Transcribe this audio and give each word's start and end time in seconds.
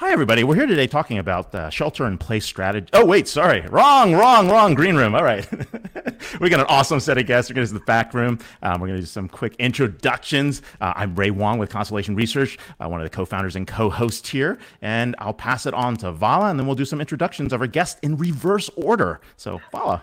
Hi, 0.00 0.12
everybody. 0.12 0.44
We're 0.44 0.54
here 0.54 0.64
today 0.64 0.86
talking 0.86 1.18
about 1.18 1.54
uh, 1.54 1.68
shelter 1.68 2.06
in 2.06 2.16
place 2.16 2.46
strategy. 2.46 2.88
Oh, 2.94 3.04
wait, 3.04 3.28
sorry. 3.28 3.60
Wrong, 3.66 4.14
wrong, 4.14 4.48
wrong. 4.48 4.72
Green 4.72 4.96
room. 4.96 5.14
All 5.14 5.22
right. 5.22 5.46
we 6.40 6.48
got 6.48 6.58
an 6.58 6.64
awesome 6.70 7.00
set 7.00 7.18
of 7.18 7.26
guests. 7.26 7.50
We're 7.50 7.56
going 7.56 7.66
to 7.66 7.72
do 7.74 7.78
the 7.78 7.84
back 7.84 8.14
room. 8.14 8.38
Um, 8.62 8.80
we're 8.80 8.86
going 8.86 8.96
to 8.96 9.02
do 9.02 9.06
some 9.06 9.28
quick 9.28 9.54
introductions. 9.58 10.62
Uh, 10.80 10.94
I'm 10.96 11.14
Ray 11.14 11.30
Wang 11.30 11.58
with 11.58 11.68
Constellation 11.68 12.16
Research, 12.16 12.56
uh, 12.82 12.88
one 12.88 12.98
of 12.98 13.04
the 13.04 13.14
co 13.14 13.26
founders 13.26 13.56
and 13.56 13.66
co 13.66 13.90
hosts 13.90 14.26
here. 14.30 14.58
And 14.80 15.14
I'll 15.18 15.34
pass 15.34 15.66
it 15.66 15.74
on 15.74 15.98
to 15.98 16.12
Vala, 16.12 16.48
and 16.48 16.58
then 16.58 16.66
we'll 16.66 16.76
do 16.76 16.86
some 16.86 17.02
introductions 17.02 17.52
of 17.52 17.60
our 17.60 17.66
guests 17.66 18.00
in 18.00 18.16
reverse 18.16 18.70
order. 18.76 19.20
So, 19.36 19.60
Vala. 19.70 20.02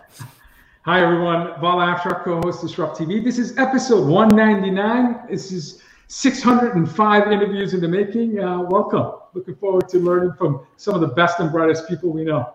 Hi, 0.82 1.02
everyone. 1.02 1.60
Vala 1.60 1.96
Afshar, 1.96 2.22
co 2.22 2.40
host 2.40 2.62
Disrupt 2.62 2.96
TV. 2.96 3.24
This 3.24 3.36
is 3.36 3.58
episode 3.58 4.06
199. 4.06 5.26
This 5.28 5.50
is 5.50 5.82
605 6.08 7.30
interviews 7.30 7.74
in 7.74 7.80
the 7.80 7.88
making. 7.88 8.42
Uh, 8.42 8.62
welcome. 8.62 9.20
Looking 9.34 9.54
forward 9.56 9.88
to 9.90 9.98
learning 9.98 10.32
from 10.38 10.66
some 10.78 10.94
of 10.94 11.02
the 11.02 11.08
best 11.08 11.38
and 11.38 11.52
brightest 11.52 11.86
people 11.86 12.10
we 12.10 12.24
know. 12.24 12.54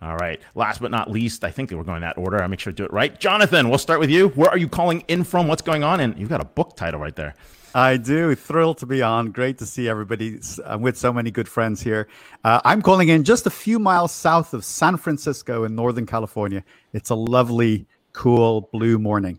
All 0.00 0.16
right. 0.16 0.40
Last 0.54 0.80
but 0.80 0.90
not 0.90 1.10
least, 1.10 1.44
I 1.44 1.50
think 1.50 1.72
we're 1.72 1.82
going 1.82 2.00
that 2.02 2.16
order. 2.16 2.40
I'll 2.40 2.48
make 2.48 2.60
sure 2.60 2.72
to 2.72 2.76
do 2.76 2.84
it 2.84 2.92
right. 2.92 3.18
Jonathan, 3.18 3.68
we'll 3.68 3.78
start 3.78 3.98
with 3.98 4.10
you. 4.10 4.28
Where 4.30 4.48
are 4.48 4.56
you 4.56 4.68
calling 4.68 5.04
in 5.08 5.24
from? 5.24 5.48
What's 5.48 5.62
going 5.62 5.82
on? 5.82 6.00
And 6.00 6.16
you've 6.18 6.28
got 6.28 6.40
a 6.40 6.44
book 6.44 6.76
title 6.76 7.00
right 7.00 7.14
there. 7.14 7.34
I 7.74 7.96
do. 7.96 8.34
Thrilled 8.34 8.78
to 8.78 8.86
be 8.86 9.02
on. 9.02 9.32
Great 9.32 9.58
to 9.58 9.66
see 9.66 9.88
everybody. 9.88 10.38
I'm 10.64 10.82
with 10.82 10.96
so 10.96 11.12
many 11.12 11.32
good 11.32 11.48
friends 11.48 11.80
here. 11.80 12.06
Uh, 12.44 12.60
I'm 12.64 12.80
calling 12.80 13.08
in 13.08 13.24
just 13.24 13.46
a 13.46 13.50
few 13.50 13.78
miles 13.80 14.12
south 14.12 14.54
of 14.54 14.64
San 14.64 14.96
Francisco 14.96 15.64
in 15.64 15.74
Northern 15.74 16.06
California. 16.06 16.62
It's 16.92 17.10
a 17.10 17.14
lovely, 17.14 17.86
cool 18.12 18.68
blue 18.72 18.98
morning. 18.98 19.38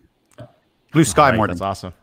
Blue 0.92 1.04
sky 1.04 1.30
right, 1.30 1.38
morning. 1.38 1.56
That's 1.56 1.62
awesome. 1.62 1.94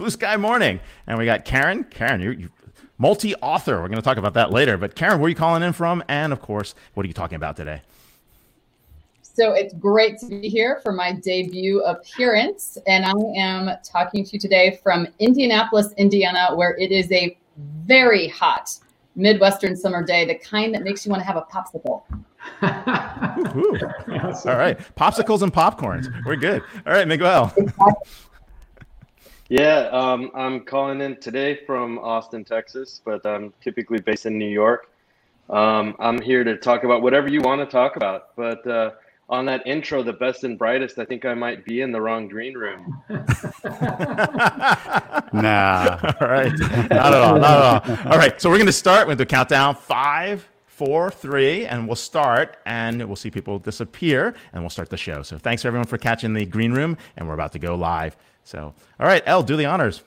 Blue 0.00 0.08
Sky 0.08 0.38
Morning. 0.38 0.80
And 1.06 1.18
we 1.18 1.26
got 1.26 1.44
Karen. 1.44 1.84
Karen, 1.84 2.22
you're, 2.22 2.32
you're 2.32 2.48
multi 2.96 3.34
author. 3.36 3.82
We're 3.82 3.88
going 3.88 3.96
to 3.96 4.02
talk 4.02 4.16
about 4.16 4.32
that 4.32 4.50
later. 4.50 4.78
But 4.78 4.94
Karen, 4.94 5.18
where 5.18 5.26
are 5.26 5.28
you 5.28 5.34
calling 5.34 5.62
in 5.62 5.74
from? 5.74 6.02
And 6.08 6.32
of 6.32 6.40
course, 6.40 6.74
what 6.94 7.04
are 7.04 7.06
you 7.06 7.12
talking 7.12 7.36
about 7.36 7.54
today? 7.54 7.82
So 9.20 9.52
it's 9.52 9.74
great 9.74 10.18
to 10.20 10.26
be 10.26 10.48
here 10.48 10.80
for 10.82 10.90
my 10.90 11.12
debut 11.12 11.82
appearance. 11.82 12.78
And 12.86 13.04
I 13.04 13.12
am 13.36 13.76
talking 13.84 14.24
to 14.24 14.32
you 14.32 14.38
today 14.38 14.80
from 14.82 15.06
Indianapolis, 15.18 15.92
Indiana, 15.98 16.48
where 16.54 16.74
it 16.78 16.90
is 16.90 17.12
a 17.12 17.36
very 17.58 18.26
hot 18.28 18.74
Midwestern 19.16 19.76
summer 19.76 20.02
day, 20.02 20.24
the 20.24 20.36
kind 20.36 20.74
that 20.74 20.82
makes 20.82 21.04
you 21.04 21.10
want 21.10 21.20
to 21.20 21.26
have 21.26 21.36
a 21.36 21.42
popsicle. 21.42 22.04
All 24.46 24.56
right. 24.56 24.78
Popsicles 24.96 25.42
and 25.42 25.52
popcorns. 25.52 26.08
We're 26.24 26.36
good. 26.36 26.62
All 26.86 26.94
right, 26.94 27.06
Miguel. 27.06 27.54
Yeah, 29.50 29.88
um, 29.90 30.30
I'm 30.32 30.60
calling 30.60 31.00
in 31.00 31.16
today 31.16 31.58
from 31.66 31.98
Austin, 31.98 32.44
Texas, 32.44 33.02
but 33.04 33.26
I'm 33.26 33.52
typically 33.60 34.00
based 34.00 34.24
in 34.24 34.38
New 34.38 34.48
York. 34.48 34.92
Um, 35.48 35.96
I'm 35.98 36.20
here 36.22 36.44
to 36.44 36.56
talk 36.56 36.84
about 36.84 37.02
whatever 37.02 37.26
you 37.26 37.40
want 37.40 37.60
to 37.60 37.66
talk 37.66 37.96
about. 37.96 38.36
But 38.36 38.64
uh, 38.64 38.92
on 39.28 39.46
that 39.46 39.66
intro, 39.66 40.04
the 40.04 40.12
best 40.12 40.44
and 40.44 40.56
brightest, 40.56 41.00
I 41.00 41.04
think 41.04 41.24
I 41.24 41.34
might 41.34 41.64
be 41.64 41.80
in 41.80 41.90
the 41.90 42.00
wrong 42.00 42.28
green 42.28 42.54
room. 42.54 43.02
nah. 45.32 45.98
All 46.20 46.28
right. 46.28 46.56
Not 46.88 46.92
at 46.92 47.14
all. 47.14 47.36
Not 47.40 47.44
at 47.44 48.06
all. 48.06 48.12
All 48.12 48.18
right. 48.18 48.40
So 48.40 48.50
we're 48.50 48.58
going 48.58 48.66
to 48.66 48.72
start 48.72 49.08
with 49.08 49.18
the 49.18 49.26
countdown 49.26 49.74
five, 49.74 50.48
four, 50.66 51.10
three, 51.10 51.66
and 51.66 51.88
we'll 51.88 51.96
start 51.96 52.58
and 52.66 53.04
we'll 53.04 53.16
see 53.16 53.32
people 53.32 53.58
disappear 53.58 54.32
and 54.52 54.62
we'll 54.62 54.70
start 54.70 54.90
the 54.90 54.96
show. 54.96 55.24
So 55.24 55.38
thanks 55.38 55.64
everyone 55.64 55.88
for 55.88 55.98
catching 55.98 56.34
the 56.34 56.46
green 56.46 56.70
room, 56.70 56.96
and 57.16 57.26
we're 57.26 57.34
about 57.34 57.50
to 57.54 57.58
go 57.58 57.74
live. 57.74 58.16
So, 58.44 58.74
all 58.98 59.06
right, 59.06 59.22
El, 59.26 59.42
do 59.42 59.56
the 59.56 59.66
honors. 59.66 60.02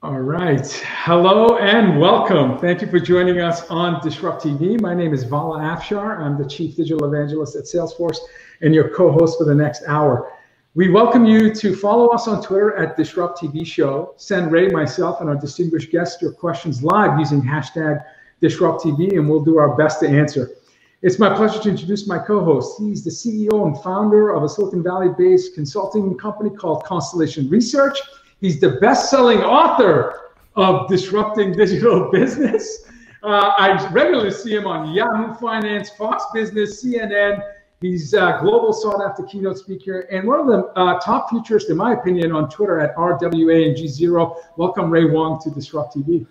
All 0.00 0.20
right. 0.20 0.64
Hello 1.04 1.58
and 1.58 1.98
welcome. 1.98 2.56
Thank 2.58 2.82
you 2.82 2.88
for 2.88 3.00
joining 3.00 3.40
us 3.40 3.68
on 3.68 4.00
Disrupt 4.00 4.44
TV. 4.44 4.80
My 4.80 4.94
name 4.94 5.12
is 5.12 5.24
Vala 5.24 5.58
Afshar. 5.58 6.20
I'm 6.20 6.38
the 6.40 6.48
Chief 6.48 6.76
Digital 6.76 7.12
Evangelist 7.12 7.56
at 7.56 7.64
Salesforce 7.64 8.18
and 8.60 8.72
your 8.72 8.90
co 8.90 9.10
host 9.10 9.38
for 9.38 9.44
the 9.44 9.54
next 9.54 9.82
hour. 9.88 10.32
We 10.76 10.88
welcome 10.88 11.24
you 11.24 11.52
to 11.52 11.74
follow 11.74 12.10
us 12.10 12.28
on 12.28 12.40
Twitter 12.40 12.76
at 12.76 12.96
Disrupt 12.96 13.40
TV 13.42 13.66
Show. 13.66 14.14
Send 14.16 14.52
Ray, 14.52 14.68
myself, 14.68 15.20
and 15.20 15.28
our 15.28 15.34
distinguished 15.34 15.90
guests 15.90 16.22
your 16.22 16.30
questions 16.30 16.84
live 16.84 17.18
using 17.18 17.42
hashtag 17.42 18.00
Disrupt 18.40 18.84
TV, 18.84 19.18
and 19.18 19.28
we'll 19.28 19.42
do 19.42 19.58
our 19.58 19.76
best 19.76 19.98
to 20.00 20.08
answer. 20.08 20.52
It's 21.00 21.20
my 21.20 21.32
pleasure 21.32 21.60
to 21.60 21.68
introduce 21.68 22.08
my 22.08 22.18
co-host. 22.18 22.80
He's 22.80 23.04
the 23.04 23.10
CEO 23.10 23.64
and 23.68 23.80
founder 23.84 24.30
of 24.34 24.42
a 24.42 24.48
Silicon 24.48 24.82
Valley-based 24.82 25.54
consulting 25.54 26.18
company 26.18 26.50
called 26.50 26.82
Constellation 26.82 27.48
Research. 27.48 27.96
He's 28.40 28.58
the 28.60 28.80
best-selling 28.80 29.38
author 29.38 30.32
of 30.56 30.88
Disrupting 30.88 31.52
Digital 31.52 32.10
Business. 32.12 32.90
Uh, 33.22 33.52
I 33.56 33.88
regularly 33.92 34.32
see 34.32 34.56
him 34.56 34.66
on 34.66 34.92
Yahoo 34.92 35.34
Finance, 35.34 35.90
Fox 35.90 36.24
Business, 36.34 36.84
CNN. 36.84 37.44
He's 37.80 38.12
a 38.12 38.38
global 38.40 38.72
sought-after 38.72 39.22
keynote 39.22 39.58
speaker 39.58 40.00
and 40.10 40.26
one 40.26 40.40
of 40.40 40.46
the 40.48 40.64
uh, 40.74 40.98
top 40.98 41.30
futurists, 41.30 41.70
in 41.70 41.76
my 41.76 41.92
opinion, 41.92 42.32
on 42.32 42.50
Twitter 42.50 42.80
at 42.80 42.96
RWA 42.96 43.68
and 43.68 43.76
G0. 43.76 44.34
Welcome, 44.56 44.90
Ray 44.90 45.04
Wang, 45.04 45.38
to 45.44 45.50
Disrupt 45.52 45.94
TV. 45.94 46.26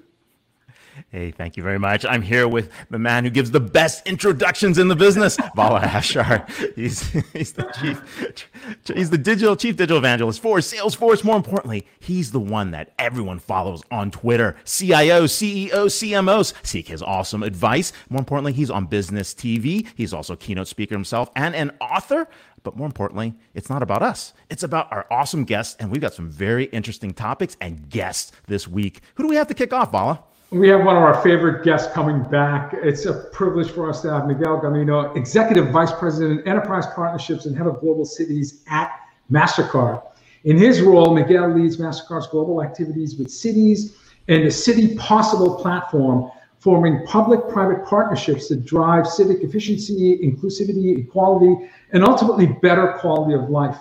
Hey, 1.09 1.31
thank 1.31 1.58
you 1.58 1.63
very 1.63 1.80
much. 1.80 2.06
I'm 2.06 2.22
here 2.22 2.47
with 2.47 2.69
the 2.90 3.00
man 3.00 3.24
who 3.24 3.30
gives 3.30 3.52
the 3.52 3.59
best 3.59 4.06
introductions 4.08 4.78
in 4.78 4.88
the 4.88 4.96
business, 4.96 5.38
Vala 5.56 5.81
Afshar. 5.81 6.47
He's, 6.75 7.02
he's 7.34 7.53
the 7.53 7.63
chief, 7.80 8.50
he's 8.96 9.09
the 9.09 9.18
digital 9.18 9.56
chief 9.56 9.75
digital 9.75 9.97
evangelist 9.97 10.41
for 10.41 10.57
Salesforce. 10.59 11.24
More 11.24 11.36
importantly, 11.36 11.88
he's 12.00 12.31
the 12.31 12.40
one 12.40 12.72
that 12.72 12.94
everyone 13.00 13.40
follows 13.40 13.84
on 13.91 14.12
Twitter. 14.12 14.56
CIO, 14.66 15.25
CEO, 15.25 15.86
CMOs 15.86 16.53
seek 16.66 16.88
his 16.88 17.02
awesome 17.02 17.44
advice. 17.44 17.94
More 18.09 18.19
importantly, 18.19 18.53
he's 18.53 18.72
on 18.72 18.86
business 18.86 19.34
TV. 19.34 19.88
He's 19.96 20.13
also 20.13 20.36
keynote 20.36 20.68
speaker 20.68 20.96
himself 20.96 21.30
and 21.36 21.56
an 21.56 21.72
author. 21.80 22.28
But 22.63 22.75
more 22.75 22.88
importantly, 22.88 23.34
it's 23.53 23.69
not 23.69 23.81
about 23.81 24.02
us. 24.02 24.34
It's 24.50 24.63
about 24.63 24.91
our 24.91 25.06
awesome 25.09 25.46
guests. 25.46 25.78
And 25.80 25.90
we've 25.91 26.02
got 26.02 26.13
some 26.13 26.30
very 26.30 26.66
interesting 26.66 27.13
topics 27.13 27.56
and 27.62 27.90
guests 27.90 28.31
this 28.47 28.68
week. 28.68 29.02
Who 29.16 29.24
do 29.24 29.30
we 29.30 29.36
have 29.36 29.47
to 29.47 29.53
kick 29.53 29.72
off, 29.72 29.91
Vala? 29.91 30.24
We 30.52 30.69
have 30.69 30.85
one 30.85 30.96
of 30.96 31.03
our 31.03 31.22
favorite 31.22 31.66
guests 31.66 31.91
coming 31.91 32.24
back. 32.24 32.74
It's 32.74 33.06
a 33.06 33.25
privilege 33.34 33.69
for 33.69 33.90
us 33.90 34.02
to 34.03 34.13
have 34.13 34.28
Miguel 34.28 34.62
Gamino, 34.62 35.13
Executive 35.18 35.72
Vice 35.72 35.91
President, 35.91 36.47
Enterprise 36.47 36.85
Partnerships 36.96 37.46
and 37.46 37.58
Head 37.58 37.68
of 37.68 37.81
Global 37.81 38.06
Cities 38.06 38.63
at 38.68 38.97
MasterCard. 39.30 40.02
In 40.46 40.56
his 40.56 40.81
role, 40.81 41.13
Miguel 41.13 41.53
leads 41.53 41.75
MasterCard's 41.80 42.28
global 42.28 42.63
activities 42.63 43.18
with 43.18 43.30
cities 43.30 43.97
and 44.30 44.46
the 44.46 44.52
City 44.52 44.96
Possible 44.96 45.56
platform, 45.56 46.31
forming 46.59 47.06
public 47.06 47.50
private 47.50 47.86
partnerships 47.86 48.47
that 48.47 48.63
drive 48.63 49.06
civic 49.06 49.44
efficiency, 49.44 50.18
inclusivity, 50.24 50.97
equality, 50.97 51.69
and 51.91 52.06
ultimately 52.06 52.47
better 52.62 52.94
quality 53.00 53.34
of 53.34 53.50
life. 53.50 53.78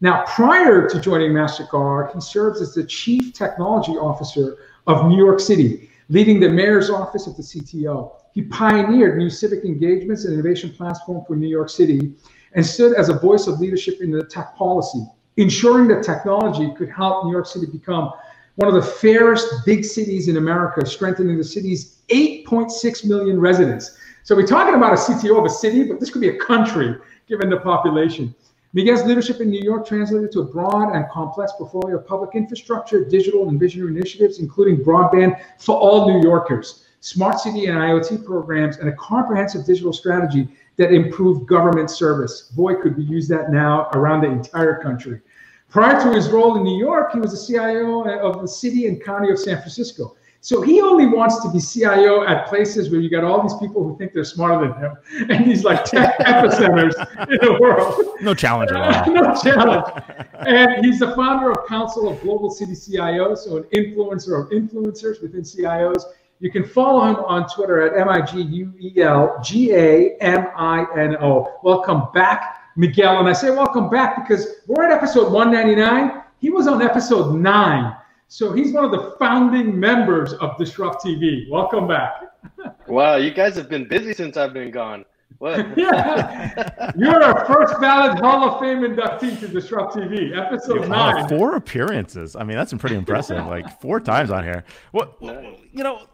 Now, 0.00 0.24
prior 0.26 0.88
to 0.88 1.00
joining 1.00 1.30
MasterCard, 1.30 2.14
he 2.14 2.20
serves 2.20 2.60
as 2.60 2.74
the 2.74 2.82
Chief 2.82 3.32
Technology 3.32 3.92
Officer 3.92 4.56
of 4.88 5.06
New 5.06 5.16
York 5.16 5.38
City 5.38 5.86
leading 6.10 6.40
the 6.40 6.48
mayor's 6.48 6.90
office 6.90 7.28
of 7.28 7.36
the 7.36 7.42
CTO. 7.42 8.16
He 8.34 8.42
pioneered 8.42 9.16
new 9.16 9.30
civic 9.30 9.64
engagements 9.64 10.24
and 10.24 10.34
innovation 10.34 10.70
platform 10.70 11.24
for 11.24 11.36
New 11.36 11.48
York 11.48 11.70
City 11.70 12.12
and 12.52 12.66
stood 12.66 12.94
as 12.94 13.08
a 13.08 13.18
voice 13.18 13.46
of 13.46 13.60
leadership 13.60 14.00
in 14.00 14.10
the 14.10 14.24
tech 14.24 14.56
policy, 14.56 15.06
ensuring 15.36 15.86
that 15.88 16.02
technology 16.02 16.74
could 16.76 16.90
help 16.90 17.24
New 17.24 17.30
York 17.30 17.46
City 17.46 17.66
become 17.66 18.12
one 18.56 18.68
of 18.68 18.74
the 18.74 18.90
fairest 18.90 19.64
big 19.64 19.84
cities 19.84 20.26
in 20.26 20.36
America, 20.36 20.84
strengthening 20.84 21.38
the 21.38 21.44
city's 21.44 22.02
8.6 22.08 23.06
million 23.06 23.40
residents. 23.40 23.96
So 24.24 24.34
we're 24.34 24.48
talking 24.48 24.74
about 24.74 24.92
a 24.92 24.96
CTO 24.96 25.38
of 25.38 25.44
a 25.44 25.48
city, 25.48 25.84
but 25.84 26.00
this 26.00 26.10
could 26.10 26.20
be 26.20 26.28
a 26.30 26.38
country 26.38 26.96
given 27.28 27.48
the 27.48 27.58
population. 27.58 28.34
Miguel's 28.72 29.04
leadership 29.04 29.40
in 29.40 29.50
New 29.50 29.62
York 29.62 29.84
translated 29.84 30.30
to 30.30 30.40
a 30.40 30.44
broad 30.44 30.94
and 30.94 31.08
complex 31.10 31.50
portfolio 31.58 31.96
of 31.98 32.06
public 32.06 32.36
infrastructure, 32.36 33.04
digital 33.04 33.48
and 33.48 33.58
visionary 33.58 33.90
initiatives, 33.90 34.38
including 34.38 34.76
broadband 34.76 35.40
for 35.58 35.76
all 35.76 36.06
New 36.08 36.22
Yorkers, 36.22 36.84
smart 37.00 37.40
city 37.40 37.66
and 37.66 37.76
IoT 37.76 38.24
programs, 38.24 38.76
and 38.76 38.88
a 38.88 38.92
comprehensive 38.92 39.66
digital 39.66 39.92
strategy 39.92 40.46
that 40.76 40.92
improved 40.92 41.48
government 41.48 41.90
service. 41.90 42.52
Boy, 42.54 42.76
could 42.76 42.96
we 42.96 43.02
use 43.02 43.26
that 43.26 43.50
now 43.50 43.88
around 43.94 44.20
the 44.20 44.30
entire 44.30 44.80
country. 44.80 45.20
Prior 45.68 46.00
to 46.02 46.14
his 46.14 46.28
role 46.28 46.56
in 46.56 46.62
New 46.62 46.78
York, 46.78 47.12
he 47.12 47.18
was 47.18 47.32
the 47.32 47.52
CIO 47.52 48.04
of 48.20 48.40
the 48.40 48.46
city 48.46 48.86
and 48.86 49.02
county 49.02 49.30
of 49.30 49.38
San 49.40 49.56
Francisco. 49.56 50.16
So 50.42 50.62
he 50.62 50.80
only 50.80 51.06
wants 51.06 51.42
to 51.42 51.50
be 51.50 51.60
CIO 51.60 52.24
at 52.24 52.46
places 52.46 52.90
where 52.90 52.98
you 52.98 53.10
got 53.10 53.24
all 53.24 53.42
these 53.42 53.56
people 53.58 53.84
who 53.84 53.96
think 53.98 54.14
they're 54.14 54.24
smarter 54.24 54.68
than 54.68 54.78
him, 54.78 54.96
and 55.30 55.50
these 55.50 55.64
like 55.64 55.84
tech 55.84 56.18
epicenters 56.20 56.94
in 57.30 57.38
the 57.42 57.58
world. 57.60 58.16
No 58.22 58.32
challenge 58.32 58.70
at 58.70 59.06
all. 59.06 59.12
no 59.14 59.34
challenge. 59.42 60.02
And 60.38 60.84
he's 60.84 61.00
the 61.00 61.14
founder 61.14 61.50
of 61.50 61.66
Council 61.68 62.08
of 62.08 62.20
Global 62.22 62.50
City 62.50 62.72
CIOs, 62.72 63.38
so 63.38 63.58
an 63.58 63.64
influencer 63.74 64.42
of 64.42 64.50
influencers 64.50 65.20
within 65.20 65.42
CIOs. 65.42 66.04
You 66.38 66.50
can 66.50 66.64
follow 66.64 67.04
him 67.04 67.16
on 67.16 67.46
Twitter 67.54 67.82
at 67.82 68.00
M 68.00 68.08
I 68.08 68.22
G 68.22 68.40
U 68.40 68.72
E 68.80 69.02
L 69.02 69.38
G 69.44 69.74
A 69.74 70.16
M 70.22 70.46
I 70.56 70.86
N 70.96 71.16
O. 71.20 71.58
Welcome 71.62 72.04
back, 72.14 72.62
Miguel. 72.76 73.18
And 73.18 73.28
I 73.28 73.34
say 73.34 73.50
welcome 73.50 73.90
back 73.90 74.26
because 74.26 74.46
we're 74.66 74.84
at 74.84 74.90
episode 74.90 75.30
199. 75.30 76.22
He 76.38 76.48
was 76.48 76.66
on 76.66 76.80
episode 76.80 77.34
nine. 77.34 77.94
So 78.32 78.52
he's 78.52 78.72
one 78.72 78.84
of 78.84 78.92
the 78.92 79.16
founding 79.18 79.78
members 79.78 80.34
of 80.34 80.56
Disrupt 80.56 81.04
TV. 81.04 81.50
Welcome 81.50 81.88
back. 81.88 82.22
wow, 82.86 83.16
you 83.16 83.32
guys 83.32 83.56
have 83.56 83.68
been 83.68 83.88
busy 83.88 84.14
since 84.14 84.36
I've 84.36 84.52
been 84.52 84.70
gone. 84.70 85.04
What? 85.38 85.66
yeah, 85.76 86.92
you're 86.96 87.20
our 87.24 87.44
first 87.44 87.80
valid 87.80 88.20
Hall 88.20 88.48
of 88.48 88.60
Fame 88.60 88.82
inductee 88.82 89.36
to 89.40 89.48
Disrupt 89.48 89.96
TV, 89.96 90.38
episode 90.38 90.88
nine. 90.88 91.28
Four 91.28 91.56
appearances. 91.56 92.36
I 92.36 92.44
mean, 92.44 92.56
that's 92.56 92.72
pretty 92.74 92.94
impressive. 92.94 93.44
like 93.46 93.80
four 93.80 93.98
times 93.98 94.30
on 94.30 94.44
here. 94.44 94.62
What? 94.92 95.16
You 95.20 95.82
know, 95.82 96.06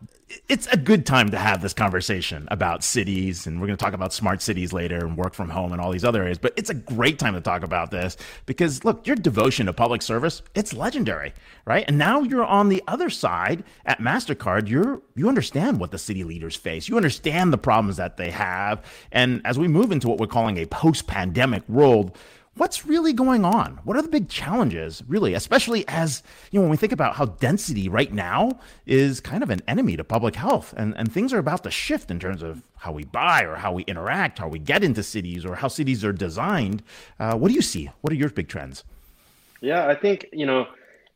it's 0.48 0.66
a 0.68 0.76
good 0.76 1.06
time 1.06 1.30
to 1.30 1.38
have 1.38 1.62
this 1.62 1.72
conversation 1.72 2.48
about 2.50 2.82
cities 2.82 3.46
and 3.46 3.60
we're 3.60 3.66
going 3.66 3.76
to 3.76 3.84
talk 3.84 3.94
about 3.94 4.12
smart 4.12 4.42
cities 4.42 4.72
later 4.72 4.98
and 4.98 5.16
work 5.16 5.34
from 5.34 5.50
home 5.50 5.72
and 5.72 5.80
all 5.80 5.92
these 5.92 6.04
other 6.04 6.22
areas 6.22 6.38
but 6.38 6.52
it's 6.56 6.70
a 6.70 6.74
great 6.74 7.18
time 7.18 7.34
to 7.34 7.40
talk 7.40 7.62
about 7.62 7.90
this 7.90 8.16
because 8.44 8.84
look 8.84 9.06
your 9.06 9.16
devotion 9.16 9.66
to 9.66 9.72
public 9.72 10.02
service 10.02 10.42
it's 10.54 10.72
legendary 10.72 11.32
right? 11.66 11.84
And 11.88 11.98
now 11.98 12.22
you're 12.22 12.44
on 12.44 12.68
the 12.68 12.82
other 12.86 13.10
side 13.10 13.64
at 13.84 13.98
mastercard. 13.98 14.68
You're 14.68 15.02
you 15.14 15.28
understand 15.28 15.80
what 15.80 15.90
the 15.90 15.98
city 15.98 16.24
leaders 16.24 16.56
face. 16.56 16.88
You 16.88 16.96
understand 16.96 17.52
the 17.52 17.58
problems 17.58 17.96
that 17.96 18.16
they 18.16 18.30
have. 18.30 18.84
And 19.12 19.42
as 19.44 19.58
we 19.58 19.68
move 19.68 19.92
into 19.92 20.08
what 20.08 20.18
we're 20.18 20.28
calling 20.28 20.56
a 20.58 20.66
post-pandemic 20.66 21.68
world 21.68 22.16
what's 22.56 22.86
really 22.86 23.12
going 23.12 23.44
on? 23.44 23.78
What 23.84 23.96
are 23.96 24.02
the 24.02 24.08
big 24.08 24.28
challenges, 24.28 25.02
really, 25.06 25.34
especially 25.34 25.86
as, 25.88 26.22
you 26.50 26.58
know, 26.58 26.62
when 26.62 26.70
we 26.70 26.76
think 26.76 26.92
about 26.92 27.16
how 27.16 27.26
density 27.26 27.88
right 27.88 28.12
now 28.12 28.58
is 28.86 29.20
kind 29.20 29.42
of 29.42 29.50
an 29.50 29.60
enemy 29.68 29.96
to 29.96 30.04
public 30.04 30.36
health 30.36 30.74
and, 30.76 30.96
and 30.96 31.12
things 31.12 31.32
are 31.32 31.38
about 31.38 31.62
to 31.64 31.70
shift 31.70 32.10
in 32.10 32.18
terms 32.18 32.42
of 32.42 32.62
how 32.78 32.92
we 32.92 33.04
buy 33.04 33.42
or 33.42 33.56
how 33.56 33.72
we 33.72 33.82
interact, 33.84 34.38
how 34.38 34.48
we 34.48 34.58
get 34.58 34.82
into 34.82 35.02
cities 35.02 35.44
or 35.44 35.54
how 35.54 35.68
cities 35.68 36.04
are 36.04 36.12
designed. 36.12 36.82
Uh, 37.20 37.36
what 37.36 37.48
do 37.48 37.54
you 37.54 37.62
see? 37.62 37.90
What 38.00 38.12
are 38.12 38.16
your 38.16 38.30
big 38.30 38.48
trends? 38.48 38.84
Yeah, 39.60 39.86
I 39.86 39.94
think, 39.94 40.26
you 40.32 40.46
know, 40.46 40.66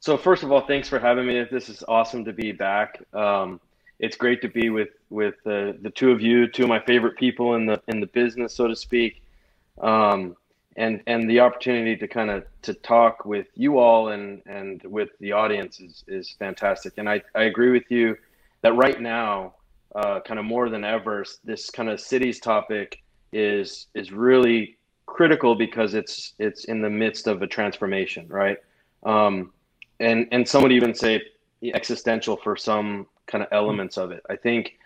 so 0.01 0.17
first 0.17 0.43
of 0.43 0.53
all, 0.53 0.67
thanks 0.67 0.89
for 0.89 0.99
having 0.99 1.27
me. 1.27 1.45
This 1.51 1.69
is 1.69 1.85
awesome 1.89 2.25
to 2.25 2.33
be 2.33 2.53
back. 2.53 3.03
Um, 3.15 3.61
it's 3.99 4.17
great 4.17 4.41
to 4.41 4.49
be 4.49 4.71
with 4.71 4.89
with 5.11 5.35
uh, 5.45 5.73
the 5.83 5.93
two 5.95 6.11
of 6.11 6.23
you, 6.23 6.49
two 6.49 6.63
of 6.63 6.71
my 6.71 6.81
favorite 6.81 7.19
people 7.19 7.55
in 7.55 7.67
the 7.67 7.83
in 7.87 8.01
the 8.01 8.07
business, 8.07 8.55
so 8.55 8.67
to 8.67 8.75
speak. 8.75 9.23
Um, 9.79 10.37
and 10.77 11.03
and 11.07 11.29
the 11.29 11.41
opportunity 11.41 11.97
to 11.97 12.07
kind 12.07 12.31
of 12.31 12.45
to 12.63 12.75
talk 12.75 13.25
with 13.25 13.49
you 13.55 13.79
all 13.79 14.09
and 14.09 14.43
and 14.47 14.83
with 14.85 15.11
the 15.21 15.33
audience 15.33 15.81
is 15.81 16.05
is 16.09 16.35
fantastic. 16.39 16.95
And 16.97 17.09
i 17.09 17.23
i 17.35 17.45
agree 17.45 17.71
with 17.71 17.91
you 17.91 18.17
that 18.63 18.75
right 18.75 19.01
now 19.01 19.55
uh, 19.95 20.21
kind 20.21 20.39
of 20.39 20.47
more 20.47 20.69
than 20.69 20.85
ever 20.85 21.25
this 21.43 21.71
kind 21.71 21.89
of 21.89 22.01
cities 22.01 22.39
topic 22.39 23.03
is 23.33 23.87
is 23.95 24.13
really 24.13 24.77
critical 25.07 25.55
because 25.55 25.95
it's 25.95 26.35
it's 26.39 26.65
in 26.67 26.81
the 26.81 26.91
midst 26.91 27.27
of 27.27 27.43
a 27.43 27.47
transformation 27.47 28.27
right? 28.29 28.59
Um, 29.05 29.53
and 29.99 30.29
and 30.31 30.49
some 30.49 30.63
would 30.63 30.73
even 30.73 30.95
say 30.95 31.23
existential 31.63 32.37
for 32.37 32.57
some 32.57 33.07
kind 33.27 33.43
of 33.43 33.49
elements 33.53 33.99
of 33.99 34.13
it. 34.13 34.23
I 34.31 34.37
think 34.37 34.79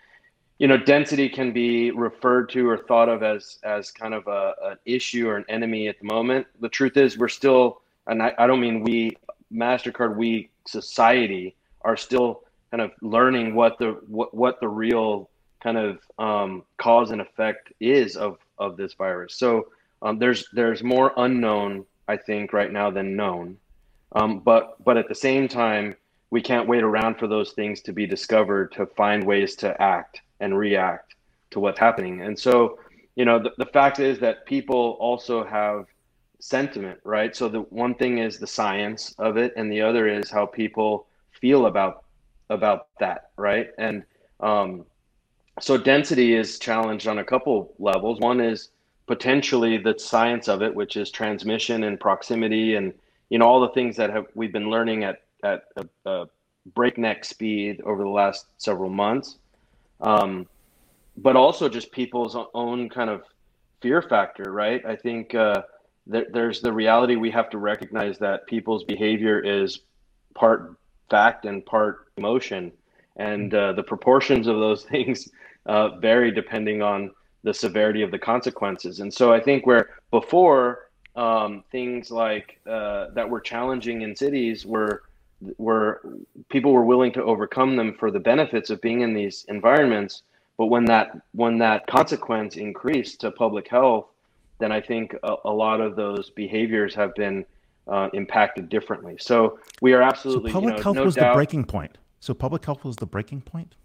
you 0.57 0.67
know 0.67 0.77
density 0.77 1.27
can 1.27 1.51
be 1.51 1.91
referred 1.91 2.49
to 2.49 2.69
or 2.69 2.77
thought 2.77 3.09
of 3.09 3.23
as 3.23 3.59
as 3.63 3.91
kind 3.91 4.13
of 4.13 4.27
a, 4.27 4.53
an 4.63 4.77
issue 4.85 5.27
or 5.27 5.37
an 5.37 5.45
enemy 5.49 5.87
at 5.87 5.99
the 5.99 6.05
moment. 6.05 6.47
The 6.61 6.69
truth 6.69 6.97
is 6.97 7.17
we're 7.17 7.27
still 7.27 7.81
and 8.07 8.21
I, 8.21 8.33
I 8.37 8.47
don't 8.47 8.61
mean 8.61 8.83
we 8.83 9.17
mastercard 9.51 10.15
we 10.15 10.49
society 10.65 11.55
are 11.81 11.97
still 11.97 12.43
kind 12.71 12.81
of 12.81 12.91
learning 13.01 13.53
what 13.53 13.77
the 13.79 13.99
what, 14.07 14.33
what 14.33 14.59
the 14.59 14.67
real 14.67 15.29
kind 15.61 15.77
of 15.77 15.99
um, 16.19 16.63
cause 16.77 17.11
and 17.11 17.21
effect 17.21 17.73
is 17.79 18.15
of 18.15 18.37
of 18.57 18.77
this 18.77 18.93
virus. 18.93 19.35
So 19.35 19.67
um, 20.01 20.19
there's 20.19 20.47
there's 20.53 20.83
more 20.83 21.11
unknown 21.17 21.85
i 22.07 22.15
think 22.15 22.53
right 22.53 22.71
now 22.71 22.91
than 22.91 23.15
known. 23.15 23.57
Um, 24.13 24.39
but 24.39 24.81
but 24.85 24.95
at 24.95 25.09
the 25.09 25.15
same 25.15 25.47
time 25.49 25.95
we 26.29 26.41
can't 26.41 26.67
wait 26.67 26.83
around 26.83 27.17
for 27.17 27.27
those 27.27 27.51
things 27.51 27.81
to 27.81 27.93
be 27.93 28.05
discovered 28.07 28.71
to 28.73 28.85
find 28.85 29.23
ways 29.25 29.55
to 29.55 29.81
act 29.81 30.21
and 30.39 30.57
react 30.57 31.15
to 31.51 31.59
what's 31.59 31.79
happening. 31.79 32.21
And 32.21 32.37
so, 32.37 32.79
you 33.15 33.25
know, 33.25 33.39
the, 33.39 33.51
the 33.57 33.65
fact 33.65 33.99
is 33.99 34.19
that 34.19 34.45
people 34.45 34.97
also 34.99 35.43
have 35.45 35.85
sentiment, 36.39 36.99
right? 37.03 37.35
So 37.35 37.49
the 37.49 37.61
one 37.61 37.95
thing 37.95 38.19
is 38.19 38.37
the 38.37 38.47
science 38.47 39.15
of 39.17 39.37
it, 39.37 39.53
and 39.55 39.71
the 39.71 39.81
other 39.81 40.07
is 40.07 40.29
how 40.29 40.45
people 40.45 41.07
feel 41.31 41.65
about 41.65 42.03
about 42.49 42.87
that, 42.99 43.31
right? 43.37 43.69
And 43.79 44.03
um, 44.39 44.85
so 45.59 45.77
density 45.77 46.35
is 46.35 46.59
challenged 46.59 47.07
on 47.07 47.17
a 47.17 47.23
couple 47.23 47.73
levels. 47.79 48.19
One 48.19 48.39
is 48.39 48.69
potentially 49.07 49.77
the 49.77 49.95
science 49.97 50.47
of 50.47 50.61
it, 50.61 50.75
which 50.75 50.97
is 50.97 51.09
transmission 51.09 51.83
and 51.83 51.99
proximity, 51.99 52.75
and 52.75 52.93
you 53.29 53.39
know 53.39 53.47
all 53.47 53.61
the 53.61 53.73
things 53.73 53.95
that 53.97 54.09
have 54.09 54.27
we've 54.35 54.53
been 54.53 54.69
learning 54.69 55.03
at 55.03 55.21
at 55.43 55.63
a, 55.77 56.09
a 56.09 56.25
breakneck 56.73 57.23
speed 57.23 57.81
over 57.81 58.03
the 58.03 58.09
last 58.09 58.47
several 58.57 58.89
months 58.89 59.37
um, 60.01 60.47
but 61.17 61.35
also 61.35 61.69
just 61.69 61.91
people's 61.91 62.35
own 62.53 62.89
kind 62.89 63.09
of 63.09 63.23
fear 63.81 64.01
factor, 64.01 64.51
right? 64.51 64.85
I 64.85 64.95
think 64.95 65.33
uh, 65.35 65.61
th- 66.11 66.27
there's 66.33 66.61
the 66.61 66.73
reality 66.73 67.15
we 67.15 67.31
have 67.31 67.49
to 67.51 67.57
recognize 67.57 68.17
that 68.19 68.47
people's 68.47 68.83
behavior 68.83 69.39
is 69.39 69.81
part 70.33 70.75
fact 71.09 71.45
and 71.45 71.65
part 71.65 72.07
emotion, 72.17 72.71
and 73.17 73.53
uh, 73.53 73.73
the 73.73 73.83
proportions 73.83 74.47
of 74.47 74.59
those 74.59 74.83
things 74.91 75.29
uh, 75.65 75.97
vary 75.97 76.31
depending 76.31 76.81
on 76.81 77.11
the 77.43 77.53
severity 77.53 78.01
of 78.01 78.11
the 78.11 78.19
consequences. 78.19 78.99
And 78.99 79.13
so 79.13 79.31
I 79.31 79.39
think 79.39 79.65
where 79.65 79.89
before 80.11 80.89
um, 81.15 81.63
things 81.71 82.11
like 82.11 82.59
uh, 82.67 83.11
that 83.13 83.29
were 83.29 83.39
challenging 83.39 84.01
in 84.01 84.15
cities 84.15 84.65
were 84.65 85.03
were 85.57 86.01
people 86.49 86.71
were 86.71 86.85
willing 86.85 87.11
to 87.13 87.23
overcome 87.23 87.75
them 87.75 87.95
for 87.99 88.11
the 88.11 88.19
benefits 88.19 88.69
of 88.69 88.81
being 88.81 89.01
in 89.01 89.13
these 89.13 89.45
environments. 89.49 90.23
But 90.57 90.67
when 90.67 90.85
that 90.85 91.17
when 91.33 91.57
that 91.59 91.87
consequence 91.87 92.55
increased 92.55 93.21
to 93.21 93.31
public 93.31 93.67
health 93.67 94.07
then 94.57 94.71
i 94.71 94.79
think 94.79 95.13
a, 95.23 95.35
a 95.43 95.51
lot 95.51 95.81
of 95.81 95.97
those 95.97 96.29
behaviors 96.29 96.95
have 96.95 97.13
been 97.15 97.45
uh, 97.87 98.09
impacted 98.13 98.69
differently. 98.69 99.15
So 99.19 99.59
we 99.81 99.93
are 99.93 100.01
absolutely 100.01 100.51
so 100.51 100.55
public 100.55 100.73
you 100.73 100.77
know, 100.77 100.83
health 100.83 100.95
no 100.95 101.05
was 101.05 101.15
doubt, 101.15 101.33
the 101.33 101.35
breaking 101.35 101.65
point. 101.65 101.97
So 102.19 102.33
public 102.33 102.65
health 102.65 102.83
was 102.83 102.95
the 102.95 103.05
breaking 103.05 103.41
point? 103.41 103.75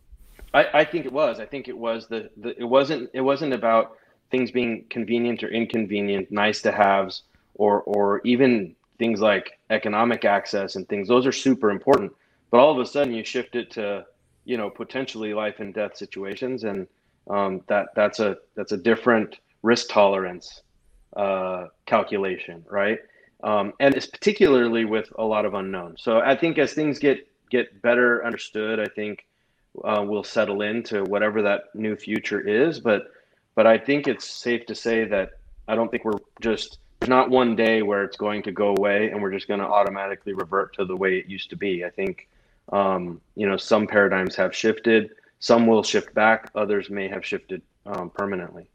I, 0.54 0.66
I 0.72 0.84
think 0.84 1.06
it 1.06 1.12
was. 1.12 1.38
I 1.38 1.46
think 1.46 1.68
it 1.68 1.76
was 1.76 2.08
the, 2.08 2.30
the 2.38 2.58
it 2.58 2.64
wasn't 2.64 3.10
it 3.12 3.20
wasn't 3.20 3.52
about 3.52 3.96
things 4.30 4.50
being 4.50 4.84
convenient 4.90 5.42
or 5.42 5.48
inconvenient 5.48 6.30
nice 6.30 6.62
to 6.62 6.72
haves 6.72 7.22
or 7.54 7.82
or 7.82 8.20
even 8.24 8.74
things 9.00 9.20
like 9.20 9.58
economic 9.70 10.24
access 10.24 10.76
and 10.76 10.88
things 10.88 11.08
those 11.08 11.26
are 11.26 11.32
super 11.32 11.70
important. 11.70 12.12
But 12.52 12.60
all 12.60 12.70
of 12.70 12.78
a 12.78 12.86
sudden 12.86 13.12
you 13.12 13.24
shift 13.24 13.56
it 13.56 13.72
to 13.72 14.04
you 14.44 14.56
know 14.56 14.70
potentially 14.70 15.34
life 15.34 15.58
and 15.58 15.74
death 15.74 15.96
situations 15.96 16.62
and 16.62 16.86
um, 17.28 17.62
that 17.66 17.88
that's 17.96 18.20
a 18.20 18.36
that's 18.54 18.72
a 18.72 18.76
different 18.76 19.36
risk 19.62 19.88
tolerance 19.88 20.62
uh, 21.16 21.66
calculation 21.86 22.64
right? 22.70 22.98
Um, 23.42 23.72
and 23.80 23.94
it's 23.94 24.06
particularly 24.06 24.84
with 24.84 25.08
a 25.18 25.24
lot 25.24 25.46
of 25.46 25.54
unknown 25.54 25.96
so 25.98 26.20
i 26.20 26.36
think 26.36 26.58
as 26.58 26.74
things 26.74 26.98
get 26.98 27.26
get 27.50 27.80
better 27.80 28.22
understood 28.22 28.78
i 28.78 28.84
think 28.84 29.24
uh, 29.84 30.04
we'll 30.06 30.24
settle 30.24 30.62
into 30.62 31.04
whatever 31.04 31.42
that 31.42 31.74
new 31.74 31.96
future 31.96 32.40
is. 32.40 32.80
But 32.80 33.02
but 33.54 33.66
i 33.66 33.76
think 33.78 34.06
it's 34.06 34.28
safe 34.28 34.66
to 34.66 34.74
say 34.74 35.04
that 35.04 35.30
i 35.68 35.74
don't 35.74 35.90
think 35.90 36.04
we're 36.04 36.24
just 36.40 36.78
there's 37.00 37.08
not 37.08 37.30
one 37.30 37.56
day 37.56 37.80
where 37.80 38.04
it's 38.04 38.18
going 38.18 38.42
to 38.42 38.52
go 38.52 38.74
away 38.76 39.10
and 39.10 39.22
we're 39.22 39.32
just 39.32 39.48
going 39.48 39.60
to 39.60 39.66
automatically 39.66 40.34
revert 40.34 40.74
to 40.74 40.84
the 40.84 40.94
way 40.94 41.16
it 41.16 41.26
used 41.26 41.48
to 41.48 41.56
be. 41.56 41.82
I 41.82 41.88
think, 41.88 42.28
um, 42.72 43.22
you 43.36 43.48
know, 43.48 43.56
some 43.56 43.86
paradigms 43.86 44.36
have 44.36 44.54
shifted, 44.54 45.12
some 45.38 45.66
will 45.66 45.82
shift 45.82 46.12
back, 46.14 46.50
others 46.54 46.90
may 46.90 47.08
have 47.08 47.24
shifted 47.24 47.62
um, 47.86 48.10
permanently. 48.10 48.68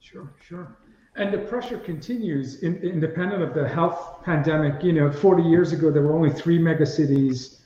Sure, 0.00 0.28
sure. 0.44 0.76
And 1.14 1.32
the 1.32 1.38
pressure 1.38 1.78
continues 1.78 2.62
in, 2.64 2.78
independent 2.78 3.42
of 3.42 3.54
the 3.54 3.68
health 3.68 4.24
pandemic. 4.24 4.82
You 4.82 4.92
know, 4.92 5.12
40 5.12 5.44
years 5.44 5.72
ago, 5.72 5.92
there 5.92 6.02
were 6.02 6.14
only 6.14 6.30
three 6.30 6.58
megacities, 6.58 7.60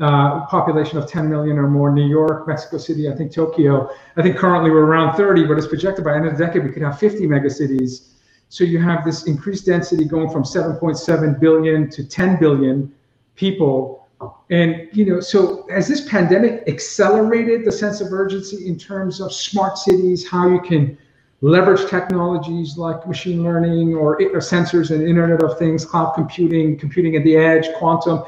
uh, 0.00 0.46
population 0.46 0.96
of 0.96 1.06
10 1.06 1.28
million 1.28 1.58
or 1.58 1.68
more 1.68 1.92
New 1.92 2.08
York, 2.08 2.48
Mexico 2.48 2.78
City, 2.78 3.10
I 3.10 3.14
think 3.14 3.30
Tokyo. 3.30 3.90
I 4.16 4.22
think 4.22 4.36
currently 4.36 4.70
we're 4.70 4.86
around 4.86 5.18
30, 5.18 5.44
but 5.44 5.58
it's 5.58 5.66
projected 5.66 6.06
by 6.06 6.14
end 6.14 6.26
of 6.26 6.38
the 6.38 6.46
decade 6.46 6.64
we 6.64 6.72
could 6.72 6.82
have 6.82 6.98
50 6.98 7.26
megacities 7.26 8.10
so 8.50 8.64
you 8.64 8.80
have 8.80 9.04
this 9.04 9.26
increased 9.26 9.64
density 9.64 10.04
going 10.04 10.28
from 10.28 10.42
7.7 10.42 11.38
billion 11.38 11.88
to 11.88 12.04
10 12.04 12.40
billion 12.40 12.92
people. 13.36 14.08
And, 14.50 14.88
you 14.92 15.06
know, 15.06 15.20
so 15.20 15.66
has 15.70 15.86
this 15.86 16.06
pandemic 16.08 16.64
accelerated 16.66 17.64
the 17.64 17.70
sense 17.70 18.00
of 18.00 18.12
urgency 18.12 18.66
in 18.66 18.76
terms 18.76 19.20
of 19.20 19.32
smart 19.32 19.78
cities, 19.78 20.28
how 20.28 20.48
you 20.48 20.60
can 20.60 20.98
leverage 21.42 21.88
technologies 21.88 22.76
like 22.76 23.06
machine 23.06 23.44
learning 23.44 23.94
or, 23.94 24.16
or 24.16 24.40
sensors 24.40 24.90
and 24.90 25.06
Internet 25.06 25.44
of 25.44 25.56
Things, 25.56 25.86
cloud 25.86 26.14
computing, 26.14 26.76
computing 26.76 27.14
at 27.14 27.22
the 27.22 27.36
edge, 27.36 27.72
quantum, 27.78 28.24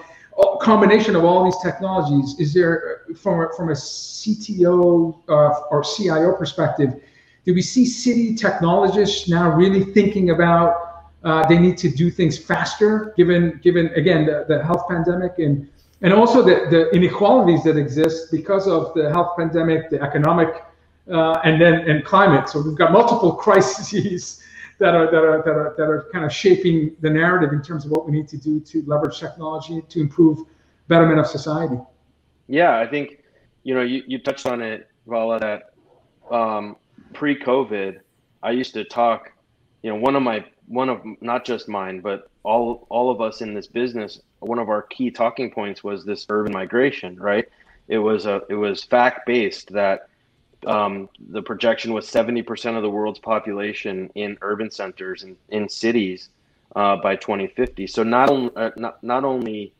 combination 0.61 1.17
of 1.17 1.25
all 1.25 1.45
these 1.45 1.59
technologies. 1.61 2.39
Is 2.39 2.55
there, 2.55 3.03
from 3.17 3.49
from 3.57 3.71
a 3.71 3.73
CTO 3.73 5.19
uh, 5.29 5.61
or 5.73 5.83
CIO 5.83 6.33
perspective, 6.37 7.03
do 7.45 7.55
we 7.55 7.63
see 7.63 7.85
city 7.85 8.35
technologists 8.35 9.29
now 9.29 9.51
really 9.51 9.85
thinking 9.85 10.31
about 10.31 10.93
uh, 11.25 11.47
they 11.47 11.59
need 11.59 11.79
to 11.79 11.89
do 11.89 12.11
things 12.11 12.39
faster, 12.39 13.15
given 13.17 13.61
given 13.63 13.87
again 13.95 14.27
the, 14.27 14.45
the 14.49 14.63
health 14.65 14.89
pandemic 14.89 15.39
and 15.39 15.69
and 16.03 16.13
also 16.13 16.43
the, 16.43 16.67
the 16.69 16.91
inequalities 16.91 17.63
that 17.63 17.77
exist 17.77 18.33
because 18.33 18.67
of 18.67 18.93
the 18.95 19.09
health 19.11 19.37
pandemic, 19.39 19.89
the 19.89 20.03
economic, 20.03 20.65
uh, 21.11 21.41
and 21.45 21.61
then 21.61 21.89
and 21.89 22.05
climate. 22.05 22.49
So 22.49 22.61
we've 22.61 22.77
got 22.77 22.93
multiple 22.93 23.33
crises 23.45 24.43
that 24.79 24.95
are 24.95 25.11
that 25.11 25.23
are 25.23 25.43
that 25.43 25.55
are 25.55 25.75
that 25.77 25.89
are 25.89 26.09
kind 26.13 26.25
of 26.25 26.33
shaping 26.33 26.97
the 27.01 27.11
narrative 27.11 27.53
in 27.53 27.63
terms 27.63 27.85
of 27.85 27.93
what 27.93 28.05
we 28.05 28.13
need 28.13 28.29
to 28.29 28.37
do 28.37 28.59
to 28.61 28.83
leverage 28.87 29.19
technology 29.21 29.83
to 29.89 30.01
improve 30.01 30.41
betterment 30.89 31.21
of 31.21 31.27
society. 31.27 31.79
Yeah, 32.49 32.79
I 32.79 32.87
think 32.87 33.23
you 33.63 33.75
know 33.75 33.83
you, 33.83 34.03
you 34.07 34.19
touched 34.19 34.47
on 34.47 34.61
it, 34.61 34.89
Vala. 35.07 35.39
That 35.39 35.71
um, 36.35 36.77
pre-COVID, 37.13 38.01
I 38.43 38.51
used 38.51 38.75
to 38.75 38.85
talk. 38.85 39.33
You 39.83 39.91
know, 39.91 39.97
one 39.97 40.17
of 40.17 40.23
my 40.23 40.45
one 40.67 40.89
of 40.89 41.03
not 41.21 41.45
just 41.45 41.69
mine, 41.69 42.01
but 42.01 42.31
all 42.43 42.87
all 42.89 43.11
of 43.11 43.21
us 43.21 43.41
in 43.41 43.55
this 43.55 43.67
business. 43.67 44.21
One 44.41 44.59
of 44.59 44.69
our 44.69 44.83
key 44.83 45.11
talking 45.11 45.51
points 45.51 45.85
was 45.85 46.05
this 46.05 46.27
urban 46.29 46.53
migration. 46.53 47.17
Right? 47.17 47.49
It 47.89 47.99
was 47.99 48.27
a 48.27 48.43
it 48.49 48.55
was 48.55 48.85
fact 48.85 49.27
based 49.27 49.73
that 49.73 50.09
um, 50.67 51.09
the 51.31 51.43
projection 51.43 51.93
was 51.93 52.07
70% 52.07 52.77
of 52.77 52.83
the 52.83 52.91
world's 52.91 53.19
population 53.19 54.11
in 54.15 54.39
urban 54.43 54.71
centers 54.71 55.25
and 55.25 55.37
in 55.49 55.69
cities 55.69 56.29
uh, 56.77 56.97
by 56.97 57.17
2050. 57.17 57.87
So 57.87 58.03
not 58.03 58.31
only 58.31 58.51
uh, 58.57 58.71
not, 58.77 59.03
not 59.03 59.25
only 59.25 59.73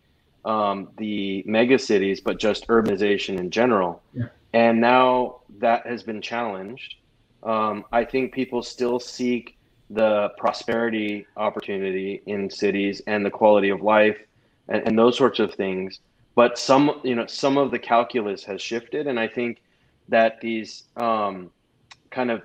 um, 0.45 0.89
the 0.99 1.43
mega 1.47 1.79
cities, 1.79 2.21
but 2.21 2.39
just 2.39 2.67
urbanization 2.69 3.39
in 3.39 3.51
general. 3.51 4.03
Yeah. 4.13 4.27
And 4.53 4.81
now 4.81 5.41
that 5.61 5.87
has 5.87 6.03
been 6.03 6.21
challenged. 6.21 6.97
Um, 7.43 7.85
I 7.93 8.05
think 8.05 8.33
people 8.33 8.63
still 8.63 9.01
seek 9.01 9.57
the 9.91 10.31
prosperity 10.39 11.27
opportunity 11.37 12.23
in 12.27 12.49
cities 12.49 13.03
and 13.07 13.25
the 13.27 13.31
quality 13.31 13.69
of 13.69 13.83
life 13.83 14.19
and, 14.69 14.87
and 14.87 14.99
those 14.99 15.17
sorts 15.17 15.39
of 15.39 15.55
things. 15.55 16.01
But 16.35 16.59
some, 16.59 17.01
you 17.05 17.15
know, 17.15 17.27
some 17.27 17.59
of 17.59 17.71
the 17.71 17.79
calculus 17.79 18.43
has 18.45 18.63
shifted, 18.63 19.07
and 19.07 19.21
I 19.21 19.29
think 19.29 19.61
that 20.09 20.41
these 20.41 20.85
um, 20.97 21.51
kind 22.11 22.31
of 22.31 22.43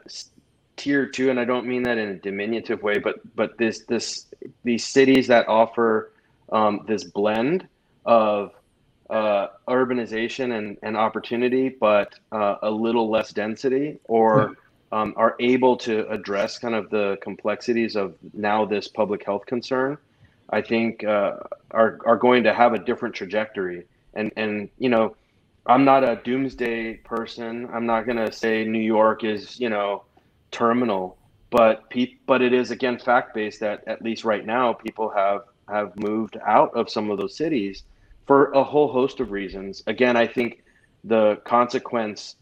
tier 0.75 1.05
two, 1.05 1.29
and 1.29 1.39
I 1.39 1.45
don't 1.45 1.65
mean 1.65 1.83
that 1.83 1.97
in 1.97 2.09
a 2.09 2.15
diminutive 2.15 2.83
way, 2.83 2.97
but 2.97 3.15
but 3.35 3.57
this 3.57 3.85
this 3.85 4.25
these 4.63 4.83
cities 4.83 5.27
that 5.27 5.47
offer 5.47 6.11
um, 6.51 6.83
this 6.85 7.05
blend 7.05 7.67
of 8.05 8.53
uh, 9.09 9.47
urbanization 9.69 10.57
and, 10.57 10.77
and 10.83 10.97
opportunity, 10.97 11.69
but 11.69 12.13
uh, 12.33 12.55
a 12.61 12.69
little 12.69 13.09
less 13.09 13.31
density, 13.31 13.99
or 14.09 14.57
um, 14.91 15.13
are 15.17 15.35
able 15.39 15.77
to 15.77 16.07
address 16.09 16.57
kind 16.57 16.75
of 16.75 16.89
the 16.89 17.17
complexities 17.21 17.95
of 17.95 18.15
now 18.33 18.65
this 18.65 18.87
public 18.87 19.23
health 19.25 19.45
concern, 19.45 19.97
I 20.49 20.61
think 20.61 21.03
uh, 21.03 21.37
are 21.71 21.99
are 22.05 22.17
going 22.17 22.43
to 22.43 22.53
have 22.53 22.73
a 22.73 22.79
different 22.79 23.15
trajectory. 23.15 23.85
And 24.13 24.31
and 24.35 24.69
you 24.79 24.89
know 24.89 25.15
I'm 25.67 25.83
not 25.83 26.03
a 26.03 26.15
doomsday 26.23 26.95
person. 26.97 27.69
I'm 27.73 27.85
not 27.85 28.05
going 28.05 28.17
to 28.17 28.31
say 28.31 28.63
New 28.63 28.79
York 28.79 29.25
is, 29.25 29.59
you 29.59 29.69
know, 29.69 30.03
terminal, 30.49 31.17
but 31.49 31.89
pe- 31.89 32.15
but 32.25 32.41
it 32.41 32.53
is 32.53 32.71
again 32.71 32.97
fact 32.97 33.33
based 33.33 33.59
that 33.59 33.83
at 33.85 34.01
least 34.01 34.23
right 34.23 34.45
now 34.45 34.71
people 34.71 35.09
have 35.09 35.41
have 35.67 35.93
moved 35.97 36.37
out 36.45 36.71
of 36.73 36.89
some 36.89 37.11
of 37.11 37.17
those 37.17 37.35
cities 37.35 37.83
for 38.25 38.51
a 38.51 38.63
whole 38.63 38.87
host 38.87 39.19
of 39.19 39.31
reasons. 39.31 39.83
Again, 39.87 40.15
I 40.15 40.25
think 40.25 40.63
the 41.03 41.35
consequence 41.43 42.37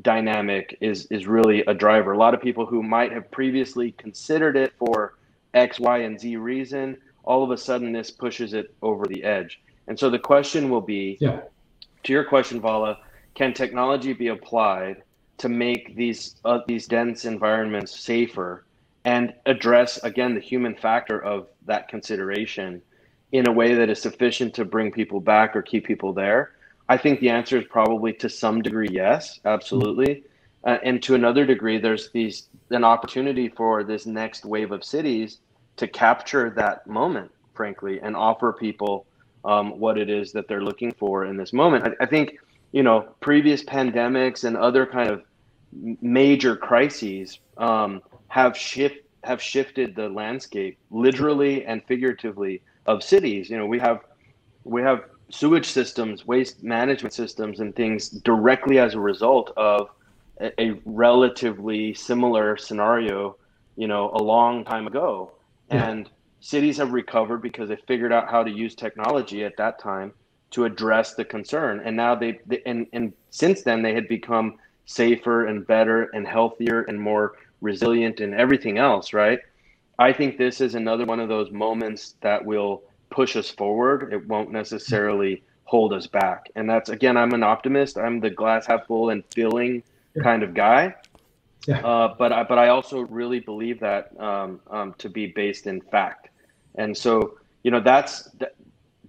dynamic 0.00 0.78
is 0.80 1.06
is 1.06 1.26
really 1.26 1.64
a 1.66 1.74
driver. 1.74 2.12
A 2.12 2.18
lot 2.18 2.34
of 2.34 2.40
people 2.40 2.66
who 2.66 2.82
might 2.82 3.12
have 3.12 3.30
previously 3.30 3.92
considered 3.92 4.56
it 4.56 4.72
for 4.78 5.14
X, 5.54 5.78
Y, 5.78 5.98
and 5.98 6.18
Z 6.18 6.36
reason, 6.36 6.96
all 7.24 7.44
of 7.44 7.50
a 7.50 7.58
sudden 7.58 7.92
this 7.92 8.10
pushes 8.10 8.54
it 8.54 8.74
over 8.80 9.06
the 9.06 9.22
edge. 9.22 9.60
And 9.88 9.98
so 9.98 10.08
the 10.08 10.18
question 10.18 10.70
will 10.70 10.80
be 10.80 11.18
yeah 11.20 11.40
to 12.04 12.12
your 12.12 12.24
question, 12.24 12.60
Vala, 12.60 12.98
can 13.34 13.54
technology 13.54 14.12
be 14.12 14.28
applied 14.28 15.02
to 15.38 15.48
make 15.48 15.96
these 15.96 16.36
uh, 16.44 16.60
these 16.66 16.86
dense 16.86 17.24
environments 17.24 17.98
safer 17.98 18.64
and 19.04 19.34
address 19.46 20.02
again 20.04 20.34
the 20.34 20.40
human 20.40 20.74
factor 20.74 21.18
of 21.22 21.48
that 21.66 21.88
consideration 21.88 22.82
in 23.32 23.48
a 23.48 23.52
way 23.52 23.74
that 23.74 23.88
is 23.88 24.00
sufficient 24.00 24.54
to 24.54 24.64
bring 24.64 24.92
people 24.92 25.20
back 25.20 25.56
or 25.56 25.62
keep 25.62 25.86
people 25.86 26.12
there? 26.12 26.52
I 26.88 26.96
think 26.96 27.20
the 27.20 27.30
answer 27.30 27.58
is 27.58 27.64
probably 27.70 28.12
to 28.14 28.28
some 28.28 28.62
degree 28.62 28.88
yes, 28.90 29.40
absolutely. 29.44 30.24
Uh, 30.64 30.78
and 30.84 31.02
to 31.02 31.14
another 31.14 31.44
degree, 31.44 31.78
there's 31.78 32.10
these 32.10 32.48
an 32.70 32.84
opportunity 32.84 33.48
for 33.48 33.84
this 33.84 34.06
next 34.06 34.44
wave 34.44 34.72
of 34.72 34.84
cities 34.84 35.38
to 35.76 35.86
capture 35.86 36.50
that 36.50 36.86
moment, 36.86 37.30
frankly, 37.54 38.00
and 38.00 38.16
offer 38.16 38.52
people 38.52 39.06
um, 39.44 39.78
what 39.78 39.98
it 39.98 40.08
is 40.08 40.32
that 40.32 40.48
they're 40.48 40.62
looking 40.62 40.92
for 40.92 41.24
in 41.24 41.36
this 41.36 41.52
moment. 41.52 41.84
I, 41.84 42.04
I 42.04 42.06
think, 42.06 42.38
you 42.72 42.82
know, 42.82 43.00
previous 43.20 43.64
pandemics 43.64 44.44
and 44.44 44.56
other 44.56 44.86
kind 44.86 45.10
of 45.10 45.22
major 46.00 46.56
crises 46.56 47.40
um, 47.56 48.02
have 48.28 48.56
shift 48.56 48.96
have 49.24 49.40
shifted 49.40 49.94
the 49.94 50.08
landscape 50.08 50.78
literally 50.90 51.64
and 51.64 51.84
figuratively 51.84 52.60
of 52.86 53.02
cities. 53.02 53.48
You 53.48 53.58
know, 53.58 53.66
we 53.66 53.78
have 53.78 54.00
we 54.64 54.82
have 54.82 55.04
sewage 55.32 55.66
systems, 55.66 56.26
waste 56.26 56.62
management 56.62 57.14
systems, 57.14 57.60
and 57.60 57.74
things 57.74 58.10
directly 58.10 58.78
as 58.78 58.94
a 58.94 59.00
result 59.00 59.50
of 59.56 59.90
a, 60.40 60.60
a 60.60 60.80
relatively 60.84 61.94
similar 61.94 62.56
scenario. 62.56 63.36
You 63.76 63.88
know, 63.88 64.10
a 64.14 64.22
long 64.22 64.64
time 64.66 64.86
ago, 64.86 65.32
yeah. 65.70 65.88
and 65.88 66.10
cities 66.40 66.76
have 66.76 66.92
recovered 66.92 67.40
because 67.40 67.68
they 67.68 67.76
figured 67.86 68.12
out 68.12 68.28
how 68.28 68.42
to 68.42 68.50
use 68.50 68.74
technology 68.74 69.44
at 69.44 69.56
that 69.56 69.78
time 69.78 70.12
to 70.50 70.64
address 70.64 71.14
the 71.14 71.24
concern 71.24 71.80
and 71.84 71.96
now 71.96 72.14
they, 72.14 72.38
they, 72.46 72.60
and 72.66 72.86
and 72.92 73.12
since 73.30 73.62
then 73.62 73.80
they 73.80 73.94
had 73.94 74.06
become 74.08 74.58
safer 74.84 75.46
and 75.46 75.66
better 75.66 76.10
and 76.12 76.26
healthier 76.26 76.82
and 76.82 77.00
more 77.00 77.34
resilient 77.60 78.20
and 78.20 78.34
everything 78.34 78.76
else 78.76 79.12
right 79.12 79.38
i 79.98 80.12
think 80.12 80.36
this 80.36 80.60
is 80.60 80.74
another 80.74 81.06
one 81.06 81.20
of 81.20 81.28
those 81.28 81.50
moments 81.52 82.16
that 82.20 82.44
will 82.44 82.82
push 83.12 83.36
us 83.36 83.48
forward 83.48 84.12
it 84.12 84.26
won't 84.26 84.50
necessarily 84.50 85.42
hold 85.64 85.92
us 85.92 86.06
back 86.06 86.50
and 86.56 86.68
that's 86.68 86.88
again 86.88 87.16
i'm 87.16 87.32
an 87.32 87.42
optimist 87.42 87.96
i'm 87.96 88.20
the 88.20 88.30
glass 88.30 88.66
half 88.66 88.86
full 88.86 89.10
and 89.10 89.22
filling 89.32 89.82
kind 90.22 90.42
of 90.42 90.52
guy 90.54 90.94
yeah. 91.66 91.78
Uh, 91.86 92.14
but 92.18 92.32
I, 92.32 92.42
but 92.42 92.58
I 92.58 92.68
also 92.68 93.00
really 93.00 93.40
believe 93.40 93.80
that 93.80 94.18
um, 94.20 94.60
um, 94.70 94.94
to 94.98 95.08
be 95.08 95.26
based 95.26 95.66
in 95.66 95.80
fact. 95.80 96.28
And 96.74 96.96
so, 96.96 97.38
you 97.62 97.70
know, 97.70 97.80
that's 97.80 98.24
the, 98.38 98.50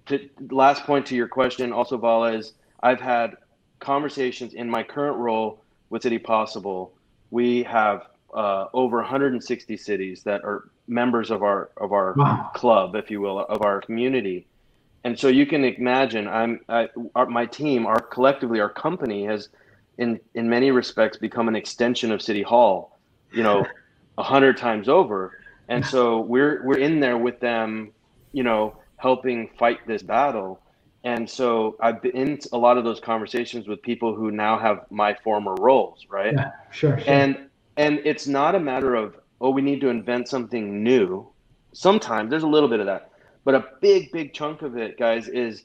to, 0.06 0.28
last 0.50 0.84
point 0.84 1.06
to 1.06 1.16
your 1.16 1.28
question. 1.28 1.72
Also, 1.72 1.96
Vala 1.96 2.34
is 2.34 2.52
I've 2.82 3.00
had 3.00 3.36
conversations 3.80 4.54
in 4.54 4.70
my 4.70 4.82
current 4.82 5.16
role 5.16 5.62
with 5.90 6.02
City 6.02 6.18
Possible. 6.18 6.92
We 7.30 7.62
have 7.64 8.06
uh, 8.34 8.66
over 8.72 8.98
160 8.98 9.76
cities 9.76 10.22
that 10.24 10.44
are 10.44 10.68
members 10.86 11.30
of 11.30 11.42
our 11.42 11.70
of 11.76 11.92
our 11.92 12.14
wow. 12.16 12.50
club, 12.54 12.94
if 12.94 13.10
you 13.10 13.20
will, 13.20 13.40
of 13.40 13.62
our 13.62 13.80
community. 13.80 14.46
And 15.04 15.18
so 15.18 15.28
you 15.28 15.44
can 15.46 15.64
imagine, 15.64 16.26
I'm 16.26 16.60
I, 16.68 16.88
our, 17.14 17.26
my 17.26 17.46
team, 17.46 17.86
our 17.86 18.00
collectively, 18.00 18.60
our 18.60 18.70
company 18.70 19.24
has, 19.26 19.48
in 19.98 20.20
in 20.34 20.48
many 20.48 20.70
respects, 20.70 21.16
become 21.16 21.48
an 21.48 21.56
extension 21.56 22.10
of 22.10 22.20
City 22.20 22.42
Hall. 22.42 22.98
You 23.32 23.42
know, 23.42 23.66
a 24.18 24.22
hundred 24.22 24.56
times 24.56 24.88
over 24.88 25.32
and 25.68 25.84
so 25.84 26.20
we're 26.20 26.62
we're 26.64 26.78
in 26.78 27.00
there 27.00 27.16
with 27.16 27.40
them, 27.40 27.92
you 28.32 28.42
know, 28.42 28.76
helping 28.96 29.48
fight 29.58 29.86
this 29.86 30.02
battle. 30.02 30.60
And 31.04 31.28
so 31.28 31.76
I've 31.80 32.00
been 32.00 32.16
in 32.16 32.38
a 32.52 32.58
lot 32.58 32.78
of 32.78 32.84
those 32.84 32.98
conversations 32.98 33.68
with 33.68 33.82
people 33.82 34.14
who 34.14 34.30
now 34.30 34.58
have 34.58 34.86
my 34.90 35.14
former 35.22 35.54
roles, 35.54 36.06
right? 36.08 36.32
Yeah, 36.32 36.52
sure, 36.70 36.98
sure. 36.98 37.10
And 37.10 37.48
and 37.76 38.00
it's 38.04 38.26
not 38.26 38.54
a 38.54 38.60
matter 38.60 38.94
of 38.94 39.16
oh 39.40 39.50
we 39.50 39.62
need 39.62 39.80
to 39.80 39.88
invent 39.88 40.28
something 40.28 40.82
new. 40.82 41.28
Sometimes 41.72 42.30
there's 42.30 42.44
a 42.44 42.48
little 42.48 42.68
bit 42.68 42.80
of 42.80 42.86
that, 42.86 43.10
but 43.44 43.54
a 43.54 43.64
big 43.80 44.12
big 44.12 44.32
chunk 44.32 44.62
of 44.62 44.76
it, 44.76 44.98
guys, 44.98 45.28
is 45.28 45.64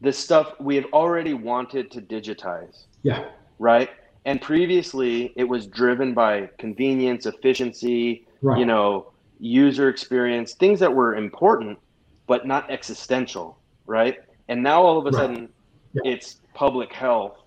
the 0.00 0.12
stuff 0.12 0.54
we 0.60 0.76
have 0.76 0.86
already 0.92 1.32
wanted 1.32 1.90
to 1.92 2.00
digitize. 2.00 2.84
Yeah. 3.02 3.24
Right. 3.58 3.90
And 4.24 4.40
previously, 4.40 5.32
it 5.36 5.44
was 5.44 5.66
driven 5.66 6.14
by 6.14 6.50
convenience, 6.58 7.26
efficiency, 7.26 8.26
right. 8.40 8.58
you 8.58 8.66
know, 8.66 9.12
user 9.38 9.88
experience, 9.88 10.54
things 10.54 10.78
that 10.80 10.92
were 10.92 11.16
important, 11.16 11.78
but 12.26 12.46
not 12.46 12.70
existential, 12.70 13.58
right? 13.86 14.18
And 14.48 14.62
now 14.62 14.82
all 14.82 14.98
of 14.98 15.06
a 15.06 15.10
right. 15.10 15.20
sudden, 15.20 15.48
yeah. 15.92 16.12
it's 16.12 16.36
public 16.54 16.92
health 16.92 17.38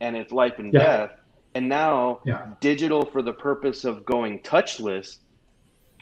and 0.00 0.16
it's 0.16 0.32
life 0.32 0.58
and 0.58 0.72
yeah. 0.72 0.80
death. 0.80 1.10
And 1.56 1.70
now 1.70 2.20
yeah. 2.26 2.48
digital 2.60 3.06
for 3.06 3.22
the 3.22 3.32
purpose 3.32 3.86
of 3.86 4.04
going 4.04 4.40
touchless, 4.40 5.20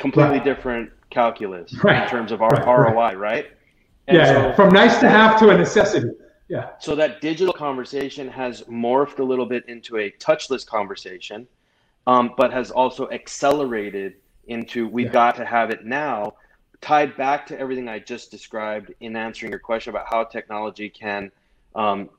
completely 0.01 0.41
different 0.41 0.91
calculus 1.11 1.73
right. 1.85 2.03
in 2.03 2.09
terms 2.09 2.33
of 2.33 2.43
our 2.43 2.51
ROI, 2.67 3.15
right? 3.15 3.47
And 4.09 4.17
yeah, 4.17 4.51
so, 4.51 4.57
from 4.57 4.75
nice 4.75 4.99
to 4.99 5.09
have 5.09 5.39
to 5.39 5.51
a 5.51 5.57
necessity. 5.57 6.09
Yeah. 6.49 6.71
So 6.81 6.97
that 6.97 7.21
digital 7.21 7.55
conversation 7.55 8.27
has 8.29 8.63
morphed 8.63 9.21
a 9.21 9.23
little 9.23 9.47
bit 9.47 9.65
into 9.69 9.99
a 9.99 10.11
touchless 10.19 10.67
conversation, 10.67 11.47
um, 12.09 12.35
but 12.37 12.53
has 12.53 12.73
also 12.73 13.09
accelerated 13.11 14.15
into 14.49 14.89
we've 14.89 15.07
yeah. 15.07 15.13
got 15.13 15.37
to 15.37 15.45
have 15.45 15.71
it 15.71 15.87
now 15.87 16.35
tied 16.81 17.17
back 17.17 17.47
to 17.47 17.59
everything 17.61 17.89
I 17.89 18.01
just 18.01 18.33
described 18.33 18.93
in 18.99 19.15
answering 19.15 19.53
your 19.53 19.61
question 19.61 19.91
about 19.91 20.09
how 20.11 20.25
technology 20.25 20.91
can, 20.91 21.31
um, 21.77 22.11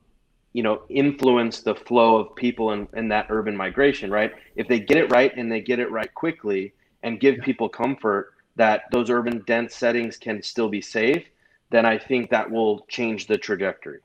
you 0.56 0.64
know, 0.64 0.84
influence 0.88 1.60
the 1.60 1.76
flow 1.76 2.16
of 2.16 2.34
people 2.34 2.72
in, 2.72 2.88
in 2.94 3.10
that 3.10 3.26
urban 3.28 3.58
migration, 3.58 4.10
right? 4.10 4.32
If 4.56 4.70
they 4.70 4.80
get 4.80 4.96
it 4.96 5.12
right 5.12 5.36
and 5.36 5.52
they 5.52 5.60
get 5.60 5.80
it 5.80 5.92
right 5.92 6.12
quickly 6.14 6.74
and 7.04 7.20
give 7.20 7.40
people 7.40 7.68
comfort 7.68 8.32
that 8.56 8.84
those 8.90 9.10
urban 9.10 9.44
dense 9.46 9.76
settings 9.76 10.16
can 10.16 10.42
still 10.42 10.70
be 10.70 10.80
safe, 10.80 11.26
then 11.72 11.86
I 11.86 11.98
think 11.98 12.30
that 12.30 12.50
will 12.50 12.86
change 12.88 13.28
the 13.28 13.38
trajectory 13.38 14.00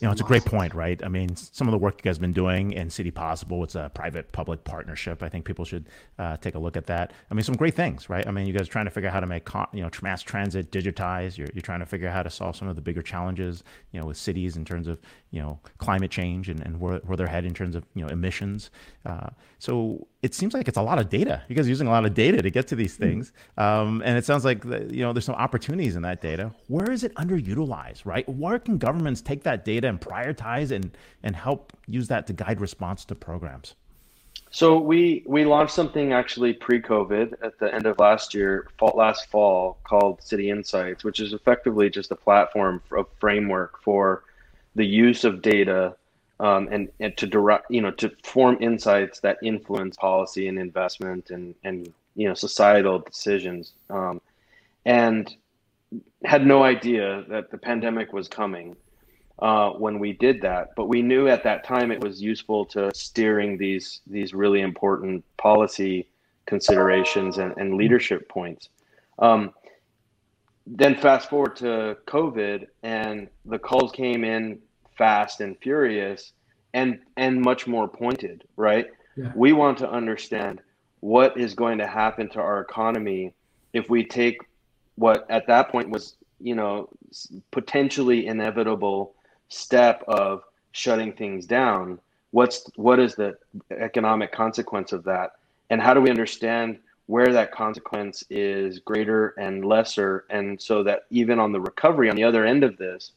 you 0.00 0.06
know, 0.06 0.12
it's 0.12 0.20
a 0.20 0.24
great 0.24 0.44
point, 0.44 0.74
right? 0.74 1.02
I 1.04 1.08
mean, 1.08 1.34
some 1.36 1.66
of 1.66 1.72
the 1.72 1.78
work 1.78 1.94
you 1.98 2.02
guys 2.02 2.16
have 2.16 2.20
been 2.20 2.32
doing 2.32 2.72
in 2.72 2.90
City 2.90 3.10
Possible, 3.10 3.64
it's 3.64 3.74
a 3.74 3.90
private-public 3.94 4.64
partnership. 4.64 5.22
I 5.22 5.28
think 5.28 5.44
people 5.44 5.64
should 5.64 5.88
uh, 6.18 6.36
take 6.36 6.54
a 6.54 6.58
look 6.58 6.76
at 6.76 6.86
that. 6.86 7.12
I 7.30 7.34
mean, 7.34 7.42
some 7.42 7.56
great 7.56 7.74
things, 7.74 8.08
right? 8.08 8.26
I 8.26 8.30
mean, 8.30 8.46
you 8.46 8.52
guys 8.52 8.68
are 8.68 8.70
trying 8.70 8.86
to 8.86 8.90
figure 8.90 9.08
out 9.08 9.14
how 9.14 9.20
to 9.20 9.26
make, 9.26 9.48
you 9.72 9.82
know, 9.82 9.90
mass 10.02 10.22
transit 10.22 10.70
digitize. 10.70 11.36
You're, 11.36 11.48
you're 11.54 11.62
trying 11.62 11.80
to 11.80 11.86
figure 11.86 12.08
out 12.08 12.14
how 12.14 12.22
to 12.22 12.30
solve 12.30 12.56
some 12.56 12.68
of 12.68 12.76
the 12.76 12.82
bigger 12.82 13.02
challenges, 13.02 13.64
you 13.92 14.00
know, 14.00 14.06
with 14.06 14.16
cities 14.16 14.56
in 14.56 14.64
terms 14.64 14.86
of, 14.86 14.98
you 15.30 15.40
know, 15.40 15.60
climate 15.78 16.10
change 16.10 16.48
and, 16.48 16.60
and 16.60 16.80
where, 16.80 16.98
where 16.98 17.16
they're 17.16 17.26
headed 17.26 17.48
in 17.48 17.54
terms 17.54 17.74
of, 17.74 17.84
you 17.94 18.04
know, 18.04 18.08
emissions. 18.08 18.70
Uh, 19.04 19.28
so 19.58 20.06
it 20.22 20.34
seems 20.34 20.52
like 20.52 20.66
it's 20.66 20.76
a 20.76 20.82
lot 20.82 20.98
of 20.98 21.08
data. 21.08 21.42
You 21.48 21.54
guys 21.54 21.66
are 21.66 21.70
using 21.70 21.86
a 21.86 21.90
lot 21.90 22.04
of 22.04 22.12
data 22.12 22.42
to 22.42 22.50
get 22.50 22.66
to 22.68 22.76
these 22.76 22.96
hmm. 22.96 23.02
things. 23.02 23.32
Um, 23.56 24.02
and 24.04 24.18
it 24.18 24.24
sounds 24.24 24.44
like, 24.44 24.64
you 24.64 25.02
know, 25.02 25.12
there's 25.12 25.24
some 25.24 25.36
opportunities 25.36 25.96
in 25.96 26.02
that 26.02 26.20
data. 26.20 26.52
Where 26.66 26.90
is 26.90 27.04
it 27.04 27.14
underutilized, 27.14 28.04
right? 28.04 28.28
Where 28.28 28.58
can 28.58 28.78
governments 28.78 29.20
take 29.20 29.44
that 29.44 29.64
data 29.64 29.88
and 29.88 30.00
prioritize 30.00 30.72
and 30.72 30.96
and 31.22 31.36
help 31.36 31.72
use 31.86 32.08
that 32.08 32.26
to 32.28 32.32
guide 32.32 32.60
response 32.60 33.04
to 33.06 33.14
programs? 33.14 33.74
So 34.50 34.78
we 34.78 35.22
we 35.26 35.44
launched 35.44 35.74
something 35.74 36.12
actually 36.12 36.54
pre-COVID 36.54 37.34
at 37.42 37.58
the 37.58 37.72
end 37.72 37.86
of 37.86 37.98
last 37.98 38.34
year, 38.34 38.68
fall, 38.78 38.94
last 38.96 39.30
fall, 39.30 39.78
called 39.84 40.22
City 40.22 40.50
Insights, 40.50 41.04
which 41.04 41.20
is 41.20 41.32
effectively 41.32 41.90
just 41.90 42.10
a 42.10 42.16
platform, 42.16 42.82
a 42.96 43.04
framework 43.20 43.82
for 43.82 44.24
the 44.74 44.86
use 44.86 45.24
of 45.24 45.42
data 45.42 45.94
um, 46.40 46.68
and 46.70 46.88
and 47.00 47.16
to 47.16 47.26
direct, 47.26 47.66
you 47.70 47.80
know, 47.80 47.90
to 47.92 48.10
form 48.22 48.58
insights 48.60 49.20
that 49.20 49.38
influence 49.42 49.96
policy 49.96 50.48
and 50.48 50.58
investment 50.58 51.30
and 51.30 51.54
and 51.64 51.92
you 52.14 52.28
know 52.28 52.34
societal 52.34 53.00
decisions. 53.00 53.72
Um, 53.90 54.20
and 54.84 55.34
had 56.24 56.46
no 56.46 56.62
idea 56.62 57.24
that 57.28 57.50
the 57.50 57.58
pandemic 57.58 58.12
was 58.12 58.28
coming 58.28 58.76
uh, 59.38 59.70
when 59.70 59.98
we 59.98 60.12
did 60.12 60.42
that. 60.42 60.70
But 60.76 60.86
we 60.86 61.02
knew 61.02 61.28
at 61.28 61.44
that 61.44 61.64
time 61.64 61.90
it 61.90 62.02
was 62.02 62.20
useful 62.20 62.64
to 62.66 62.92
steering 62.94 63.56
these 63.58 64.00
these 64.06 64.34
really 64.34 64.60
important 64.60 65.24
policy 65.36 66.08
considerations 66.46 67.38
and, 67.38 67.54
and 67.56 67.74
leadership 67.74 68.28
points. 68.28 68.70
Um, 69.18 69.52
then 70.66 70.96
fast 70.96 71.30
forward 71.30 71.56
to 71.56 71.96
COVID, 72.06 72.66
and 72.82 73.28
the 73.44 73.58
calls 73.58 73.92
came 73.92 74.24
in 74.24 74.58
fast 74.98 75.40
and 75.40 75.56
furious, 75.58 76.32
and 76.74 76.98
and 77.16 77.40
much 77.40 77.66
more 77.66 77.88
pointed. 77.88 78.44
Right? 78.56 78.88
Yeah. 79.16 79.32
We 79.34 79.52
want 79.52 79.78
to 79.78 79.90
understand 79.90 80.60
what 81.00 81.38
is 81.38 81.54
going 81.54 81.78
to 81.78 81.86
happen 81.86 82.28
to 82.30 82.40
our 82.40 82.60
economy 82.60 83.32
if 83.72 83.88
we 83.88 84.04
take 84.04 84.38
what 84.96 85.26
at 85.30 85.46
that 85.46 85.70
point 85.70 85.88
was 85.88 86.16
you 86.40 86.54
know 86.54 86.88
potentially 87.50 88.26
inevitable 88.26 89.14
step 89.48 90.02
of 90.08 90.42
shutting 90.72 91.12
things 91.12 91.46
down 91.46 91.98
what's 92.30 92.68
what 92.76 92.98
is 92.98 93.14
the 93.14 93.36
economic 93.70 94.32
consequence 94.32 94.92
of 94.92 95.04
that 95.04 95.32
and 95.70 95.80
how 95.80 95.94
do 95.94 96.00
we 96.00 96.10
understand 96.10 96.78
where 97.06 97.32
that 97.32 97.52
consequence 97.52 98.22
is 98.28 98.80
greater 98.80 99.28
and 99.38 99.64
lesser 99.64 100.26
and 100.30 100.60
so 100.60 100.82
that 100.82 101.02
even 101.10 101.38
on 101.38 101.52
the 101.52 101.60
recovery 101.60 102.10
on 102.10 102.16
the 102.16 102.24
other 102.24 102.44
end 102.44 102.62
of 102.64 102.76
this 102.76 103.12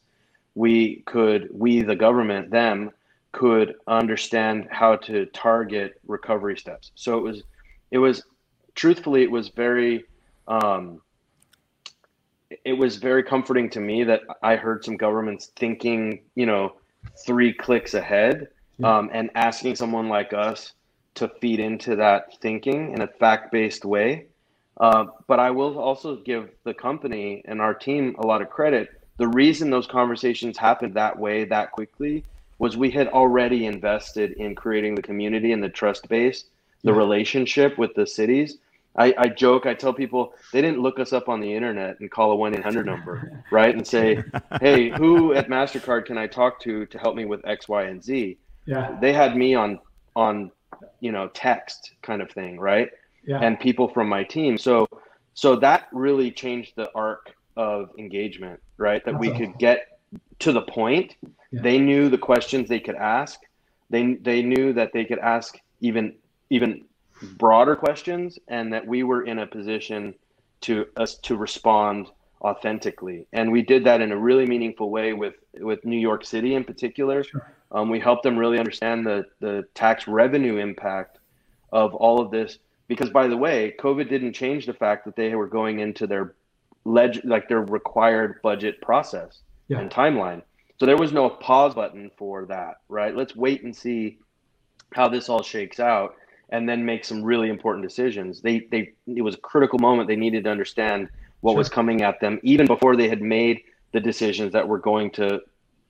we 0.54 1.02
could 1.06 1.48
we 1.52 1.82
the 1.82 1.96
government 1.96 2.50
them 2.50 2.90
could 3.32 3.74
understand 3.86 4.68
how 4.70 4.94
to 4.96 5.26
target 5.26 6.00
recovery 6.06 6.56
steps 6.56 6.92
so 6.94 7.16
it 7.18 7.22
was 7.22 7.42
it 7.90 7.98
was 7.98 8.22
truthfully 8.74 9.22
it 9.22 9.30
was 9.30 9.48
very 9.48 10.04
um, 10.48 11.00
it 12.64 12.72
was 12.72 12.96
very 12.96 13.22
comforting 13.22 13.70
to 13.70 13.80
me 13.80 14.04
that 14.04 14.22
I 14.42 14.56
heard 14.56 14.84
some 14.84 14.96
governments 14.96 15.52
thinking, 15.56 16.20
you 16.34 16.46
know, 16.46 16.74
three 17.24 17.52
clicks 17.52 17.94
ahead 17.94 18.48
um, 18.82 19.10
and 19.12 19.30
asking 19.34 19.76
someone 19.76 20.08
like 20.08 20.32
us 20.32 20.72
to 21.14 21.28
feed 21.40 21.60
into 21.60 21.96
that 21.96 22.40
thinking 22.40 22.92
in 22.92 23.02
a 23.02 23.06
fact 23.06 23.52
based 23.52 23.84
way. 23.84 24.26
Uh, 24.80 25.06
but 25.26 25.38
I 25.38 25.50
will 25.50 25.78
also 25.78 26.16
give 26.16 26.50
the 26.64 26.74
company 26.74 27.42
and 27.44 27.60
our 27.60 27.74
team 27.74 28.16
a 28.18 28.26
lot 28.26 28.40
of 28.40 28.50
credit. 28.50 28.88
The 29.18 29.28
reason 29.28 29.70
those 29.70 29.86
conversations 29.86 30.56
happened 30.56 30.94
that 30.94 31.18
way, 31.18 31.44
that 31.44 31.72
quickly, 31.72 32.24
was 32.58 32.76
we 32.76 32.90
had 32.90 33.08
already 33.08 33.66
invested 33.66 34.32
in 34.32 34.54
creating 34.54 34.94
the 34.94 35.02
community 35.02 35.52
and 35.52 35.62
the 35.62 35.68
trust 35.68 36.08
base, 36.08 36.44
the 36.82 36.92
yeah. 36.92 36.98
relationship 36.98 37.78
with 37.78 37.94
the 37.94 38.06
cities 38.06 38.58
I, 38.96 39.14
I 39.16 39.28
joke, 39.28 39.64
I 39.66 39.74
tell 39.74 39.94
people 39.94 40.34
they 40.52 40.60
didn't 40.60 40.80
look 40.80 40.98
us 40.98 41.12
up 41.12 41.28
on 41.28 41.40
the 41.40 41.52
internet 41.52 41.98
and 42.00 42.10
call 42.10 42.32
a 42.32 42.36
1 42.36 42.56
800 42.56 42.84
number, 42.84 43.44
right? 43.50 43.74
And 43.74 43.86
say, 43.86 44.22
hey, 44.60 44.90
who 44.90 45.32
at 45.32 45.48
MasterCard 45.48 46.06
can 46.06 46.18
I 46.18 46.26
talk 46.26 46.60
to 46.60 46.86
to 46.86 46.98
help 46.98 47.16
me 47.16 47.24
with 47.24 47.40
X, 47.46 47.68
Y, 47.68 47.84
and 47.84 48.02
Z? 48.02 48.36
Yeah. 48.66 48.96
They 49.00 49.12
had 49.12 49.36
me 49.36 49.54
on, 49.54 49.80
on, 50.14 50.50
you 51.00 51.10
know, 51.10 51.28
text 51.28 51.92
kind 52.02 52.20
of 52.20 52.30
thing, 52.30 52.60
right? 52.60 52.90
Yeah. 53.26 53.38
And 53.38 53.58
people 53.58 53.88
from 53.88 54.08
my 54.08 54.24
team. 54.24 54.58
So, 54.58 54.86
so 55.34 55.56
that 55.56 55.88
really 55.92 56.30
changed 56.30 56.74
the 56.76 56.90
arc 56.94 57.34
of 57.56 57.90
engagement, 57.98 58.60
right? 58.76 59.04
That 59.04 59.18
we 59.18 59.30
could 59.30 59.58
get 59.58 59.98
to 60.40 60.52
the 60.52 60.62
point. 60.62 61.16
Yeah. 61.22 61.62
They 61.62 61.78
knew 61.78 62.08
the 62.08 62.18
questions 62.18 62.68
they 62.68 62.80
could 62.80 62.94
ask. 62.94 63.40
They, 63.90 64.14
they 64.14 64.42
knew 64.42 64.72
that 64.72 64.92
they 64.92 65.04
could 65.04 65.18
ask 65.18 65.58
even, 65.80 66.14
even 66.50 66.84
broader 67.22 67.76
questions 67.76 68.38
and 68.48 68.72
that 68.72 68.86
we 68.86 69.02
were 69.02 69.24
in 69.24 69.38
a 69.38 69.46
position 69.46 70.14
to 70.62 70.86
us 70.96 71.16
to 71.18 71.36
respond 71.36 72.08
authentically 72.42 73.24
and 73.32 73.52
we 73.52 73.62
did 73.62 73.84
that 73.84 74.00
in 74.00 74.10
a 74.10 74.16
really 74.16 74.46
meaningful 74.46 74.90
way 74.90 75.12
with 75.12 75.34
with 75.60 75.84
new 75.84 75.98
york 75.98 76.24
city 76.24 76.56
in 76.56 76.64
particular 76.64 77.22
sure. 77.22 77.52
um, 77.70 77.88
we 77.88 78.00
helped 78.00 78.24
them 78.24 78.36
really 78.36 78.58
understand 78.58 79.06
the 79.06 79.24
the 79.38 79.64
tax 79.74 80.08
revenue 80.08 80.56
impact 80.56 81.18
of 81.72 81.94
all 81.94 82.20
of 82.20 82.32
this 82.32 82.58
because 82.88 83.10
by 83.10 83.28
the 83.28 83.36
way 83.36 83.72
covid 83.78 84.08
didn't 84.08 84.32
change 84.32 84.66
the 84.66 84.74
fact 84.74 85.04
that 85.04 85.14
they 85.14 85.36
were 85.36 85.46
going 85.46 85.78
into 85.78 86.04
their 86.04 86.34
leg 86.84 87.20
like 87.24 87.48
their 87.48 87.60
required 87.60 88.40
budget 88.42 88.80
process 88.80 89.40
yeah. 89.68 89.78
and 89.78 89.90
timeline 89.90 90.42
so 90.78 90.86
there 90.86 90.96
was 90.96 91.12
no 91.12 91.28
pause 91.28 91.74
button 91.74 92.10
for 92.16 92.46
that 92.46 92.78
right 92.88 93.14
let's 93.16 93.36
wait 93.36 93.62
and 93.62 93.74
see 93.74 94.18
how 94.94 95.08
this 95.08 95.28
all 95.28 95.42
shakes 95.42 95.80
out 95.80 96.16
and 96.52 96.68
then 96.68 96.84
make 96.84 97.04
some 97.04 97.22
really 97.22 97.48
important 97.48 97.84
decisions. 97.84 98.40
They 98.40 98.60
they 98.70 98.92
it 99.06 99.22
was 99.22 99.34
a 99.34 99.38
critical 99.38 99.78
moment. 99.78 100.06
They 100.06 100.16
needed 100.16 100.44
to 100.44 100.50
understand 100.50 101.08
what 101.40 101.52
sure. 101.52 101.58
was 101.58 101.68
coming 101.68 102.02
at 102.02 102.20
them 102.20 102.38
even 102.44 102.66
before 102.66 102.94
they 102.94 103.08
had 103.08 103.20
made 103.20 103.62
the 103.92 104.00
decisions 104.00 104.52
that 104.52 104.68
were 104.68 104.78
going 104.78 105.10
to 105.12 105.40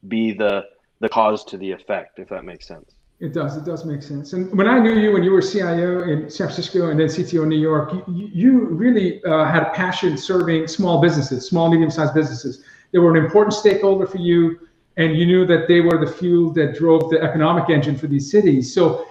be 0.08 0.32
the 0.32 0.64
the 1.00 1.08
cause 1.08 1.44
to 1.46 1.58
the 1.58 1.72
effect. 1.72 2.18
If 2.18 2.28
that 2.28 2.44
makes 2.44 2.66
sense. 2.66 2.90
It 3.22 3.32
does. 3.32 3.56
It 3.56 3.64
does 3.64 3.84
make 3.84 4.02
sense. 4.02 4.32
And 4.32 4.52
when 4.58 4.66
I 4.66 4.80
knew 4.80 4.98
you, 4.98 5.12
when 5.12 5.22
you 5.22 5.30
were 5.30 5.40
CIO 5.40 6.02
in 6.02 6.28
San 6.28 6.48
Francisco 6.48 6.90
and 6.90 6.98
then 6.98 7.06
CTO 7.06 7.44
in 7.44 7.50
New 7.50 7.60
York, 7.60 7.92
you, 8.08 8.28
you 8.32 8.64
really 8.64 9.22
uh, 9.22 9.44
had 9.44 9.62
a 9.62 9.70
passion 9.70 10.18
serving 10.18 10.66
small 10.66 11.00
businesses, 11.00 11.46
small 11.46 11.70
medium-sized 11.70 12.14
businesses. 12.14 12.64
They 12.90 12.98
were 12.98 13.16
an 13.16 13.24
important 13.24 13.54
stakeholder 13.54 14.08
for 14.08 14.18
you, 14.18 14.58
and 14.96 15.16
you 15.16 15.24
knew 15.24 15.46
that 15.46 15.68
they 15.68 15.80
were 15.80 16.04
the 16.04 16.10
fuel 16.10 16.52
that 16.54 16.74
drove 16.74 17.10
the 17.10 17.22
economic 17.22 17.70
engine 17.70 17.96
for 17.96 18.08
these 18.08 18.28
cities. 18.28 18.74
So 18.74 19.06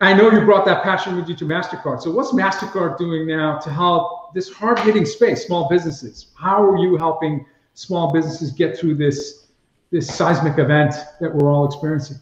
I 0.00 0.12
know 0.12 0.28
you 0.32 0.40
brought 0.40 0.64
that 0.66 0.82
passion 0.82 1.14
with 1.14 1.28
you 1.28 1.36
to 1.36 1.44
MasterCard. 1.44 2.02
So 2.02 2.10
what's 2.10 2.32
MasterCard 2.32 2.98
doing 2.98 3.28
now 3.28 3.58
to 3.58 3.70
help 3.70 4.34
this 4.34 4.50
hard 4.50 4.80
hitting 4.80 5.06
space, 5.06 5.46
small 5.46 5.68
businesses? 5.68 6.32
How 6.34 6.60
are 6.64 6.78
you 6.78 6.96
helping 6.96 7.46
small 7.74 8.12
businesses 8.12 8.50
get 8.50 8.76
through 8.76 8.96
this, 8.96 9.46
this 9.92 10.12
seismic 10.12 10.58
event 10.58 10.94
that 11.20 11.32
we're 11.32 11.48
all 11.48 11.64
experiencing? 11.64 12.16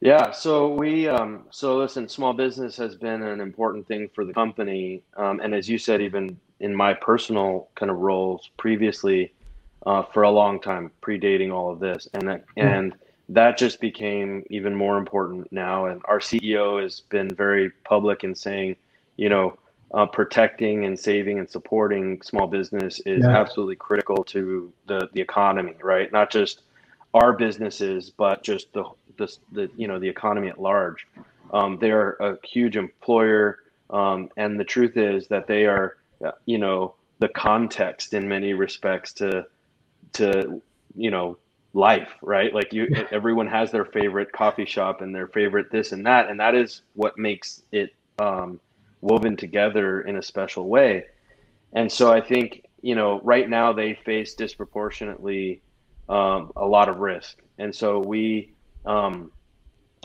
Yeah, 0.00 0.30
so 0.30 0.68
we, 0.68 1.08
um, 1.08 1.44
so 1.50 1.76
listen, 1.76 2.08
small 2.08 2.32
business 2.32 2.76
has 2.76 2.94
been 2.94 3.22
an 3.22 3.40
important 3.40 3.88
thing 3.88 4.08
for 4.14 4.24
the 4.24 4.32
company. 4.32 5.02
Um, 5.16 5.40
and 5.40 5.54
as 5.54 5.68
you 5.68 5.76
said, 5.76 6.00
even 6.00 6.38
in 6.60 6.74
my 6.74 6.94
personal 6.94 7.68
kind 7.74 7.90
of 7.90 7.98
roles 7.98 8.50
previously, 8.56 9.32
uh, 9.86 10.02
for 10.02 10.22
a 10.24 10.30
long 10.30 10.60
time, 10.60 10.90
predating 11.02 11.52
all 11.52 11.70
of 11.70 11.80
this. 11.80 12.08
And, 12.14 12.28
that, 12.28 12.44
and, 12.56 12.94
that 13.28 13.58
just 13.58 13.80
became 13.80 14.44
even 14.48 14.74
more 14.74 14.96
important 14.96 15.52
now. 15.52 15.86
And 15.86 16.00
our 16.06 16.18
CEO 16.18 16.82
has 16.82 17.00
been 17.00 17.28
very 17.28 17.70
public 17.84 18.24
in 18.24 18.34
saying, 18.34 18.76
you 19.16 19.28
know, 19.28 19.58
uh, 19.92 20.06
protecting 20.06 20.84
and 20.84 20.98
saving 20.98 21.38
and 21.38 21.48
supporting 21.48 22.20
small 22.22 22.46
business 22.46 23.00
is 23.06 23.24
yeah. 23.24 23.38
absolutely 23.38 23.76
critical 23.76 24.22
to 24.24 24.72
the 24.86 25.08
the 25.12 25.20
economy, 25.20 25.74
right? 25.82 26.12
Not 26.12 26.30
just 26.30 26.62
our 27.14 27.32
businesses, 27.32 28.10
but 28.10 28.42
just 28.42 28.72
the 28.72 28.84
the, 29.18 29.36
the 29.52 29.70
you 29.76 29.86
know 29.88 29.98
the 29.98 30.08
economy 30.08 30.48
at 30.48 30.60
large. 30.60 31.06
Um, 31.52 31.78
they're 31.80 32.12
a 32.20 32.36
huge 32.46 32.76
employer, 32.76 33.58
um, 33.90 34.30
and 34.36 34.58
the 34.58 34.64
truth 34.64 34.96
is 34.96 35.28
that 35.28 35.46
they 35.46 35.66
are, 35.66 35.96
you 36.46 36.58
know, 36.58 36.94
the 37.20 37.28
context 37.28 38.14
in 38.14 38.28
many 38.28 38.54
respects 38.54 39.12
to 39.14 39.46
to 40.14 40.62
you 40.96 41.10
know 41.10 41.36
life 41.74 42.08
right? 42.22 42.52
Like 42.54 42.72
you 42.72 42.88
everyone 43.10 43.46
has 43.46 43.70
their 43.70 43.84
favorite 43.84 44.32
coffee 44.32 44.66
shop 44.66 45.00
and 45.00 45.14
their 45.14 45.28
favorite 45.28 45.70
this 45.70 45.92
and 45.92 46.06
that 46.06 46.30
and 46.30 46.40
that 46.40 46.54
is 46.54 46.82
what 46.94 47.18
makes 47.18 47.62
it 47.72 47.94
um, 48.18 48.60
woven 49.00 49.36
together 49.36 50.00
in 50.02 50.16
a 50.16 50.22
special 50.22 50.68
way. 50.68 51.04
And 51.74 51.92
so 51.92 52.10
i 52.12 52.20
think 52.20 52.64
you 52.80 52.94
know 52.94 53.20
right 53.22 53.48
now 53.48 53.72
they 53.72 53.94
face 53.94 54.34
disproportionately 54.34 55.60
um, 56.08 56.52
a 56.56 56.66
lot 56.66 56.88
of 56.88 56.98
risk. 56.98 57.38
And 57.58 57.74
so 57.74 57.98
we 57.98 58.52
um, 58.88 59.30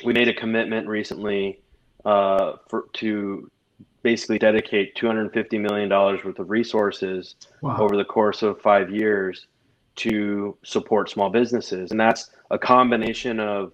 we 0.04 0.14
made 0.14 0.28
a 0.28 0.34
commitment 0.34 0.88
recently 0.88 1.62
uh, 2.06 2.54
for 2.68 2.86
to 2.94 3.50
basically 4.04 4.38
dedicate 4.38 4.94
250 4.96 5.58
million 5.58 5.88
dollars 5.88 6.24
worth 6.24 6.38
of 6.38 6.50
resources 6.50 7.36
wow. 7.62 7.78
over 7.78 7.96
the 7.96 8.04
course 8.04 8.44
of 8.44 8.62
five 8.62 8.92
years 8.92 9.48
to 9.96 10.58
support 10.64 11.10
small 11.10 11.30
businesses, 11.30 11.92
and 11.92 12.00
that's 12.00 12.30
a 12.52 12.60
combination 12.60 13.40
of 13.40 13.72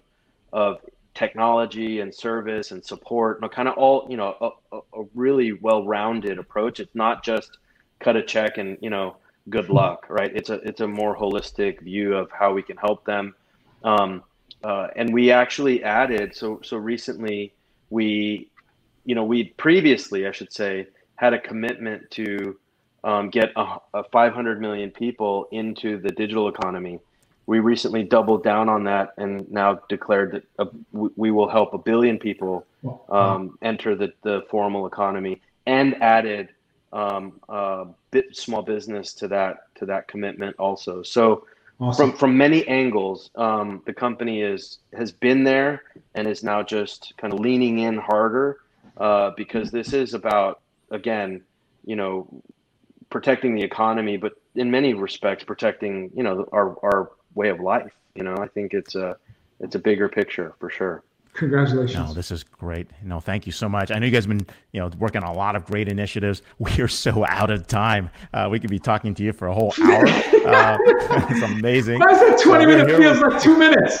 of 0.52 0.78
technology 1.14 2.00
and 2.00 2.14
service 2.14 2.70
and 2.70 2.84
support, 2.84 3.40
kind 3.52 3.68
of 3.68 3.76
all 3.76 4.06
you 4.08 4.16
know, 4.16 4.54
a, 4.72 4.76
a 4.76 5.02
really 5.14 5.52
well-rounded 5.52 6.38
approach. 6.38 6.78
It's 6.78 6.94
not 6.94 7.24
just 7.24 7.58
cut 7.98 8.16
a 8.16 8.22
check 8.22 8.58
and 8.58 8.78
you 8.80 8.90
know, 8.90 9.16
good 9.48 9.68
luck, 9.68 10.06
right? 10.08 10.30
It's 10.34 10.50
a 10.50 10.54
it's 10.60 10.80
a 10.80 10.86
more 10.86 11.16
holistic 11.16 11.80
view 11.80 12.14
of 12.14 12.30
how 12.30 12.52
we 12.52 12.62
can 12.62 12.76
help 12.76 13.04
them. 13.04 13.34
Um, 13.82 14.22
uh, 14.64 14.88
and 14.96 15.12
we 15.12 15.30
actually 15.30 15.82
added 15.82 16.34
so 16.34 16.60
so 16.62 16.76
recently 16.76 17.52
we 17.90 18.48
you 19.04 19.14
know 19.14 19.24
we 19.24 19.44
previously 19.44 20.26
i 20.26 20.32
should 20.32 20.52
say 20.52 20.86
had 21.16 21.34
a 21.34 21.38
commitment 21.38 22.10
to 22.10 22.56
um, 23.04 23.30
get 23.30 23.52
a, 23.56 23.76
a 23.94 24.04
500 24.04 24.60
million 24.60 24.90
people 24.90 25.48
into 25.50 25.98
the 25.98 26.10
digital 26.10 26.48
economy. 26.48 26.98
We 27.46 27.58
recently 27.58 28.02
doubled 28.02 28.44
down 28.44 28.68
on 28.68 28.84
that 28.84 29.14
and 29.16 29.50
now 29.50 29.80
declared 29.88 30.32
that 30.32 30.44
a, 30.58 30.68
we 30.92 31.30
will 31.30 31.48
help 31.48 31.74
a 31.74 31.78
billion 31.78 32.18
people 32.18 32.66
um, 33.08 33.58
enter 33.62 33.94
the, 33.94 34.12
the 34.22 34.46
formal 34.50 34.86
economy 34.86 35.40
and 35.66 36.00
added 36.02 36.50
um, 36.92 37.40
a 37.48 37.86
bit 38.10 38.36
small 38.36 38.62
business 38.62 39.12
to 39.14 39.28
that 39.28 39.74
to 39.76 39.86
that 39.86 40.08
commitment 40.08 40.56
also. 40.58 41.02
So 41.02 41.46
Awesome. 41.80 42.10
From 42.10 42.18
from 42.18 42.36
many 42.36 42.66
angles, 42.68 43.30
um, 43.36 43.82
the 43.86 43.94
company 43.94 44.42
is 44.42 44.78
has 44.92 45.12
been 45.12 45.44
there 45.44 45.82
and 46.14 46.28
is 46.28 46.42
now 46.42 46.62
just 46.62 47.14
kind 47.16 47.32
of 47.32 47.40
leaning 47.40 47.78
in 47.78 47.96
harder 47.96 48.58
uh, 48.98 49.30
because 49.36 49.70
this 49.70 49.94
is 49.94 50.12
about 50.12 50.60
again, 50.90 51.42
you 51.86 51.96
know, 51.96 52.28
protecting 53.08 53.54
the 53.54 53.62
economy, 53.62 54.18
but 54.18 54.34
in 54.56 54.70
many 54.70 54.92
respects 54.92 55.42
protecting 55.42 56.10
you 56.14 56.22
know 56.22 56.46
our 56.52 56.76
our 56.82 57.12
way 57.34 57.48
of 57.48 57.60
life. 57.60 57.92
You 58.14 58.24
know, 58.24 58.36
I 58.36 58.48
think 58.48 58.74
it's 58.74 58.94
a 58.94 59.16
it's 59.60 59.74
a 59.74 59.78
bigger 59.78 60.08
picture 60.08 60.54
for 60.60 60.68
sure. 60.68 61.02
Congratulations. 61.34 62.08
No, 62.08 62.12
this 62.12 62.30
is 62.30 62.42
great. 62.42 62.88
No, 63.02 63.20
thank 63.20 63.46
you 63.46 63.52
so 63.52 63.68
much. 63.68 63.90
I 63.90 63.98
know 63.98 64.06
you 64.06 64.12
guys 64.12 64.24
have 64.24 64.36
been, 64.36 64.46
you 64.72 64.80
know, 64.80 64.90
working 64.98 65.22
on 65.22 65.28
a 65.28 65.36
lot 65.36 65.56
of 65.56 65.64
great 65.64 65.88
initiatives. 65.88 66.42
We 66.58 66.82
are 66.82 66.88
so 66.88 67.24
out 67.26 67.50
of 67.50 67.66
time. 67.66 68.10
Uh, 68.34 68.48
we 68.50 68.60
could 68.60 68.70
be 68.70 68.78
talking 68.78 69.14
to 69.14 69.22
you 69.22 69.32
for 69.32 69.48
a 69.48 69.54
whole 69.54 69.72
hour. 69.82 70.06
uh, 70.06 70.78
it's 71.30 71.42
amazing. 71.42 72.00
Why 72.00 72.12
is 72.12 72.20
that 72.20 72.40
20 72.42 72.66
minutes 72.66 72.92
feels 72.92 73.18
like 73.20 73.42
two 73.42 73.56
minutes? 73.56 73.98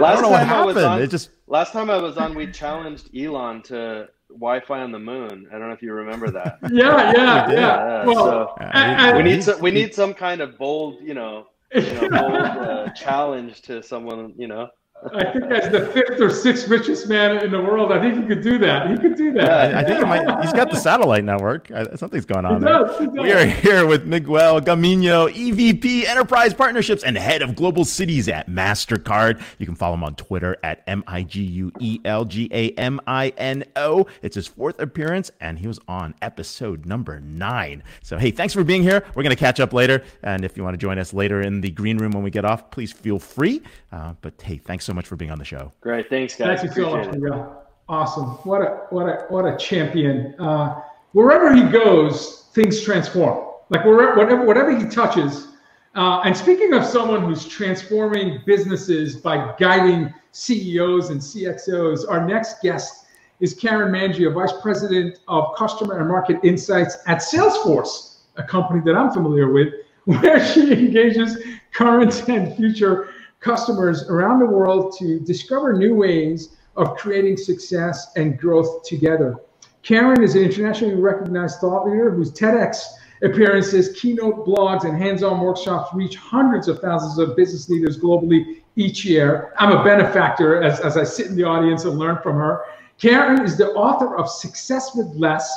Last 0.00 0.20
time 0.20 0.50
I 0.50 0.64
was 0.64 0.76
on, 0.76 1.00
it 1.00 1.08
just 1.08 1.30
last 1.46 1.72
time 1.72 1.90
I 1.90 1.96
was 1.96 2.16
on, 2.16 2.34
we 2.34 2.50
challenged 2.50 3.16
Elon 3.16 3.62
to 3.62 4.08
Wi-Fi 4.28 4.80
on 4.80 4.92
the 4.92 4.98
moon. 4.98 5.46
I 5.50 5.58
don't 5.58 5.68
know 5.68 5.74
if 5.74 5.82
you 5.82 5.92
remember 5.92 6.30
that. 6.30 6.58
yeah, 6.70 7.12
yeah, 7.12 7.12
yeah, 7.12 7.50
yeah. 7.50 8.04
Well, 8.04 8.24
so 8.24 8.56
and, 8.60 9.16
we 9.16 9.22
need 9.22 9.42
some, 9.42 9.60
we 9.60 9.70
need 9.70 9.94
some 9.94 10.12
kind 10.12 10.40
of 10.40 10.58
bold, 10.58 11.00
you 11.00 11.14
know, 11.14 11.46
you 11.74 11.80
know 11.80 12.08
bold 12.10 12.34
uh, 12.34 12.92
challenge 12.92 13.62
to 13.62 13.82
someone, 13.82 14.34
you 14.36 14.48
know. 14.48 14.68
I 15.14 15.32
think 15.32 15.44
as 15.50 15.70
the 15.70 15.86
fifth 15.86 16.20
or 16.20 16.30
sixth 16.30 16.68
richest 16.68 17.08
man 17.08 17.44
in 17.44 17.50
the 17.50 17.60
world, 17.60 17.92
I 17.92 18.00
think 18.00 18.20
he 18.20 18.26
could 18.26 18.42
do 18.42 18.58
that. 18.58 18.90
He 18.90 18.96
could 18.96 19.16
do 19.16 19.32
that. 19.34 19.70
Yeah, 19.70 19.78
I 19.78 19.84
think 19.84 20.06
might, 20.06 20.42
he's 20.42 20.52
got 20.52 20.70
the 20.70 20.76
satellite 20.76 21.24
network. 21.24 21.68
Something's 21.96 22.24
going 22.24 22.44
on 22.44 22.60
there. 22.60 22.84
Does, 22.84 23.08
we 23.08 23.32
are 23.32 23.44
here 23.44 23.86
with 23.86 24.06
Miguel 24.06 24.60
Gamino, 24.60 25.32
EVP 25.32 26.04
Enterprise 26.04 26.54
Partnerships 26.54 27.04
and 27.04 27.16
Head 27.16 27.42
of 27.42 27.54
Global 27.54 27.84
Cities 27.84 28.28
at 28.28 28.48
MasterCard. 28.48 29.42
You 29.58 29.66
can 29.66 29.74
follow 29.74 29.94
him 29.94 30.04
on 30.04 30.14
Twitter 30.14 30.56
at 30.62 30.82
M 30.86 31.04
I 31.06 31.22
G 31.22 31.42
U 31.42 31.72
E 31.78 32.00
L 32.04 32.24
G 32.24 32.48
A 32.52 32.70
M 32.72 33.00
I 33.06 33.32
N 33.36 33.64
O. 33.76 34.06
It's 34.22 34.34
his 34.34 34.46
fourth 34.46 34.80
appearance, 34.80 35.30
and 35.40 35.58
he 35.58 35.66
was 35.66 35.78
on 35.88 36.14
episode 36.22 36.86
number 36.86 37.20
nine. 37.20 37.82
So, 38.02 38.18
hey, 38.18 38.30
thanks 38.30 38.54
for 38.54 38.64
being 38.64 38.82
here. 38.82 39.04
We're 39.14 39.22
going 39.22 39.34
to 39.34 39.40
catch 39.40 39.60
up 39.60 39.72
later. 39.72 40.02
And 40.22 40.44
if 40.44 40.56
you 40.56 40.64
want 40.64 40.74
to 40.74 40.78
join 40.78 40.98
us 40.98 41.12
later 41.12 41.42
in 41.42 41.60
the 41.60 41.70
green 41.70 41.98
room 41.98 42.12
when 42.12 42.22
we 42.22 42.30
get 42.30 42.44
off, 42.44 42.70
please 42.70 42.92
feel 42.92 43.18
free. 43.18 43.62
Uh, 43.92 44.14
but 44.20 44.40
hey, 44.42 44.58
thanks 44.58 44.84
so 44.84 44.92
much 44.92 44.95
for 45.04 45.16
being 45.16 45.30
on 45.30 45.38
the 45.38 45.44
show. 45.44 45.72
Great, 45.80 46.08
thanks, 46.08 46.34
guys. 46.34 46.60
Thank 46.60 46.76
you 46.76 46.84
so 46.84 46.96
much, 46.96 47.12
Miguel. 47.12 47.66
Awesome. 47.88 48.30
What 48.44 48.62
a 48.62 48.86
what 48.90 49.06
a 49.06 49.26
what 49.28 49.44
a 49.44 49.56
champion. 49.58 50.34
Uh, 50.40 50.80
wherever 51.12 51.54
he 51.54 51.62
goes, 51.64 52.46
things 52.54 52.82
transform. 52.82 53.52
Like 53.68 53.84
wherever 53.84 54.16
whatever 54.16 54.44
whatever 54.44 54.76
he 54.76 54.88
touches. 54.88 55.48
Uh, 55.94 56.20
and 56.24 56.36
speaking 56.36 56.74
of 56.74 56.84
someone 56.84 57.22
who's 57.22 57.46
transforming 57.46 58.40
businesses 58.44 59.16
by 59.16 59.54
guiding 59.58 60.12
CEOs 60.32 61.10
and 61.10 61.20
CXOs, 61.20 62.08
our 62.10 62.26
next 62.26 62.60
guest 62.60 63.06
is 63.40 63.54
Karen 63.54 63.92
Mangia, 63.92 64.32
Vice 64.32 64.52
President 64.60 65.18
of 65.28 65.54
Customer 65.56 65.98
and 65.98 66.08
Market 66.08 66.38
Insights 66.42 66.98
at 67.06 67.18
Salesforce, 67.18 68.18
a 68.36 68.42
company 68.42 68.82
that 68.84 68.94
I'm 68.94 69.10
familiar 69.10 69.50
with, 69.50 69.72
where 70.04 70.44
she 70.44 70.72
engages 70.72 71.38
current 71.72 72.28
and 72.28 72.54
future 72.56 73.10
customers 73.46 74.08
around 74.08 74.40
the 74.40 74.46
world 74.46 74.96
to 74.98 75.20
discover 75.20 75.72
new 75.72 75.94
ways 75.94 76.56
of 76.76 76.96
creating 76.96 77.36
success 77.36 78.08
and 78.16 78.36
growth 78.40 78.82
together. 78.82 79.36
Karen 79.84 80.20
is 80.20 80.34
an 80.34 80.42
internationally 80.42 80.96
recognized 80.96 81.60
thought 81.60 81.86
leader 81.86 82.10
whose 82.10 82.32
TEDx 82.32 82.82
appearances, 83.22 83.98
keynote 83.98 84.44
blogs, 84.44 84.84
and 84.84 84.98
hands 84.98 85.22
on 85.22 85.40
workshops 85.40 85.94
reach 85.94 86.16
hundreds 86.16 86.66
of 86.66 86.80
thousands 86.80 87.18
of 87.20 87.36
business 87.36 87.68
leaders 87.68 87.96
globally 87.96 88.62
each 88.74 89.04
year. 89.04 89.54
I'm 89.58 89.70
a 89.70 89.84
benefactor 89.84 90.60
as, 90.60 90.80
as 90.80 90.96
I 90.96 91.04
sit 91.04 91.28
in 91.28 91.36
the 91.36 91.44
audience 91.44 91.84
and 91.84 91.96
learn 92.00 92.18
from 92.24 92.34
her. 92.34 92.64
Karen 92.98 93.42
is 93.44 93.56
the 93.56 93.70
author 93.74 94.16
of 94.16 94.28
Success 94.28 94.96
with 94.96 95.06
Less. 95.14 95.56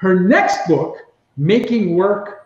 Her 0.00 0.20
next 0.20 0.68
book, 0.68 0.98
Making 1.38 1.96
Work 1.96 2.41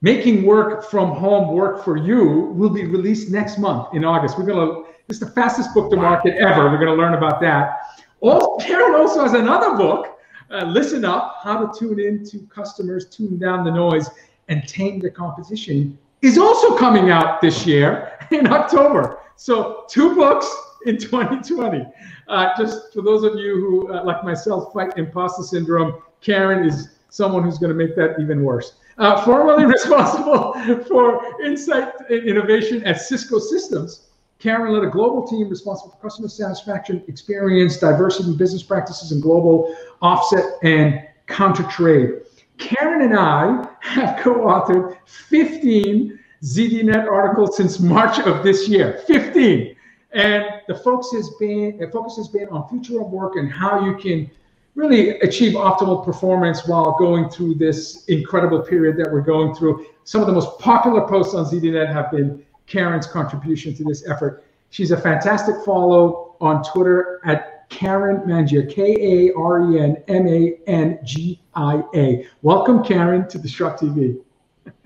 Making 0.00 0.44
Work 0.44 0.88
from 0.88 1.10
Home 1.10 1.52
Work 1.52 1.84
for 1.84 1.96
You 1.96 2.52
will 2.54 2.70
be 2.70 2.84
released 2.84 3.30
next 3.30 3.58
month 3.58 3.94
in 3.94 4.04
August. 4.04 4.38
We're 4.38 4.46
going 4.46 4.68
to, 4.68 4.90
it's 5.08 5.18
the 5.18 5.30
fastest 5.30 5.74
book 5.74 5.90
to 5.90 5.96
market 5.96 6.36
ever. 6.36 6.70
We're 6.70 6.78
going 6.78 6.86
to 6.86 6.94
learn 6.94 7.14
about 7.14 7.40
that. 7.40 7.80
Also, 8.20 8.64
Karen 8.64 8.94
also 8.94 9.22
has 9.22 9.32
another 9.32 9.76
book, 9.76 10.20
uh, 10.52 10.66
Listen 10.66 11.04
Up 11.04 11.38
How 11.42 11.66
to 11.66 11.76
Tune 11.76 11.98
In 11.98 12.24
to 12.26 12.38
Customers, 12.46 13.06
Tune 13.08 13.38
Down 13.38 13.64
the 13.64 13.72
Noise, 13.72 14.08
and 14.46 14.66
Tame 14.68 15.00
the 15.00 15.10
Competition, 15.10 15.98
is 16.22 16.38
also 16.38 16.76
coming 16.76 17.10
out 17.10 17.40
this 17.40 17.66
year 17.66 18.18
in 18.30 18.46
October. 18.46 19.18
So, 19.34 19.84
two 19.90 20.14
books 20.14 20.48
in 20.86 20.96
2020. 21.00 21.84
Uh, 22.28 22.50
just 22.56 22.92
for 22.92 23.02
those 23.02 23.24
of 23.24 23.34
you 23.34 23.56
who, 23.56 23.92
uh, 23.92 24.04
like 24.04 24.22
myself, 24.22 24.72
fight 24.72 24.96
imposter 24.96 25.42
syndrome, 25.42 26.00
Karen 26.20 26.64
is 26.64 26.90
someone 27.08 27.42
who's 27.42 27.58
going 27.58 27.76
to 27.76 27.86
make 27.86 27.96
that 27.96 28.20
even 28.20 28.44
worse 28.44 28.74
uh, 28.98 29.24
formerly 29.24 29.64
responsible 29.76 30.54
for 30.84 31.42
insight 31.42 31.92
and 32.08 32.28
innovation 32.28 32.84
at 32.84 33.00
Cisco 33.00 33.38
Systems. 33.38 34.08
Karen 34.38 34.72
led 34.72 34.84
a 34.84 34.90
global 34.90 35.26
team 35.26 35.48
responsible 35.48 35.90
for 35.90 35.98
customer 35.98 36.28
satisfaction, 36.28 37.02
experience, 37.08 37.78
diversity, 37.78 38.36
business 38.36 38.62
practices, 38.62 39.10
and 39.10 39.20
global 39.20 39.74
offset 40.00 40.44
and 40.62 41.02
counter 41.26 41.64
trade. 41.64 42.20
Karen 42.58 43.02
and 43.02 43.18
I 43.18 43.68
have 43.80 44.18
co 44.20 44.34
authored 44.34 44.96
15 45.06 46.18
ZDNet 46.42 47.10
articles 47.10 47.56
since 47.56 47.80
March 47.80 48.18
of 48.20 48.44
this 48.44 48.68
year. 48.68 49.02
15. 49.06 49.74
And 50.12 50.44
the 50.68 50.74
focus 50.74 51.10
has 51.12 51.30
been 51.38 51.78
the 51.78 51.88
focus 51.88 52.16
has 52.16 52.28
been 52.28 52.48
on 52.48 52.68
future 52.68 53.00
of 53.00 53.10
work 53.10 53.36
and 53.36 53.50
how 53.50 53.84
you 53.84 53.96
can 53.96 54.30
really 54.78 55.18
achieve 55.20 55.54
optimal 55.54 56.04
performance 56.04 56.68
while 56.68 56.96
going 56.96 57.28
through 57.28 57.52
this 57.52 58.04
incredible 58.04 58.62
period 58.62 58.96
that 58.96 59.12
we're 59.12 59.20
going 59.20 59.52
through. 59.52 59.84
Some 60.04 60.20
of 60.20 60.28
the 60.28 60.32
most 60.32 60.56
popular 60.60 61.06
posts 61.08 61.34
on 61.34 61.44
ZDNet 61.46 61.92
have 61.92 62.12
been 62.12 62.44
Karen's 62.68 63.08
contribution 63.08 63.74
to 63.74 63.82
this 63.82 64.08
effort. 64.08 64.44
She's 64.70 64.92
a 64.92 64.96
fantastic 64.96 65.56
follow 65.64 66.36
on 66.40 66.62
Twitter 66.62 67.20
at 67.24 67.68
Karen 67.70 68.18
Mangia, 68.18 68.72
K 68.72 69.28
A 69.28 69.34
R 69.34 69.72
E 69.72 69.80
N 69.80 69.96
M 70.06 70.28
A 70.28 70.60
N 70.68 71.00
G 71.04 71.40
I 71.54 71.82
A. 71.96 72.24
Welcome, 72.42 72.84
Karen, 72.84 73.28
to 73.30 73.38
Disrupt 73.38 73.82
TV. 73.82 74.20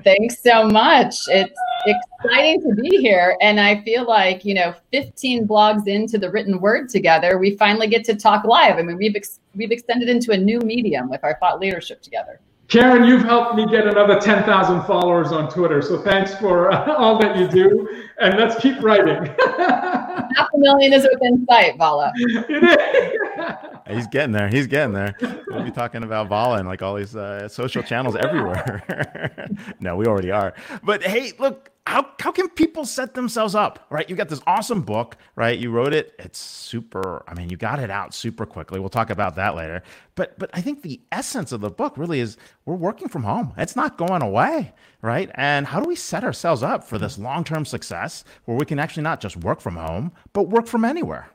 Thanks 0.05 0.43
so 0.43 0.67
much. 0.67 1.15
It's 1.29 1.59
exciting 1.87 2.63
to 2.63 2.75
be 2.75 2.99
here. 2.99 3.37
And 3.41 3.61
I 3.61 3.83
feel 3.83 4.07
like, 4.07 4.45
you 4.45 4.55
know, 4.55 4.75
15 4.93 5.47
blogs 5.47 5.87
into 5.87 6.19
the 6.19 6.31
written 6.31 6.61
word 6.61 6.89
together, 6.89 7.39
we 7.39 7.57
finally 7.57 7.87
get 7.87 8.05
to 8.07 8.17
talk 8.17 8.45
live. 8.45 8.79
I 8.79 8.83
mean, 8.83 8.97
we've, 8.97 9.17
ex- 9.17 9.41
we've 9.55 9.71
extended 9.71 10.09
into 10.09 10.33
a 10.33 10.37
new 10.37 10.61
medium 10.61 11.09
with 11.09 11.23
our 11.25 11.37
thought 11.39 11.61
leadership 11.61 12.03
together. 12.03 12.41
Karen, 12.73 13.05
you've 13.05 13.25
helped 13.25 13.55
me 13.55 13.67
get 13.67 13.87
another 13.87 14.19
10,000 14.19 14.85
followers 14.85 15.31
on 15.31 15.47
Twitter. 15.51 15.83
So 15.83 16.01
thanks 16.01 16.35
for 16.37 16.73
uh, 16.73 16.91
all 16.97 17.19
that 17.19 17.37
you 17.37 17.47
do. 17.47 18.07
And 18.19 18.39
let's 18.39 18.59
keep 18.63 18.81
writing. 18.81 19.27
Half 19.59 20.49
a 20.55 20.59
million 20.59 20.95
is 20.95 21.07
within 21.13 21.45
sight, 21.51 21.77
Vala. 21.77 22.11
It 22.17 22.65
is. 22.65 23.57
He's 23.95 24.07
getting 24.07 24.33
there. 24.33 24.49
He's 24.49 24.67
getting 24.67 24.95
there. 24.95 25.15
We'll 25.49 25.65
be 25.65 25.71
talking 25.71 26.03
about 26.03 26.29
Vala 26.29 26.61
and 26.61 26.67
like 26.67 26.81
all 26.81 26.95
these 26.95 27.15
uh, 27.15 27.47
social 27.47 27.83
channels 27.83 28.17
everywhere. 28.17 29.51
no, 29.79 29.97
we 29.97 30.07
already 30.07 30.31
are. 30.31 30.55
But 30.83 31.03
hey, 31.03 31.33
look, 31.39 31.72
how, 31.87 32.09
how 32.21 32.31
can 32.31 32.49
people 32.49 32.85
set 32.85 33.15
themselves 33.15 33.55
up 33.55 33.87
right? 33.91 34.09
You 34.09 34.15
got 34.15 34.29
this 34.29 34.41
awesome 34.47 34.83
book 34.83 35.17
right? 35.35 35.59
You 35.59 35.71
wrote 35.71 35.93
it. 35.93 36.15
It's 36.19 36.39
super 36.39 37.25
i 37.27 37.35
mean 37.35 37.51
you 37.51 37.57
got 37.57 37.81
it 37.81 37.91
out 37.91 38.15
super 38.15 38.47
quickly. 38.47 38.79
We'll 38.79 38.89
talk 38.89 39.11
about 39.11 39.35
that 39.37 39.57
later. 39.57 39.83
But 40.15 40.39
but 40.39 40.51
i 40.55 40.61
think 40.61 40.83
the 40.83 41.01
essence 41.11 41.53
of 41.53 41.61
the 41.61 41.71
book 41.71 41.99
really 41.99 42.21
is 42.21 42.37
we're 42.65 42.77
working 42.77 43.09
from 43.09 43.25
home. 43.25 43.53
It's 43.57 43.77
not 43.77 43.99
going 43.99 44.23
away 44.23 44.73
right? 45.03 45.31
And 45.35 45.67
how 45.67 45.81
do 45.81 45.89
we 45.89 45.97
set 45.97 46.23
ourselves 46.23 46.63
up 46.63 46.85
for 46.85 46.97
this 46.97 47.19
long-term 47.19 47.65
success 47.65 48.23
where 48.45 48.57
we 48.57 48.65
can 48.65 48.79
actually 48.79 49.03
not 49.03 49.21
just 49.21 49.37
work 49.39 49.61
from 49.61 49.75
home 49.75 50.13
but 50.33 50.45
work 50.45 50.67
from 50.67 50.85
anywhere? 50.85 51.29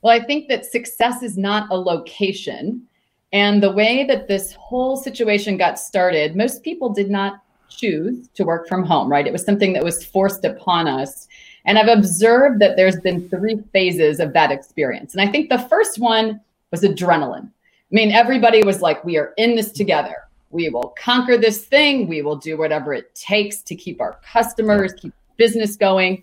Well 0.00 0.18
i 0.18 0.24
think 0.24 0.48
that 0.48 0.64
success 0.64 1.22
is 1.22 1.36
not 1.36 1.70
a 1.70 1.76
location. 1.76 2.86
And 3.30 3.62
the 3.62 3.70
way 3.70 4.04
that 4.04 4.26
this 4.26 4.54
whole 4.54 4.96
situation 4.96 5.58
got 5.58 5.78
started 5.78 6.34
most 6.34 6.62
people 6.62 6.88
did 6.88 7.10
not 7.10 7.42
choose 7.68 8.28
to 8.34 8.44
work 8.44 8.68
from 8.68 8.84
home, 8.84 9.10
right? 9.10 9.26
It 9.26 9.32
was 9.32 9.44
something 9.44 9.72
that 9.72 9.84
was 9.84 10.04
forced 10.04 10.44
upon 10.44 10.88
us. 10.88 11.28
And 11.64 11.78
I've 11.78 11.88
observed 11.88 12.60
that 12.60 12.76
there's 12.76 13.00
been 13.00 13.28
three 13.28 13.62
phases 13.72 14.20
of 14.20 14.32
that 14.32 14.50
experience. 14.50 15.14
And 15.14 15.20
I 15.20 15.30
think 15.30 15.48
the 15.48 15.58
first 15.58 15.98
one 15.98 16.40
was 16.70 16.82
adrenaline. 16.82 17.46
I 17.46 17.94
mean, 17.94 18.12
everybody 18.12 18.62
was 18.62 18.82
like, 18.82 19.04
we 19.04 19.16
are 19.16 19.32
in 19.36 19.56
this 19.56 19.72
together. 19.72 20.16
We 20.50 20.68
will 20.68 20.94
conquer 20.98 21.36
this 21.36 21.66
thing. 21.66 22.08
We 22.08 22.22
will 22.22 22.36
do 22.36 22.56
whatever 22.56 22.94
it 22.94 23.14
takes 23.14 23.62
to 23.62 23.74
keep 23.74 24.00
our 24.00 24.18
customers, 24.22 24.92
keep 24.94 25.12
business 25.36 25.76
going. 25.76 26.22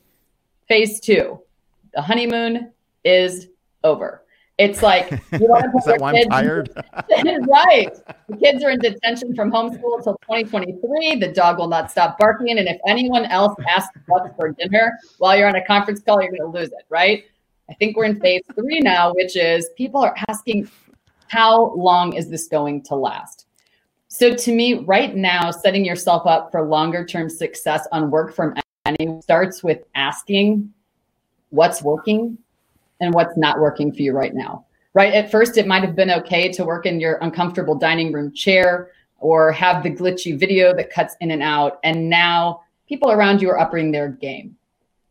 Phase 0.67 0.99
two, 0.99 1.39
the 1.93 2.01
honeymoon 2.01 2.71
is 3.03 3.47
over. 3.83 4.23
It's 4.57 4.81
like 4.81 5.11
you 5.11 5.47
want 5.47 5.65
to 5.65 5.69
put 5.71 5.79
Is 5.79 5.85
that 5.85 5.99
why 5.99 6.13
I'm 6.13 6.29
tired? 6.29 6.69
right. 6.75 7.89
The 8.29 8.37
kids 8.37 8.63
are 8.63 8.69
in 8.69 8.79
detention 8.79 9.35
from 9.35 9.51
homeschool 9.51 9.97
until 9.97 10.17
2023. 10.23 11.17
The 11.19 11.33
dog 11.33 11.57
will 11.57 11.67
not 11.67 11.91
stop 11.91 12.17
barking. 12.17 12.57
And 12.57 12.67
if 12.67 12.77
anyone 12.87 13.25
else 13.25 13.53
asks 13.67 13.99
what's 14.07 14.33
for 14.37 14.51
dinner 14.51 14.97
while 15.17 15.37
you're 15.37 15.49
on 15.49 15.55
a 15.55 15.65
conference 15.65 16.01
call, 16.01 16.21
you're 16.21 16.31
going 16.31 16.51
to 16.51 16.57
lose 16.57 16.69
it, 16.69 16.85
right? 16.89 17.25
I 17.69 17.73
think 17.73 17.97
we're 17.97 18.05
in 18.05 18.19
phase 18.19 18.43
three 18.53 18.79
now, 18.79 19.13
which 19.13 19.35
is 19.35 19.69
people 19.75 20.01
are 20.01 20.15
asking, 20.29 20.69
how 21.27 21.73
long 21.75 22.13
is 22.13 22.29
this 22.29 22.47
going 22.47 22.83
to 22.83 22.95
last? 22.95 23.47
So 24.07 24.33
to 24.33 24.55
me, 24.55 24.75
right 24.85 25.13
now, 25.15 25.51
setting 25.51 25.83
yourself 25.83 26.25
up 26.25 26.51
for 26.51 26.61
longer 26.61 27.05
term 27.05 27.29
success 27.29 27.87
on 27.91 28.09
work 28.09 28.33
from 28.33 28.53
anywhere 28.85 29.21
starts 29.21 29.63
with 29.63 29.83
asking 29.95 30.71
what's 31.49 31.81
working 31.81 32.37
and 32.99 33.13
what's 33.13 33.37
not 33.37 33.59
working 33.59 33.91
for 33.91 34.01
you 34.01 34.13
right 34.13 34.33
now. 34.33 34.65
Right. 34.93 35.13
At 35.13 35.29
first, 35.29 35.57
it 35.57 35.67
might 35.67 35.83
have 35.83 35.95
been 35.95 36.09
okay 36.09 36.49
to 36.53 36.63
work 36.63 36.85
in 36.85 37.01
your 37.01 37.17
uncomfortable 37.21 37.75
dining 37.75 38.13
room 38.13 38.33
chair 38.33 38.91
or 39.17 39.51
have 39.51 39.83
the 39.83 39.89
glitchy 39.89 40.37
video 40.37 40.73
that 40.75 40.89
cuts 40.89 41.15
in 41.19 41.31
and 41.31 41.43
out. 41.43 41.79
And 41.83 42.09
now 42.09 42.61
people 42.87 43.11
around 43.11 43.41
you 43.41 43.49
are 43.49 43.59
upping 43.59 43.91
their 43.91 44.07
game. 44.07 44.55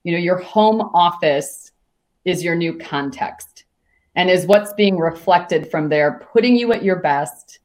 You 0.03 0.13
know, 0.13 0.19
your 0.19 0.39
home 0.39 0.81
office 0.95 1.73
is 2.25 2.43
your 2.43 2.55
new 2.55 2.79
context 2.79 3.65
and 4.17 4.31
is 4.31 4.47
what's 4.47 4.73
being 4.73 4.99
reflected 4.99 5.71
from 5.71 5.89
there, 5.89 6.21
putting 6.33 6.57
you 6.57 6.73
at 6.73 6.85
your 6.85 6.97
best. 6.97 7.59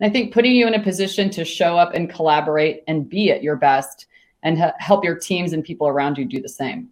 And 0.00 0.08
I 0.08 0.12
think 0.12 0.32
putting 0.32 0.54
you 0.54 0.66
in 0.66 0.74
a 0.74 0.82
position 0.82 1.30
to 1.30 1.44
show 1.44 1.76
up 1.76 1.94
and 1.94 2.08
collaborate 2.08 2.84
and 2.86 3.08
be 3.08 3.30
at 3.30 3.42
your 3.42 3.56
best 3.56 4.06
and 4.42 4.58
help 4.78 5.04
your 5.04 5.18
teams 5.18 5.52
and 5.52 5.64
people 5.64 5.88
around 5.88 6.16
you 6.16 6.24
do 6.24 6.40
the 6.40 6.48
same. 6.48 6.88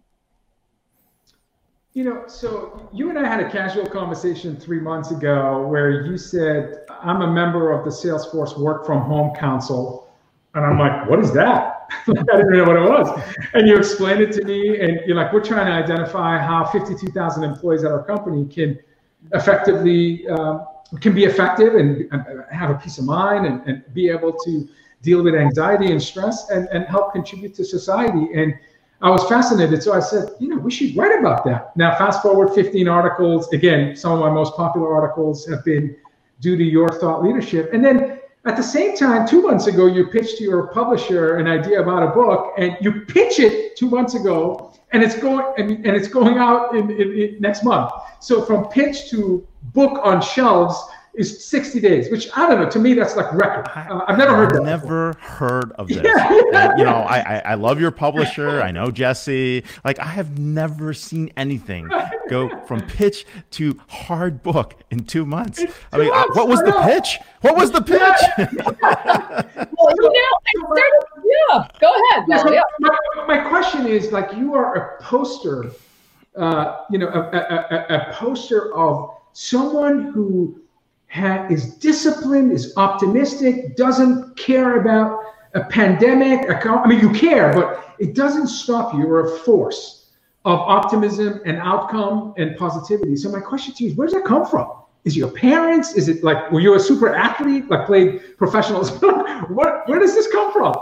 You 1.95 2.03
know, 2.03 2.25
so 2.27 2.89
you 2.91 3.09
and 3.09 3.17
I 3.17 3.25
had 3.25 3.39
a 3.39 3.49
casual 3.49 3.85
conversation 3.85 4.57
three 4.57 4.81
months 4.81 5.11
ago 5.11 5.65
where 5.65 6.05
you 6.05 6.17
said, 6.17 6.85
I'm 6.89 7.21
a 7.21 7.31
member 7.31 7.71
of 7.71 7.85
the 7.85 7.89
Salesforce 7.89 8.59
Work 8.59 8.85
from 8.85 9.03
Home 9.03 9.33
Council. 9.33 10.13
And 10.55 10.65
I'm 10.65 10.77
like, 10.77 11.09
what 11.09 11.19
is 11.19 11.31
that? 11.31 11.87
I 12.09 12.11
didn't 12.11 12.51
know 12.51 12.65
what 12.65 12.75
it 12.75 12.81
was. 12.81 13.23
And 13.53 13.65
you 13.65 13.77
explained 13.77 14.19
it 14.19 14.33
to 14.33 14.43
me, 14.43 14.81
and 14.81 15.07
you're 15.07 15.15
like, 15.15 15.31
we're 15.31 15.41
trying 15.41 15.67
to 15.67 15.71
identify 15.71 16.37
how 16.37 16.65
52,000 16.65 17.45
employees 17.45 17.85
at 17.85 17.93
our 17.93 18.03
company 18.03 18.45
can 18.45 18.77
effectively, 19.31 20.27
um, 20.27 20.65
can 20.99 21.15
be 21.15 21.23
effective 21.23 21.75
and, 21.75 22.11
and, 22.11 22.43
have 22.51 22.71
a 22.71 22.75
peace 22.75 22.97
of 22.97 23.05
mind 23.05 23.45
and, 23.45 23.65
and 23.69 23.93
be 23.93 24.09
able 24.09 24.33
to 24.33 24.67
deal 25.01 25.23
with 25.23 25.33
anxiety 25.33 25.93
and 25.93 26.03
stress 26.03 26.49
and, 26.49 26.67
and 26.73 26.83
help 26.87 27.13
contribute 27.13 27.55
to 27.55 27.63
society. 27.63 28.33
And 28.33 28.53
I 29.01 29.09
was 29.09 29.27
fascinated. 29.27 29.83
So 29.83 29.93
I 29.93 29.99
said, 29.99 30.29
you 30.39 30.47
know, 30.47 30.57
we 30.57 30.71
should 30.71 30.95
write 30.95 31.19
about 31.19 31.43
that. 31.45 31.75
Now, 31.75 31.97
fast 31.97 32.21
forward 32.21 32.53
15 32.55 32.87
articles. 32.87 33.51
Again, 33.53 33.95
some 33.95 34.13
of 34.13 34.19
my 34.19 34.29
most 34.29 34.55
popular 34.55 34.93
articles 34.93 35.45
have 35.47 35.63
been 35.65 35.95
due 36.39 36.57
to 36.57 36.63
your 36.63 36.89
thought 36.89 37.23
leadership. 37.23 37.73
And 37.73 37.83
then 37.83 38.19
at 38.45 38.55
the 38.55 38.63
same 38.63 38.95
time, 38.95 39.27
two 39.27 39.41
months 39.41 39.67
ago, 39.67 39.87
you 39.87 40.07
pitched 40.07 40.37
to 40.37 40.43
your 40.43 40.67
publisher 40.67 41.37
an 41.37 41.47
idea 41.47 41.81
about 41.81 42.03
a 42.03 42.11
book, 42.11 42.53
and 42.57 42.77
you 42.79 43.01
pitch 43.01 43.39
it 43.39 43.75
two 43.75 43.89
months 43.89 44.13
ago, 44.13 44.71
and 44.91 45.03
it's 45.03 45.17
going 45.17 45.45
and, 45.57 45.85
and 45.85 45.95
it's 45.95 46.07
going 46.07 46.37
out 46.37 46.75
in, 46.75 46.91
in, 46.91 47.19
in 47.19 47.41
next 47.41 47.63
month. 47.63 47.91
So 48.19 48.43
from 48.45 48.67
pitch 48.69 49.09
to 49.09 49.45
book 49.73 49.99
on 50.03 50.21
shelves 50.21 50.79
is 51.17 51.45
60 51.45 51.79
days, 51.79 52.11
which 52.11 52.27
I 52.35 52.47
don't 52.47 52.61
know. 52.61 52.69
To 52.69 52.79
me, 52.79 52.93
that's 52.93 53.15
like 53.15 53.31
record. 53.33 53.67
Uh, 53.73 54.01
I've 54.07 54.17
never 54.17 54.35
heard. 54.35 54.57
I've 54.57 54.63
never 54.63 55.13
before. 55.13 55.29
heard 55.29 55.71
of 55.73 55.87
this. 55.87 55.97
Yeah. 56.05 56.69
and, 56.69 56.79
you 56.79 56.85
know, 56.85 56.95
I, 56.95 57.19
I, 57.19 57.37
I 57.39 57.53
love 57.55 57.79
your 57.79 57.91
publisher. 57.91 58.61
I 58.61 58.71
know 58.71 58.91
Jesse. 58.91 59.63
Like 59.83 59.99
I 59.99 60.05
have 60.05 60.37
never 60.37 60.93
seen 60.93 61.31
anything 61.37 61.89
go 62.29 62.49
from 62.65 62.81
pitch 62.81 63.25
to 63.51 63.79
hard 63.87 64.43
book 64.43 64.75
in 64.91 65.03
two 65.05 65.25
months. 65.25 65.59
It's 65.59 65.73
I 65.91 65.97
mean, 65.97 66.09
months, 66.09 66.35
what 66.35 66.47
was 66.47 66.59
the 66.59 66.73
pitch? 66.83 67.19
What 67.41 67.55
was 67.55 67.71
the 67.71 67.81
pitch? 67.81 67.99
well, 68.37 69.93
you 69.95 70.09
know, 70.09 70.37
I 70.45 70.51
started. 70.59 71.05
Yeah, 71.23 71.67
go 71.79 71.91
ahead. 71.91 72.25
Yeah, 72.27 72.37
so 72.37 72.49
my, 72.79 73.25
my 73.27 73.49
question 73.49 73.87
is 73.87 74.11
like 74.11 74.33
you 74.33 74.53
are 74.53 74.75
a 74.75 75.03
poster. 75.03 75.71
Uh, 76.35 76.83
you 76.91 76.99
know, 76.99 77.07
a, 77.07 77.19
a, 77.19 77.95
a, 77.95 78.09
a 78.09 78.13
poster 78.13 78.75
of 78.75 79.15
someone 79.31 80.11
who 80.11 80.61
ha- 81.15 81.47
is 81.49 81.75
disciplined, 81.75 82.51
is 82.51 82.73
optimistic, 82.77 83.75
doesn't 83.75 84.37
care 84.37 84.81
about 84.81 85.23
a 85.53 85.63
pandemic. 85.63 86.49
I 86.49 86.87
mean, 86.87 86.99
you 86.99 87.11
care, 87.11 87.53
but 87.53 87.95
it 87.99 88.13
doesn't 88.13 88.47
stop 88.47 88.93
you. 88.93 88.99
You're 88.99 89.33
a 89.33 89.39
force 89.39 90.11
of 90.43 90.59
optimism 90.59 91.41
and 91.45 91.57
outcome 91.57 92.33
and 92.37 92.55
positivity. 92.57 93.15
So 93.15 93.29
my 93.29 93.39
question 93.39 93.73
to 93.75 93.83
you 93.83 93.91
is, 93.91 93.95
where 93.95 94.07
does 94.07 94.13
that 94.13 94.25
come 94.25 94.45
from? 94.45 94.71
Is 95.05 95.15
your 95.15 95.31
parents? 95.31 95.93
Is 95.93 96.09
it 96.09 96.23
like 96.23 96.51
were 96.51 96.59
you 96.59 96.73
a 96.75 96.79
super 96.79 97.15
athlete, 97.15 97.69
like 97.69 97.85
played 97.85 98.37
professional 98.37 98.83
sport? 98.83 99.49
what, 99.49 99.87
where 99.87 99.99
does 99.99 100.13
this 100.13 100.27
come 100.31 100.51
from? 100.51 100.75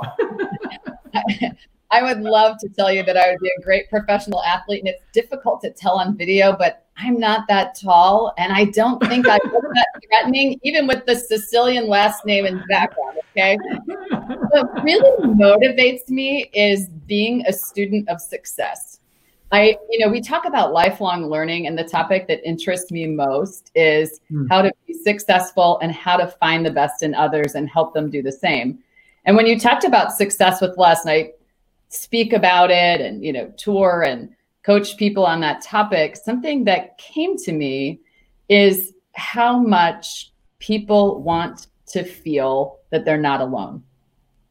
I 1.94 2.02
would 2.02 2.22
love 2.22 2.58
to 2.58 2.70
tell 2.70 2.92
you 2.92 3.04
that 3.04 3.18
I 3.18 3.30
would 3.30 3.40
be 3.40 3.52
a 3.56 3.62
great 3.62 3.88
professional 3.88 4.42
athlete, 4.44 4.80
and 4.80 4.90
it's 4.90 5.04
difficult 5.14 5.62
to 5.62 5.70
tell 5.70 6.00
on 6.00 6.18
video, 6.18 6.56
but 6.58 6.88
I'm 6.98 7.20
not 7.20 7.48
that 7.50 7.76
tall, 7.80 8.34
and 8.40 8.52
I 8.52 8.66
don't 8.66 9.00
think 9.06 9.28
I 9.28 9.38
look 9.44 9.64
that 9.76 9.88
threatening, 10.10 10.60
even 10.64 10.88
with 10.88 11.06
the 11.06 11.16
Sicilian 11.16 11.88
last 11.88 12.26
name 12.26 12.48
and 12.48 12.64
background. 12.68 13.20
Okay, 13.38 13.58
what 14.50 14.84
really 14.84 15.28
motivates 15.36 16.10
me 16.10 16.50
is 16.56 16.90
being 17.06 17.46
a 17.46 17.54
student 17.54 18.10
of 18.10 18.20
success. 18.20 19.00
I, 19.52 19.78
you 19.92 20.00
know, 20.00 20.10
we 20.10 20.20
talk 20.20 20.46
about 20.46 20.74
lifelong 20.74 21.30
learning, 21.30 21.68
and 21.68 21.78
the 21.78 21.84
topic 21.84 22.28
that 22.28 22.44
interests 22.44 22.92
me 22.92 23.06
most 23.06 23.70
is 23.76 24.20
hmm. 24.30 24.48
how 24.50 24.64
to 24.64 24.72
be 24.88 24.96
successful 24.96 25.78
and 25.84 25.92
how 25.92 26.18
to 26.18 26.26
find 26.26 26.66
the 26.66 26.72
best 26.72 27.04
in 27.04 27.14
others 27.14 27.54
and 27.54 27.70
help 27.70 27.94
them 27.94 28.10
do 28.10 28.24
the 28.24 28.32
same. 28.32 28.80
And 29.26 29.36
when 29.36 29.46
you 29.46 29.60
talked 29.60 29.84
about 29.84 30.12
success 30.12 30.60
with 30.60 30.76
Less, 30.76 31.06
and 31.06 31.12
I 31.12 31.32
speak 31.94 32.34
about 32.34 32.72
it 32.72 33.02
and 33.02 33.24
you 33.24 33.32
know 33.32 33.52
tour 33.58 34.04
and 34.04 34.30
coach 34.64 34.98
people 34.98 35.26
on 35.26 35.42
that 35.42 35.62
topic 35.62 36.16
something 36.16 36.64
that 36.64 36.98
came 36.98 37.38
to 37.38 37.52
me 37.52 38.00
is 38.50 38.94
how 39.14 39.58
much 39.60 40.32
people 40.60 41.22
want 41.22 41.68
to 41.88 42.04
feel 42.04 42.80
that 42.90 43.06
they're 43.06 43.18
not 43.18 43.42
alone. 43.42 43.84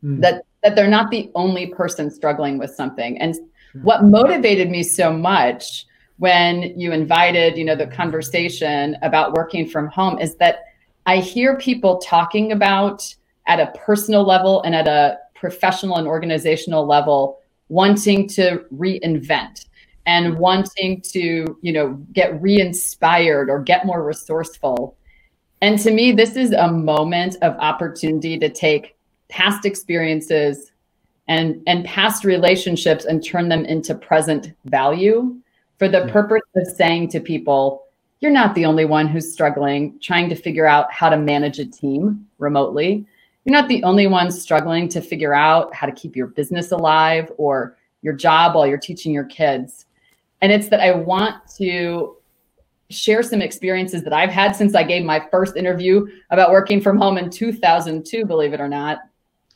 Mm. 0.05 0.21
that 0.21 0.45
that 0.63 0.75
they're 0.75 0.89
not 0.89 1.11
the 1.11 1.31
only 1.35 1.69
person 1.69 2.11
struggling 2.11 2.59
with 2.59 2.73
something. 2.73 3.19
And 3.19 3.37
what 3.83 4.05
motivated 4.05 4.69
me 4.69 4.83
so 4.83 5.13
much 5.13 5.87
when 6.19 6.79
you 6.79 6.93
invited 6.93 7.57
you 7.57 7.65
know 7.65 7.75
the 7.75 7.87
conversation 7.87 8.97
about 9.03 9.33
working 9.33 9.67
from 9.67 9.89
home 9.89 10.19
is 10.19 10.37
that 10.37 10.57
i 11.07 11.17
hear 11.17 11.57
people 11.57 11.97
talking 11.99 12.53
about 12.53 13.15
at 13.47 13.59
a 13.59 13.73
personal 13.79 14.23
level 14.23 14.61
and 14.63 14.75
at 14.75 14.87
a 14.87 15.17
professional 15.43 15.97
and 15.97 16.07
organizational 16.07 16.87
level 16.87 17.19
wanting 17.69 18.29
to 18.29 18.65
reinvent 18.75 19.67
and 20.07 20.39
wanting 20.39 21.01
to 21.01 21.23
you 21.61 21.73
know 21.77 21.89
get 22.13 22.41
re-inspired 22.41 23.51
or 23.51 23.59
get 23.61 23.85
more 23.85 24.03
resourceful 24.05 24.97
And 25.63 25.79
to 25.79 25.93
me, 25.93 26.11
this 26.11 26.35
is 26.35 26.51
a 26.51 26.73
moment 26.73 27.37
of 27.41 27.55
opportunity 27.61 28.37
to 28.37 28.49
take 28.49 28.97
past 29.29 29.65
experiences 29.65 30.73
and, 31.29 31.63
and 31.69 31.85
past 31.85 32.25
relationships 32.25 33.05
and 33.05 33.25
turn 33.25 33.49
them 33.49 33.65
into 33.65 33.95
present 33.95 34.53
value 34.65 35.37
for 35.79 35.89
the 35.89 36.01
yeah. 36.01 36.13
purpose 36.13 36.43
of 36.57 36.67
saying 36.67 37.11
to 37.11 37.21
people, 37.21 37.87
you're 38.19 38.33
not 38.33 38.57
the 38.57 38.67
only 38.67 38.85
one 38.85 39.07
who's 39.07 39.33
struggling 39.33 39.97
trying 40.01 40.29
to 40.31 40.35
figure 40.35 40.67
out 40.67 40.93
how 40.93 41.09
to 41.09 41.17
manage 41.17 41.61
a 41.61 41.65
team 41.65 42.27
remotely. 42.39 43.07
You're 43.45 43.53
not 43.53 43.69
the 43.69 43.83
only 43.83 44.07
one 44.07 44.31
struggling 44.31 44.89
to 44.91 45.01
figure 45.01 45.35
out 45.35 45.75
how 45.75 45.87
to 45.87 45.93
keep 45.93 46.15
your 46.15 46.29
business 46.29 46.71
alive 46.71 47.31
or 47.39 47.77
your 48.03 48.15
job 48.15 48.55
while 48.55 48.67
you're 48.67 48.79
teaching 48.79 49.13
your 49.13 49.25
kids. 49.25 49.87
And 50.41 50.53
it's 50.53 50.69
that 50.69 50.81
I 50.81 50.93
want 50.93 51.37
to 51.57 52.17
share 52.91 53.23
some 53.23 53.41
experiences 53.41 54.03
that 54.05 54.13
I've 54.13 54.31
had 54.31 54.55
since 54.55 54.75
I 54.75 54.83
gave 54.83 55.05
my 55.05 55.27
first 55.31 55.57
interview 55.57 56.07
about 56.31 56.51
working 56.51 56.81
from 56.81 56.99
home 56.99 57.17
in 57.17 57.31
2002, 57.31 58.27
believe 58.27 58.53
it 58.53 58.61
or 58.61 58.69
not. 58.69 58.99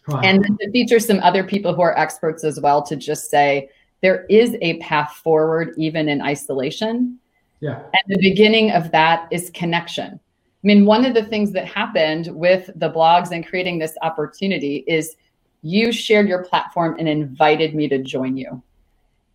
Wow. 0.09 0.21
And 0.21 0.45
to 0.45 0.71
feature 0.71 1.01
some 1.01 1.21
other 1.21 1.45
people 1.45 1.75
who 1.75 1.83
are 1.83 1.97
experts 1.99 2.45
as 2.45 2.61
well 2.61 2.83
to 2.85 2.97
just 2.97 3.31
say 3.31 3.69
there 4.03 4.25
is 4.27 4.57
a 4.63 4.79
path 4.79 5.21
forward 5.23 5.75
even 5.77 6.09
in 6.09 6.23
isolation. 6.23 7.19
Yeah. 7.61 7.83
And 7.83 8.03
the 8.07 8.19
beginning 8.21 8.71
of 8.71 8.91
that 8.93 9.29
is 9.31 9.51
connection. 9.51 10.21
I 10.67 10.75
mean, 10.75 10.85
one 10.85 11.05
of 11.05 11.15
the 11.15 11.23
things 11.23 11.53
that 11.53 11.65
happened 11.65 12.27
with 12.35 12.73
the 12.75 12.91
blogs 12.91 13.31
and 13.31 13.47
creating 13.47 13.79
this 13.79 13.97
opportunity 14.03 14.83
is 14.89 15.15
you 15.63 15.93
shared 15.93 16.27
your 16.27 16.43
platform 16.43 16.97
and 16.99 17.09
invited 17.09 17.73
me 17.77 17.89
to 17.89 18.03
join 18.03 18.37
you. 18.37 18.61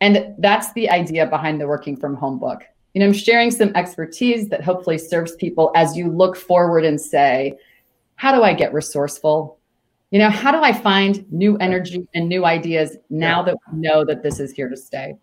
And 0.01 0.35
that's 0.39 0.73
the 0.73 0.89
idea 0.89 1.25
behind 1.25 1.61
the 1.61 1.67
working 1.67 1.95
from 1.95 2.17
home 2.17 2.37
book. 2.37 2.63
You 2.93 2.99
know, 2.99 3.05
I'm 3.05 3.13
sharing 3.13 3.49
some 3.49 3.73
expertise 3.77 4.49
that 4.49 4.61
hopefully 4.61 4.97
serves 4.97 5.33
people 5.37 5.71
as 5.73 5.95
you 5.95 6.11
look 6.11 6.35
forward 6.35 6.83
and 6.83 6.99
say, 6.99 7.57
how 8.15 8.35
do 8.35 8.43
I 8.43 8.53
get 8.53 8.73
resourceful? 8.73 9.57
You 10.09 10.19
know, 10.19 10.29
how 10.29 10.51
do 10.51 10.61
I 10.61 10.73
find 10.73 11.25
new 11.31 11.55
energy 11.59 12.09
and 12.13 12.27
new 12.27 12.43
ideas 12.43 12.97
now 13.09 13.39
yeah. 13.39 13.45
that 13.45 13.57
we 13.71 13.79
know 13.79 14.03
that 14.03 14.21
this 14.21 14.41
is 14.41 14.51
here 14.51 14.67
to 14.67 14.75
stay? 14.75 15.15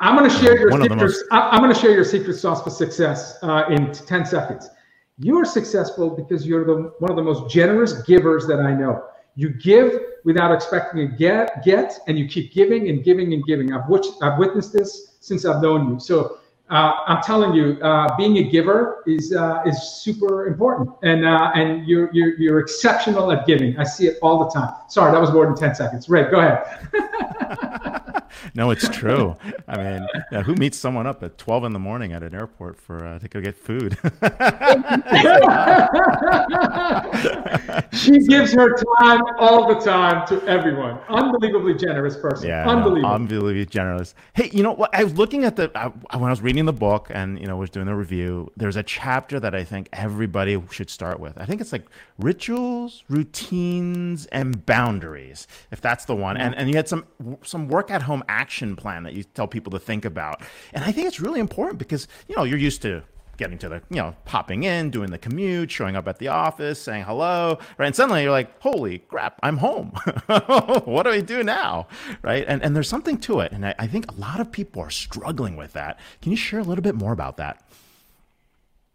I'm 0.00 0.16
going 0.18 0.28
to 0.28 0.36
share 0.38 0.58
your 0.58 0.72
secrets. 0.72 0.96
Most... 0.96 1.24
I'm 1.30 1.62
going 1.62 1.72
to 1.72 1.80
share 1.80 1.92
your 1.92 2.04
secret 2.04 2.34
sauce 2.34 2.64
for 2.64 2.70
success 2.70 3.38
uh, 3.44 3.62
in 3.70 3.92
10 3.92 4.26
seconds. 4.26 4.70
You 5.18 5.38
are 5.38 5.46
successful 5.46 6.10
because 6.10 6.46
you're 6.46 6.66
the 6.66 6.92
one 6.98 7.10
of 7.10 7.16
the 7.16 7.22
most 7.22 7.50
generous 7.50 8.02
givers 8.02 8.46
that 8.48 8.60
I 8.60 8.74
know. 8.74 9.04
You 9.34 9.50
give 9.50 9.98
without 10.24 10.52
expecting 10.52 11.08
to 11.08 11.16
get, 11.16 11.64
get, 11.64 11.98
and 12.06 12.18
you 12.18 12.26
keep 12.28 12.52
giving 12.52 12.90
and 12.90 13.02
giving 13.02 13.32
and 13.32 13.42
giving. 13.44 13.72
I've, 13.72 13.84
I've 14.22 14.38
witnessed 14.38 14.74
this 14.74 15.16
since 15.20 15.46
I've 15.46 15.62
known 15.62 15.90
you. 15.90 16.00
So 16.00 16.38
uh, 16.68 16.92
I'm 17.06 17.22
telling 17.22 17.54
you, 17.54 17.78
uh, 17.80 18.14
being 18.18 18.36
a 18.38 18.42
giver 18.42 19.02
is 19.06 19.34
uh, 19.34 19.62
is 19.64 19.80
super 20.02 20.48
important, 20.48 20.90
and 21.02 21.24
uh, 21.24 21.50
and 21.54 21.86
you're, 21.86 22.10
you're 22.12 22.36
you're 22.38 22.58
exceptional 22.58 23.32
at 23.32 23.46
giving. 23.46 23.78
I 23.78 23.84
see 23.84 24.08
it 24.08 24.18
all 24.20 24.44
the 24.44 24.50
time. 24.50 24.74
Sorry, 24.88 25.12
that 25.12 25.20
was 25.20 25.32
more 25.32 25.46
than 25.46 25.56
ten 25.56 25.74
seconds. 25.74 26.10
Ray, 26.10 26.30
go 26.30 26.40
ahead. 26.40 28.02
no, 28.54 28.70
it's 28.70 28.88
true. 28.88 29.36
I 29.68 29.76
mean, 29.76 30.06
yeah, 30.32 30.42
who 30.42 30.54
meets 30.54 30.78
someone 30.78 31.06
up 31.06 31.22
at 31.22 31.38
12 31.38 31.64
in 31.64 31.72
the 31.72 31.78
morning 31.78 32.12
at 32.12 32.22
an 32.22 32.34
airport 32.34 32.80
for 32.80 33.04
uh, 33.04 33.18
to 33.18 33.28
go 33.28 33.40
get 33.40 33.56
food? 33.56 33.96
she 37.92 38.18
gives 38.26 38.52
her 38.52 38.74
time 39.00 39.22
all 39.38 39.68
the 39.68 39.80
time 39.80 40.26
to 40.26 40.42
everyone. 40.46 40.98
Unbelievably 41.08 41.74
generous 41.74 42.16
person. 42.16 42.48
Yeah, 42.48 42.68
unbelievable. 42.68 43.08
No, 43.08 43.14
unbelievably 43.14 43.66
generous. 43.66 44.14
Hey, 44.34 44.50
you 44.52 44.62
know 44.62 44.72
what? 44.72 44.94
I 44.94 45.04
was 45.04 45.14
looking 45.14 45.44
at 45.44 45.56
the 45.56 45.70
I, 45.74 45.88
when 46.16 46.28
I 46.28 46.30
was 46.30 46.40
reading 46.40 46.64
the 46.64 46.72
book 46.72 47.08
and 47.10 47.38
you 47.40 47.46
know 47.46 47.56
was 47.56 47.70
doing 47.70 47.86
the 47.86 47.94
review. 47.94 48.50
There's 48.56 48.76
a 48.76 48.82
chapter 48.82 49.40
that 49.40 49.54
I 49.54 49.64
think 49.64 49.88
everybody 49.92 50.60
should 50.70 50.90
start 50.90 51.20
with. 51.20 51.36
I 51.38 51.44
think 51.44 51.60
it's 51.60 51.72
like 51.72 51.86
rituals, 52.18 53.04
routines, 53.08 54.26
and 54.26 54.64
boundaries. 54.66 55.46
If 55.70 55.80
that's 55.80 56.04
the 56.04 56.14
one, 56.14 56.36
and 56.36 56.54
and 56.54 56.68
you 56.68 56.76
had 56.76 56.88
some 56.88 57.04
some 57.42 57.68
work 57.68 57.90
at 57.90 58.02
home 58.02 58.24
action 58.28 58.76
plan 58.76 59.02
that 59.04 59.14
you 59.14 59.24
tell 59.24 59.46
people 59.46 59.70
to 59.72 59.78
think 59.78 60.04
about. 60.04 60.42
And 60.72 60.84
I 60.84 60.92
think 60.92 61.06
it's 61.06 61.20
really 61.20 61.40
important 61.40 61.78
because, 61.78 62.08
you 62.28 62.36
know, 62.36 62.44
you're 62.44 62.58
used 62.58 62.82
to 62.82 63.02
getting 63.36 63.58
to 63.58 63.68
the, 63.68 63.82
you 63.90 63.96
know, 63.96 64.14
popping 64.24 64.64
in, 64.64 64.90
doing 64.90 65.10
the 65.10 65.18
commute, 65.18 65.70
showing 65.70 65.96
up 65.96 66.08
at 66.08 66.18
the 66.18 66.28
office, 66.28 66.80
saying 66.80 67.04
hello, 67.04 67.58
right? 67.78 67.86
And 67.86 67.94
suddenly 67.94 68.22
you're 68.22 68.30
like, 68.30 68.60
holy 68.60 68.98
crap, 68.98 69.38
I'm 69.42 69.58
home. 69.58 69.90
what 70.26 71.04
do 71.04 71.10
I 71.10 71.20
do 71.20 71.42
now? 71.42 71.86
Right. 72.22 72.44
And, 72.46 72.62
and 72.62 72.74
there's 72.74 72.88
something 72.88 73.18
to 73.18 73.40
it. 73.40 73.52
And 73.52 73.66
I, 73.66 73.74
I 73.78 73.86
think 73.86 74.10
a 74.10 74.14
lot 74.14 74.40
of 74.40 74.50
people 74.50 74.82
are 74.82 74.90
struggling 74.90 75.56
with 75.56 75.72
that. 75.74 75.98
Can 76.22 76.32
you 76.32 76.36
share 76.36 76.60
a 76.60 76.64
little 76.64 76.82
bit 76.82 76.94
more 76.94 77.12
about 77.12 77.36
that? 77.36 77.62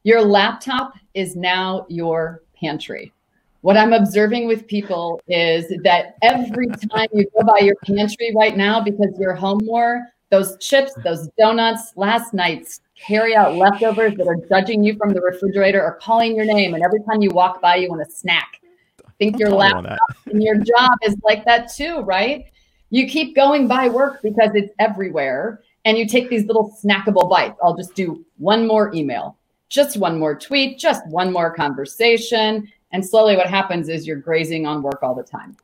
Your 0.04 0.22
laptop 0.24 0.94
is 1.14 1.36
now 1.36 1.86
your 1.88 2.42
pantry 2.60 3.14
what 3.62 3.78
I'm 3.78 3.94
observing 3.94 4.48
with 4.48 4.68
people 4.68 5.22
is 5.28 5.68
that 5.84 6.16
every 6.24 6.68
time 6.68 7.08
you 7.14 7.28
go 7.38 7.44
by 7.46 7.60
your 7.60 7.76
pantry 7.86 8.34
right 8.36 8.58
now 8.58 8.82
because 8.82 9.16
you're 9.20 9.36
home 9.36 9.60
more, 9.64 10.08
those 10.32 10.58
chips, 10.58 10.94
those 11.04 11.30
donuts, 11.38 11.94
last 11.96 12.34
night's 12.34 12.82
carry 13.00 13.36
out 13.36 13.56
leftovers 13.56 14.16
that 14.16 14.28
are 14.28 14.38
judging 14.50 14.84
you 14.84 14.96
from 14.96 15.14
the 15.14 15.22
refrigerator 15.22 15.82
are 15.84 15.96
calling 15.96 16.36
your 16.36 16.46
name. 16.46 16.74
And 16.74 16.84
every 16.84 17.02
time 17.04 17.22
you 17.22 17.30
walk 17.30 17.62
by, 17.62 17.76
you 17.76 17.90
want 17.90 18.02
a 18.02 18.12
snack. 18.12 18.60
I 19.06 19.12
think 19.20 19.38
your 19.38 19.50
laptop 19.50 20.00
and 20.26 20.42
your 20.42 20.56
job 20.56 20.98
is 21.04 21.16
like 21.24 21.46
that 21.46 21.72
too, 21.72 22.00
right? 22.00 22.46
You 22.90 23.08
keep 23.08 23.36
going 23.36 23.68
by 23.68 23.90
work 23.90 24.22
because 24.24 24.52
it's 24.56 24.74
everywhere. 24.80 25.62
And 25.86 25.98
you 25.98 26.08
take 26.08 26.30
these 26.30 26.46
little 26.46 26.76
snackable 26.84 27.30
bites. 27.30 27.58
I'll 27.64 27.76
just 27.76 27.96
do 27.96 28.24
one 28.38 28.68
more 28.68 28.94
email, 28.94 29.38
just 29.70 29.98
one 29.98 30.20
more 30.20 30.36
tweet, 30.36 30.80
just 30.80 31.06
one 31.08 31.32
more 31.32 31.54
conversation 31.54 32.72
and 32.92 33.06
slowly, 33.06 33.36
what 33.36 33.48
happens 33.48 33.90
is 33.90 34.06
you're 34.06 34.18
grazing 34.18 34.66
on 34.66 34.82
work 34.82 35.00
all 35.02 35.16
the 35.16 35.24
time. 35.24 35.56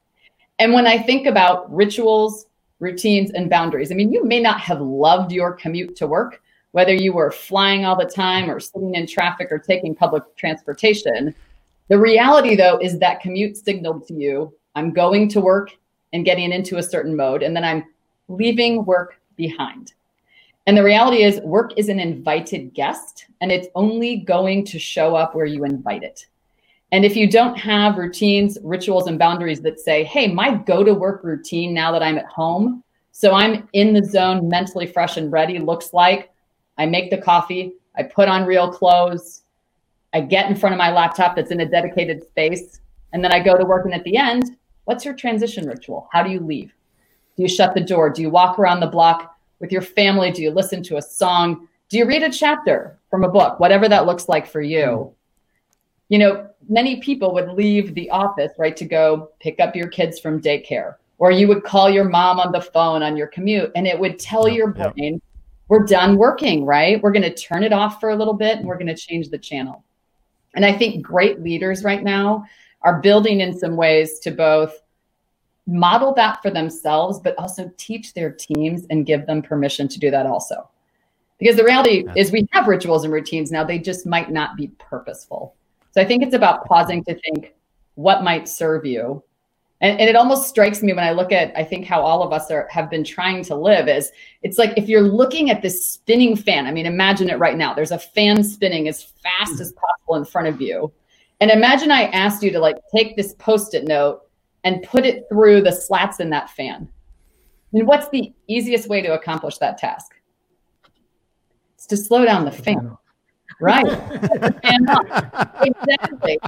And 0.60 0.74
when 0.74 0.88
I 0.88 0.98
think 0.98 1.28
about 1.28 1.74
rituals, 1.74 2.48
routines, 2.80 3.32
and 3.32 3.50
boundaries, 3.50 3.92
I 3.92 3.96
mean, 3.96 4.12
you 4.12 4.24
may 4.24 4.40
not 4.40 4.60
have 4.62 4.82
loved 4.82 5.32
your 5.32 5.54
commute 5.54 5.96
to 5.98 6.08
work, 6.08 6.42
whether 6.72 6.94
you 6.94 7.13
were 7.13 7.32
flying 7.32 7.86
all 7.86 7.96
the 7.96 8.06
time 8.06 8.50
or 8.50 8.60
sitting 8.60 8.96
in 8.96 9.06
traffic 9.08 9.50
or 9.52 9.60
taking 9.60 9.96
public 9.96 10.24
transportation. 10.36 11.34
The 11.90 12.00
reality, 12.00 12.56
though, 12.56 12.78
is 12.80 13.00
that 13.00 13.22
commute 13.22 13.58
signaled 13.58 14.08
to 14.08 14.13
you 14.13 14.54
I'm 14.76 14.94
going 14.94 15.28
to 15.30 15.42
work 15.42 15.72
and 16.13 16.24
getting 16.24 16.52
into 16.52 16.78
a 16.78 16.84
certain 16.84 17.16
mode, 17.16 17.42
and 17.42 17.56
then 17.56 17.63
I'm 17.63 17.84
leaving 18.28 18.86
work 18.86 19.20
behind. 19.36 19.94
And 20.68 20.78
the 20.78 20.84
reality 20.84 21.24
is, 21.24 21.40
work 21.42 21.72
is 21.78 21.90
an 21.90 22.00
invited 22.00 22.76
guest, 22.76 23.26
and 23.42 23.52
it's 23.52 23.68
only 23.74 24.18
going 24.18 24.66
to 24.66 24.78
show 24.78 25.16
up 25.16 25.34
where 25.34 25.46
you 25.46 25.63
invite 25.63 26.04
it. 26.04 26.28
And 26.91 27.04
if 27.04 27.15
you 27.15 27.30
don't 27.30 27.58
have 27.58 27.97
routines, 27.97 28.58
rituals, 28.63 29.08
and 29.08 29.19
boundaries 29.19 29.62
that 29.62 29.80
say, 29.80 30.06
hey, 30.06 30.28
my 30.28 30.56
go 30.56 30.84
to 30.84 30.93
work 30.93 31.23
routine 31.23 31.73
now 31.73 31.91
that 31.91 32.02
I'm 32.02 32.17
at 32.17 32.28
home, 32.28 32.84
so 33.12 33.34
I'm 33.34 33.67
in 33.73 33.93
the 33.93 34.04
zone, 34.04 34.47
mentally 34.47 34.88
fresh 34.88 35.17
and 35.17 35.32
ready, 35.32 35.60
looks 35.60 35.91
like 35.91 36.32
I 36.78 36.86
make 36.86 37.10
the 37.10 37.17
coffee, 37.17 37.73
I 37.97 38.04
put 38.04 38.30
on 38.30 38.45
real 38.45 38.71
clothes, 38.71 39.43
I 40.13 40.21
get 40.21 40.50
in 40.50 40.56
front 40.56 40.73
of 40.73 40.78
my 40.78 40.91
laptop 40.91 41.36
that's 41.36 41.52
in 41.52 41.60
a 41.60 41.69
dedicated 41.69 42.23
space, 42.23 42.80
and 43.12 43.23
then 43.23 43.34
I 43.34 43.43
go 43.43 43.58
to 43.58 43.65
work. 43.65 43.84
And 43.84 43.93
at 43.93 44.04
the 44.06 44.15
end, 44.15 44.56
what's 44.86 45.04
your 45.04 45.13
transition 45.13 45.67
ritual? 45.67 46.08
How 46.13 46.23
do 46.23 46.30
you 46.30 46.39
leave? 46.39 46.73
Do 47.36 47.43
you 47.43 47.50
shut 47.50 47.73
the 47.73 47.82
door? 47.82 48.10
Do 48.10 48.21
you 48.21 48.30
walk 48.30 48.58
around 48.58 48.80
the 48.80 48.88
block 48.88 49.38
with 49.60 49.71
your 49.71 49.82
family? 49.82 50.32
Do 50.32 50.41
you 50.41 50.52
listen 50.52 50.82
to 50.84 50.97
a 50.97 51.02
song? 51.02 51.67
Do 51.89 51.97
you 51.97 52.06
read 52.06 52.23
a 52.23 52.32
chapter 52.32 52.97
from 53.10 53.23
a 53.23 53.30
book? 53.30 53.60
Whatever 53.60 53.89
that 53.89 54.06
looks 54.06 54.30
like 54.30 54.47
for 54.47 54.62
you 54.62 55.13
you 56.10 56.17
know, 56.17 56.50
many 56.70 57.02
people 57.02 57.34
would 57.34 57.50
leave 57.50 57.94
the 57.94 58.10
office, 58.10 58.52
right, 58.58 58.76
to 58.78 58.86
go 58.86 59.32
pick 59.40 59.60
up 59.60 59.76
your 59.76 59.88
kids 59.88 60.20
from 60.20 60.42
daycare, 60.42 60.96
or 61.18 61.32
you 61.32 61.48
would 61.48 61.64
call 61.64 61.90
your 61.90 62.06
mom 62.06 62.40
on 62.40 62.52
the 62.52 62.62
phone 62.62 63.04
on 63.04 63.18
your 63.18 63.28
commute, 63.28 63.72
and 63.76 63.88
it 63.88 64.00
would 64.00 64.20
tell 64.20 64.48
your 64.48 64.68
brain, 64.68 65.22
we're 65.68 65.86
done 65.86 66.18
working, 66.18 66.65
right? 66.65 67.02
We're 67.02 67.12
going 67.12 67.24
to 67.24 67.34
turn 67.34 67.63
it 67.63 67.74
off 67.74 68.00
for 68.00 68.10
a 68.10 68.15
little 68.15 68.34
bit 68.34 68.58
and 68.58 68.68
we're 68.68 68.78
going 68.78 68.88
to 68.88 68.96
change 68.96 69.30
the 69.30 69.38
channel. 69.38 69.84
And 70.56 70.65
I 70.65 70.72
think 70.72 71.06
great 71.06 71.42
leaders 71.42 71.84
right 71.84 72.04
now 72.04 72.46
are 72.82 73.02
building 73.02 73.42
in 73.42 73.58
some 73.58 73.76
ways 73.76 74.20
to 74.20 74.32
both 74.32 74.82
model 75.65 76.13
that 76.13 76.42
for 76.42 76.50
themselves, 76.50 77.20
but 77.20 77.38
also 77.38 77.70
teach 77.78 78.13
their 78.13 78.32
teams 78.32 78.86
and 78.90 79.06
give 79.06 79.26
them 79.26 79.42
permission 79.42 79.88
to 79.90 80.00
do 80.00 80.10
that 80.10 80.26
also. 80.26 80.70
Because 81.38 81.58
the 81.58 81.63
reality 81.63 82.06
is, 82.15 82.32
we 82.32 82.48
have 82.54 82.68
rituals 82.68 83.04
and 83.04 83.13
routines 83.13 83.52
now, 83.52 83.63
they 83.63 83.78
just 83.78 84.08
might 84.08 84.32
not 84.32 84.56
be 84.56 84.70
purposeful. 84.80 85.54
So 85.98 86.04
I 86.04 86.06
think 86.06 86.21
it's 86.21 86.35
about 86.35 86.63
pausing 86.65 87.04
to 87.06 87.15
think 87.15 87.56
what 87.95 88.21
might 88.21 88.48
serve 88.48 88.85
you. 88.85 89.23
And, 89.81 90.00
and, 90.00 90.08
it 90.08 90.15
almost 90.15 90.48
strikes 90.48 90.83
me 90.83 90.93
when 90.93 91.04
I 91.04 91.10
look 91.10 91.31
at, 91.31 91.52
I 91.58 91.63
think 91.63 91.87
how 91.87 92.02
all 92.02 92.21
of 92.21 92.31
us 92.31 92.52
are 92.52 92.67
have 92.69 92.91
been 92.91 93.04
trying 93.04 93.43
to 93.45 93.56
live 93.56 93.87
is 93.87 94.12
it's 94.43 94.60
like 94.60 94.77
if 94.77 94.87
you're 94.87 95.02
looking 95.02 95.50
at 95.50 95.63
this 95.63 95.89
spinning 95.89 96.35
fan, 96.35 96.67
I 96.67 96.71
mean, 96.71 96.85
imagine 96.85 97.31
it 97.31 97.39
right 97.39 97.58
now. 97.58 97.73
There's 97.73 97.89
a 97.89 97.98
fan 97.98 98.43
spinning 98.43 98.87
as 98.87 99.02
fast 99.02 99.60
as 99.60 99.73
possible 99.73 100.17
in 100.17 100.25
front 100.25 100.48
of 100.48 100.62
you. 100.62 100.93
And 101.41 101.50
imagine 101.50 101.89
I 101.89 102.10
asked 102.10 102.43
you 102.43 102.52
to 102.52 102.60
like 102.60 102.77
take 102.95 103.15
this 103.15 103.33
post-it 103.39 103.87
note 103.87 104.21
and 104.65 104.83
put 104.83 105.04
it 105.04 105.25
through 105.29 105.63
the 105.63 105.71
slats 105.71 106.19
in 106.19 106.29
that 106.29 106.52
fan. 106.52 106.87
Mean, 107.71 107.87
what's 107.87 108.08
the 108.10 108.31
easiest 108.48 108.87
way 108.87 109.02
to 109.02 109.15
accomplish 109.15 109.58
that 109.58 109.79
task? 109.79 110.12
It's 111.73 111.87
to 111.87 111.98
slow 111.98 112.23
down 112.23 112.45
the 112.45 112.52
fan 112.52 112.95
Right. 113.60 113.85
Uh, 113.85 114.52
exactly. 115.63 116.39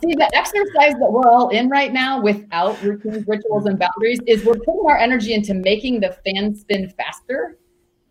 See, 0.00 0.14
the 0.14 0.30
exercise 0.34 0.94
that 1.00 1.10
we're 1.10 1.28
all 1.30 1.50
in 1.50 1.68
right 1.68 1.92
now 1.92 2.20
without 2.20 2.80
routines, 2.82 3.26
rituals, 3.26 3.66
and 3.66 3.78
boundaries 3.78 4.20
is 4.26 4.44
we're 4.44 4.54
putting 4.54 4.82
our 4.88 4.96
energy 4.96 5.34
into 5.34 5.54
making 5.54 6.00
the 6.00 6.16
fan 6.24 6.54
spin 6.54 6.88
faster 6.96 7.58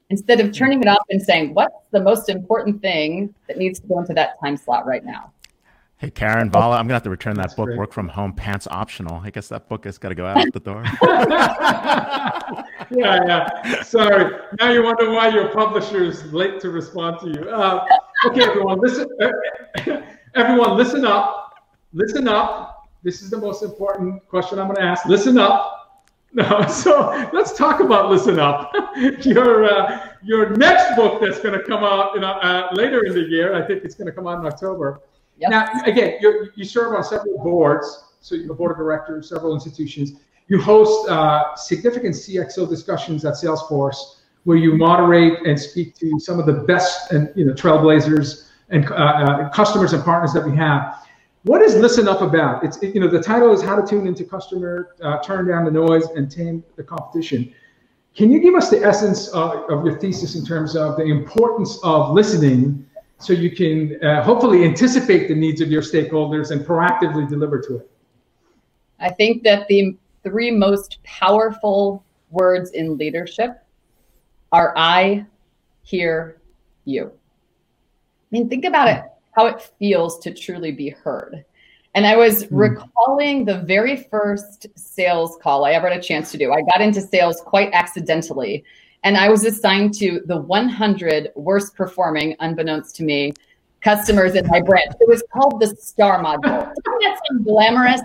instead 0.10 0.40
of 0.42 0.52
turning 0.52 0.82
it 0.82 0.88
up 0.88 1.02
and 1.10 1.22
saying, 1.22 1.54
what's 1.54 1.88
the 1.92 2.02
most 2.02 2.30
important 2.30 2.82
thing 2.82 3.34
that 3.48 3.58
needs 3.58 3.80
to 3.80 3.88
go 3.88 4.00
into 4.00 4.14
that 4.14 4.40
time 4.44 4.58
slot 4.58 4.86
right 4.86 5.06
now? 5.06 5.32
Hey, 6.02 6.10
Karen 6.10 6.50
Vala, 6.50 6.78
I'm 6.78 6.86
gonna 6.86 6.96
have 6.96 7.04
to 7.04 7.12
return 7.12 7.36
that 7.36 7.44
That's 7.44 7.54
book. 7.54 7.68
Great. 7.68 7.78
Work 7.78 7.94
from 7.94 8.08
home, 8.08 8.34
pants 8.34 8.68
optional. 8.72 9.22
I 9.24 9.30
guess 9.30 9.48
that 9.50 9.70
book 9.70 9.86
has 9.86 10.00
got 10.00 10.10
to 10.10 10.16
go 10.16 10.26
out 10.26 10.52
the 10.52 10.60
door. 10.60 10.84
yeah, 12.90 13.20
yeah. 13.28 13.84
Sorry. 13.84 14.36
Now 14.60 14.72
you 14.72 14.82
wonder 14.82 15.12
why 15.12 15.28
your 15.28 15.50
publisher 15.50 16.04
is 16.04 16.34
late 16.34 16.60
to 16.62 16.72
respond 16.72 17.20
to 17.20 17.28
you. 17.28 17.48
Uh, 17.48 17.86
okay, 18.26 18.46
everyone, 18.46 18.80
listen. 18.80 19.08
everyone, 20.34 20.76
listen 20.76 21.06
up. 21.06 21.54
Listen 21.94 22.28
up. 22.28 22.90
This 23.04 23.22
is 23.22 23.30
the 23.30 23.38
most 23.38 23.62
important 23.62 24.28
question 24.28 24.58
I'm 24.58 24.66
going 24.70 24.78
to 24.78 24.84
ask. 24.84 25.06
Listen 25.06 25.38
up. 25.38 25.78
No, 26.34 26.66
so 26.66 27.30
let's 27.34 27.52
talk 27.52 27.82
about 27.82 28.10
listen 28.10 28.40
up. 28.40 28.72
your 29.26 29.66
uh, 29.66 30.12
your 30.24 30.56
next 30.56 30.96
book 30.96 31.20
that's 31.20 31.42
going 31.42 31.60
to 31.60 31.62
come 31.66 31.84
out 31.84 32.16
in, 32.16 32.24
uh, 32.24 32.70
later 32.72 33.04
in 33.04 33.14
the 33.14 33.20
year. 33.20 33.54
I 33.54 33.68
think 33.68 33.84
it's 33.84 33.96
going 33.96 34.06
to 34.06 34.14
come 34.14 34.28
out 34.28 34.40
in 34.40 34.46
October. 34.46 35.02
Yep. 35.38 35.50
Now, 35.50 35.70
again, 35.86 36.20
you 36.56 36.66
serve 36.66 36.94
on 36.94 37.04
several 37.04 37.38
boards, 37.44 38.06
so 38.20 38.36
you're 38.36 38.52
a 38.52 38.56
board 38.56 38.72
of 38.72 38.78
directors, 38.78 39.30
several 39.30 39.54
institutions. 39.54 40.14
You 40.48 40.62
host 40.62 41.10
uh, 41.10 41.56
significant 41.56 42.14
CXO 42.14 42.70
discussions 42.70 43.26
at 43.26 43.36
Salesforce, 43.36 44.18
where 44.44 44.58
you 44.58 44.76
moderate 44.76 45.46
and 45.46 45.60
speak 45.60 45.96
to 45.96 46.20
some 46.20 46.40
of 46.40 46.46
the 46.46 46.54
best 46.54 47.12
and 47.12 47.32
you 47.36 47.46
know 47.46 47.54
trailblazers 47.54 48.50
and 48.70 48.86
uh, 48.92 48.96
uh, 48.96 49.50
customers 49.50 49.94
and 49.94 50.04
partners 50.04 50.34
that 50.34 50.46
we 50.46 50.56
have. 50.56 51.08
What 51.44 51.62
is 51.62 51.76
Listen 51.76 52.08
Up 52.08 52.22
about? 52.22 52.64
It's 52.64 52.78
it, 52.78 52.94
you 52.94 53.02
know 53.02 53.08
the 53.08 53.22
title 53.22 53.52
is 53.52 53.62
How 53.62 53.80
to 53.80 53.88
Tune 53.88 54.06
into 54.06 54.24
Customer, 54.24 54.96
uh, 55.02 55.20
Turn 55.20 55.48
Down 55.48 55.66
the 55.66 55.72
Noise, 55.72 56.06
and 56.16 56.30
Tame 56.30 56.64
the 56.76 56.84
Competition. 56.84 57.54
Can 58.16 58.32
you 58.32 58.40
give 58.40 58.56
us 58.56 58.70
the 58.70 58.84
essence 58.84 59.30
of, 59.30 59.70
of 59.70 59.86
your 59.86 59.98
thesis 59.98 60.36
in 60.36 60.46
terms 60.46 60.76
of 60.76 60.98
the 60.98 61.06
importance 61.06 61.80
of 61.84 62.12
listening 62.12 62.86
so 63.22 63.34
you 63.34 63.52
can 63.52 64.04
uh, 64.04 64.24
hopefully 64.24 64.64
anticipate 64.64 65.28
the 65.28 65.36
needs 65.36 65.62
of 65.62 65.70
your 65.70 65.82
stakeholders 65.82 66.52
and 66.52 66.66
proactively 66.66 67.28
deliver 67.28 67.62
to 67.62 67.78
it? 67.78 67.92
I 69.00 69.10
think 69.10 69.44
that 69.44 69.68
the 69.68 69.96
three 70.24 70.52
most 70.52 71.00
powerful 71.04 72.04
words 72.30 72.72
in 72.72 72.98
leadership 72.98 73.64
are 74.52 74.74
I, 74.78 75.26
hear, 75.84 76.42
you. 76.86 77.08
I 77.08 78.28
mean, 78.32 78.50
think 78.50 78.66
about 78.66 78.88
it, 78.88 79.04
how 79.32 79.46
it 79.48 79.62
feels 79.80 80.20
to 80.20 80.34
truly 80.34 80.72
be 80.72 80.90
heard. 80.90 81.44
And 81.94 82.08
I 82.08 82.16
was 82.16 82.46
mm. 82.46 82.48
recalling 82.52 83.46
the 83.46 83.60
very 83.60 83.98
first 84.10 84.68
sales 84.76 85.38
call 85.42 85.66
I 85.66 85.72
ever 85.74 85.90
had 85.90 86.00
a 86.00 86.02
chance 86.02 86.32
to 86.32 86.38
do. 86.38 86.52
I 86.54 86.62
got 86.62 86.82
into 86.82 87.02
sales 87.02 87.42
quite 87.42 87.70
accidentally. 87.74 88.64
And 89.04 89.18
I 89.18 89.30
was 89.30 89.46
assigned 89.46 89.94
to 89.96 90.22
the 90.26 90.38
100 90.38 91.32
worst 91.36 91.76
performing, 91.76 92.36
unbeknownst 92.40 92.96
to 92.98 93.04
me, 93.04 93.34
customers 93.82 94.36
in 94.36 94.46
my 94.48 94.62
branch. 94.62 94.94
It 95.00 95.10
was 95.10 95.24
called 95.34 95.60
the 95.60 95.76
STAR 95.76 96.24
module. 96.24 96.62
Isn't 96.62 97.00
that 97.02 97.20
some 97.28 97.44
glamorous? 97.44 98.02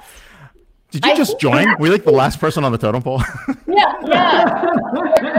Did 0.96 1.04
you 1.04 1.12
I 1.12 1.14
just 1.14 1.38
join? 1.38 1.78
Were 1.78 1.88
you 1.88 1.92
like 1.92 2.04
the 2.04 2.10
last 2.10 2.40
person 2.40 2.64
on 2.64 2.72
the 2.72 2.78
totem 2.78 3.02
pole? 3.02 3.20
yeah, 3.68 3.92
yeah. 4.06 4.62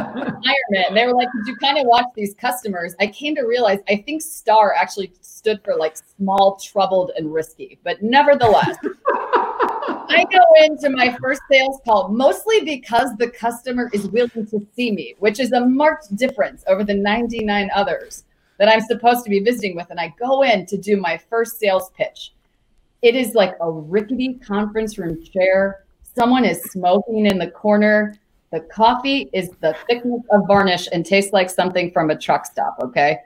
Environment. 0.06 0.94
They 0.94 1.08
were 1.08 1.16
like, 1.16 1.30
"Did 1.36 1.48
you 1.48 1.56
kind 1.56 1.80
of 1.80 1.88
watch 1.88 2.06
these 2.14 2.36
customers?" 2.36 2.94
I 3.00 3.08
came 3.08 3.34
to 3.34 3.42
realize 3.42 3.80
I 3.90 3.96
think 4.06 4.22
STAR 4.22 4.76
actually 4.76 5.12
stood 5.22 5.60
for 5.64 5.76
like 5.76 5.98
small, 6.16 6.60
troubled, 6.64 7.12
and 7.18 7.34
risky. 7.34 7.80
But 7.84 8.04
nevertheless, 8.04 8.78
I 8.84 10.26
go 10.32 10.66
into 10.66 10.92
my 10.92 11.18
first 11.20 11.42
sales 11.50 11.80
call 11.84 12.10
mostly 12.10 12.62
because 12.62 13.16
the 13.18 13.32
customer 13.32 13.90
is 13.94 14.08
willing 14.10 14.46
to 14.52 14.68
see 14.76 14.92
me, 14.92 15.16
which 15.18 15.40
is 15.40 15.54
a 15.54 15.62
marked 15.62 16.16
difference 16.16 16.64
over 16.68 16.84
the 16.84 16.94
99 16.94 17.72
others 17.74 18.26
that 18.60 18.70
I'm 18.70 18.82
supposed 18.82 19.24
to 19.24 19.32
be 19.32 19.40
visiting 19.40 19.76
with. 19.76 19.88
And 19.90 20.00
I 20.00 20.14
go 20.20 20.44
in 20.44 20.68
to 20.68 20.78
do 20.78 20.98
my 20.98 21.18
first 21.18 21.60
sales 21.60 21.90
pitch. 21.98 22.34
It 23.02 23.16
is 23.16 23.36
like 23.36 23.56
a 23.62 23.72
rickety 23.72 24.36
conference 24.36 24.98
room 24.98 25.24
chair. 25.24 25.86
Someone 26.02 26.46
is 26.46 26.62
smoking 26.72 27.26
in 27.28 27.38
the 27.38 27.52
corner. 27.52 28.16
The 28.52 28.62
coffee 28.62 29.30
is 29.34 29.50
the 29.62 29.76
thickness 29.88 30.22
of 30.32 30.48
varnish 30.48 30.88
and 30.92 31.06
tastes 31.06 31.34
like 31.34 31.50
something 31.50 31.92
from 31.92 32.10
a 32.10 32.18
truck 32.18 32.46
stop. 32.46 32.78
Okay. 32.82 33.20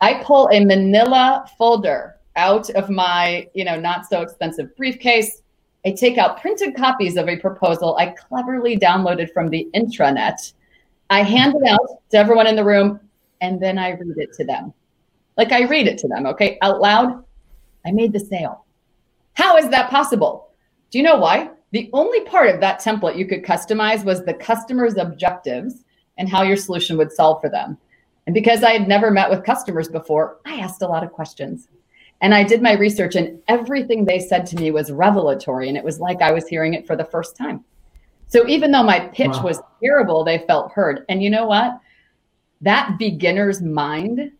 I 0.00 0.22
pull 0.22 0.48
a 0.52 0.64
manila 0.64 1.44
folder 1.56 2.16
out 2.36 2.70
of 2.70 2.90
my, 2.90 3.48
you 3.54 3.64
know, 3.64 3.78
not 3.78 4.06
so 4.08 4.22
expensive 4.22 4.74
briefcase 4.76 5.42
I 5.84 5.90
take 5.90 6.16
out 6.16 6.40
printed 6.40 6.76
copies 6.76 7.16
of 7.16 7.28
a 7.28 7.36
proposal 7.36 7.96
I 7.96 8.06
cleverly 8.06 8.78
downloaded 8.78 9.32
from 9.32 9.48
the 9.48 9.68
intranet. 9.74 10.52
I 11.10 11.22
hand 11.22 11.54
it 11.56 11.68
out 11.68 12.02
to 12.10 12.16
everyone 12.16 12.46
in 12.46 12.54
the 12.54 12.64
room, 12.64 13.00
and 13.40 13.60
then 13.60 13.78
I 13.78 13.90
read 13.90 14.16
it 14.16 14.32
to 14.34 14.44
them. 14.44 14.72
Like 15.36 15.50
I 15.50 15.64
read 15.64 15.88
it 15.88 15.98
to 15.98 16.08
them, 16.08 16.26
okay, 16.26 16.58
out 16.62 16.80
loud. 16.80 17.24
I 17.84 17.90
made 17.90 18.12
the 18.12 18.20
sale. 18.20 18.61
How 19.34 19.56
is 19.56 19.68
that 19.70 19.90
possible? 19.90 20.50
Do 20.90 20.98
you 20.98 21.04
know 21.04 21.16
why? 21.16 21.50
The 21.70 21.88
only 21.92 22.20
part 22.22 22.50
of 22.50 22.60
that 22.60 22.80
template 22.80 23.16
you 23.16 23.26
could 23.26 23.42
customize 23.42 24.04
was 24.04 24.24
the 24.24 24.34
customer's 24.34 24.96
objectives 24.96 25.84
and 26.18 26.28
how 26.28 26.42
your 26.42 26.56
solution 26.56 26.98
would 26.98 27.12
solve 27.12 27.40
for 27.40 27.48
them. 27.48 27.78
And 28.26 28.34
because 28.34 28.62
I 28.62 28.72
had 28.72 28.86
never 28.86 29.10
met 29.10 29.30
with 29.30 29.44
customers 29.44 29.88
before, 29.88 30.38
I 30.44 30.56
asked 30.56 30.82
a 30.82 30.86
lot 30.86 31.02
of 31.02 31.12
questions. 31.12 31.68
And 32.20 32.34
I 32.34 32.44
did 32.44 32.62
my 32.62 32.74
research, 32.74 33.16
and 33.16 33.40
everything 33.48 34.04
they 34.04 34.20
said 34.20 34.46
to 34.46 34.56
me 34.56 34.70
was 34.70 34.92
revelatory. 34.92 35.68
And 35.68 35.76
it 35.76 35.82
was 35.82 35.98
like 35.98 36.22
I 36.22 36.30
was 36.30 36.46
hearing 36.46 36.74
it 36.74 36.86
for 36.86 36.94
the 36.94 37.04
first 37.04 37.36
time. 37.36 37.64
So 38.28 38.46
even 38.46 38.70
though 38.70 38.84
my 38.84 39.00
pitch 39.08 39.32
wow. 39.32 39.42
was 39.42 39.60
terrible, 39.82 40.22
they 40.22 40.44
felt 40.46 40.72
heard. 40.72 41.04
And 41.08 41.22
you 41.22 41.30
know 41.30 41.46
what? 41.46 41.80
That 42.60 42.96
beginner's 42.98 43.60
mind 43.60 44.30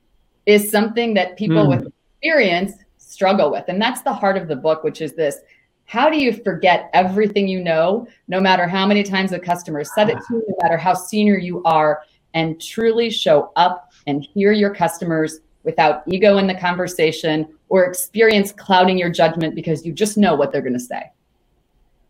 is 0.46 0.70
something 0.70 1.14
that 1.14 1.36
people 1.36 1.66
mm. 1.66 1.68
with 1.70 1.92
experience 2.14 2.74
struggle 3.12 3.50
with. 3.50 3.64
And 3.68 3.80
that's 3.80 4.02
the 4.02 4.12
heart 4.12 4.36
of 4.36 4.48
the 4.48 4.56
book, 4.56 4.82
which 4.84 5.00
is 5.00 5.12
this 5.12 5.38
how 5.84 6.08
do 6.08 6.16
you 6.16 6.32
forget 6.32 6.88
everything 6.94 7.46
you 7.46 7.62
know, 7.62 8.06
no 8.28 8.40
matter 8.40 8.66
how 8.66 8.86
many 8.86 9.02
times 9.02 9.30
the 9.30 9.38
customer 9.38 9.84
said 9.84 10.08
it 10.08 10.14
to 10.14 10.34
you, 10.34 10.44
no 10.48 10.54
matter 10.62 10.76
how 10.76 10.94
senior 10.94 11.36
you 11.36 11.62
are, 11.64 12.02
and 12.34 12.60
truly 12.60 13.10
show 13.10 13.52
up 13.56 13.92
and 14.06 14.24
hear 14.24 14.52
your 14.52 14.74
customers 14.74 15.40
without 15.64 16.02
ego 16.06 16.38
in 16.38 16.46
the 16.46 16.54
conversation 16.54 17.46
or 17.68 17.84
experience 17.84 18.52
clouding 18.52 18.96
your 18.96 19.10
judgment 19.10 19.54
because 19.54 19.84
you 19.84 19.92
just 19.92 20.16
know 20.16 20.34
what 20.34 20.50
they're 20.50 20.62
going 20.62 20.72
to 20.72 20.80
say. 20.80 21.10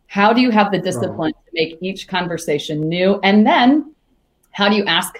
How 0.07 0.31
do 0.31 0.41
you 0.41 0.49
have 0.51 0.71
the 0.71 0.79
discipline 0.79 1.33
to 1.33 1.51
make 1.53 1.77
each 1.81 2.07
conversation 2.07 2.87
new? 2.87 3.19
And 3.23 3.45
then 3.45 3.93
how 4.51 4.69
do 4.69 4.75
you 4.75 4.85
ask 4.85 5.15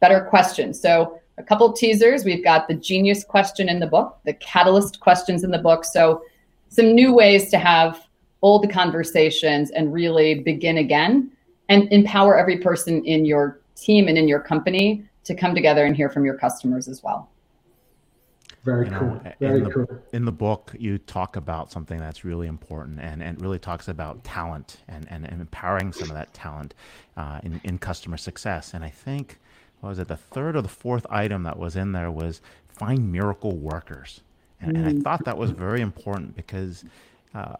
better 0.00 0.22
questions? 0.22 0.80
So, 0.80 1.20
a 1.38 1.42
couple 1.42 1.72
teasers. 1.72 2.24
We've 2.24 2.44
got 2.44 2.68
the 2.68 2.74
genius 2.74 3.24
question 3.24 3.68
in 3.68 3.78
the 3.78 3.86
book, 3.86 4.18
the 4.24 4.34
catalyst 4.34 5.00
questions 5.00 5.44
in 5.44 5.50
the 5.50 5.58
book. 5.58 5.84
So, 5.84 6.22
some 6.68 6.94
new 6.94 7.14
ways 7.14 7.50
to 7.50 7.58
have 7.58 8.06
old 8.42 8.70
conversations 8.70 9.70
and 9.70 9.92
really 9.92 10.40
begin 10.40 10.78
again 10.78 11.30
and 11.68 11.90
empower 11.92 12.36
every 12.36 12.58
person 12.58 13.04
in 13.04 13.24
your 13.24 13.60
team 13.74 14.08
and 14.08 14.18
in 14.18 14.28
your 14.28 14.40
company 14.40 15.04
to 15.24 15.34
come 15.34 15.54
together 15.54 15.86
and 15.86 15.96
hear 15.96 16.10
from 16.10 16.24
your 16.24 16.34
customers 16.34 16.88
as 16.88 17.02
well. 17.02 17.30
Very 18.64 18.86
you 18.86 18.90
know, 18.90 18.98
cool. 18.98 19.32
Very 19.40 19.58
in 19.58 19.64
the, 19.64 19.70
cool. 19.70 20.02
In 20.12 20.24
the 20.24 20.32
book, 20.32 20.74
you 20.78 20.98
talk 20.98 21.36
about 21.36 21.72
something 21.72 21.98
that's 21.98 22.24
really 22.24 22.48
important 22.48 23.00
and, 23.00 23.22
and 23.22 23.40
really 23.40 23.58
talks 23.58 23.88
about 23.88 24.22
talent 24.24 24.78
and, 24.88 25.06
and, 25.10 25.24
and 25.24 25.40
empowering 25.40 25.92
some 25.92 26.10
of 26.10 26.16
that 26.16 26.34
talent 26.34 26.74
uh, 27.16 27.40
in, 27.42 27.60
in 27.64 27.78
customer 27.78 28.16
success. 28.16 28.74
And 28.74 28.84
I 28.84 28.90
think, 28.90 29.38
what 29.80 29.90
was 29.90 29.98
it, 29.98 30.08
the 30.08 30.16
third 30.16 30.56
or 30.56 30.62
the 30.62 30.68
fourth 30.68 31.06
item 31.10 31.44
that 31.44 31.58
was 31.58 31.76
in 31.76 31.92
there 31.92 32.10
was 32.10 32.40
find 32.68 33.12
miracle 33.12 33.56
workers. 33.56 34.20
And, 34.60 34.72
mm. 34.72 34.78
and 34.78 34.86
I 34.88 34.92
mm. 34.92 35.02
thought 35.02 35.24
that 35.24 35.38
was 35.38 35.50
very 35.50 35.80
important 35.80 36.36
because 36.36 36.84
uh, 37.34 37.54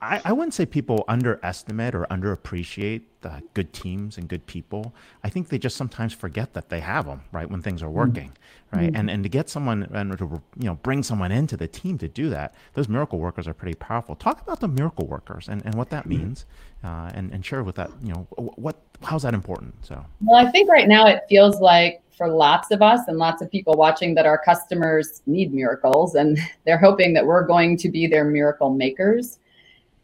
I, 0.00 0.20
I 0.24 0.32
wouldn't 0.32 0.54
say 0.54 0.64
people 0.64 1.04
underestimate 1.08 1.94
or 1.94 2.06
underappreciate 2.10 3.02
the 3.20 3.42
good 3.54 3.72
teams 3.72 4.16
and 4.16 4.28
good 4.28 4.46
people. 4.46 4.94
I 5.24 5.28
think 5.28 5.48
they 5.48 5.58
just 5.58 5.76
sometimes 5.76 6.12
forget 6.12 6.54
that 6.54 6.68
they 6.68 6.80
have 6.80 7.06
them, 7.06 7.22
right, 7.32 7.50
when 7.50 7.62
things 7.62 7.82
are 7.82 7.88
mm. 7.88 7.92
working, 7.92 8.28
mm-hmm. 8.28 8.76
right? 8.76 8.92
And 8.94 9.10
and 9.10 9.22
to 9.24 9.28
get 9.28 9.48
someone 9.48 9.88
and 9.92 10.16
to 10.18 10.40
you 10.58 10.66
know 10.66 10.76
bring 10.76 11.02
someone 11.02 11.32
into 11.32 11.56
the 11.56 11.66
team 11.66 11.98
to 11.98 12.08
do 12.08 12.30
that, 12.30 12.54
those 12.74 12.88
miracle 12.88 13.18
workers 13.18 13.48
are 13.48 13.54
pretty 13.54 13.74
powerful. 13.74 14.14
Talk 14.14 14.40
about 14.40 14.60
the 14.60 14.68
miracle 14.68 15.06
workers 15.06 15.48
and, 15.48 15.64
and 15.64 15.74
what 15.74 15.90
that 15.90 16.08
mm-hmm. 16.08 16.26
means, 16.26 16.46
uh, 16.84 17.10
and 17.14 17.32
and 17.32 17.44
share 17.44 17.64
with 17.64 17.74
that 17.74 17.90
you 18.02 18.12
know 18.12 18.28
what 18.36 18.80
how's 19.02 19.22
that 19.22 19.34
important. 19.34 19.74
So 19.84 20.04
well, 20.20 20.46
I 20.46 20.50
think 20.50 20.70
right 20.70 20.86
now 20.86 21.08
it 21.08 21.22
feels 21.28 21.60
like 21.60 22.02
for 22.16 22.28
lots 22.28 22.70
of 22.70 22.82
us 22.82 23.00
and 23.08 23.16
lots 23.16 23.42
of 23.42 23.50
people 23.50 23.74
watching 23.74 24.14
that 24.14 24.26
our 24.26 24.38
customers 24.38 25.22
need 25.26 25.52
miracles 25.52 26.14
and 26.14 26.38
they're 26.64 26.78
hoping 26.78 27.14
that 27.14 27.26
we're 27.26 27.46
going 27.46 27.76
to 27.78 27.88
be 27.88 28.06
their 28.06 28.24
miracle 28.24 28.70
makers 28.70 29.38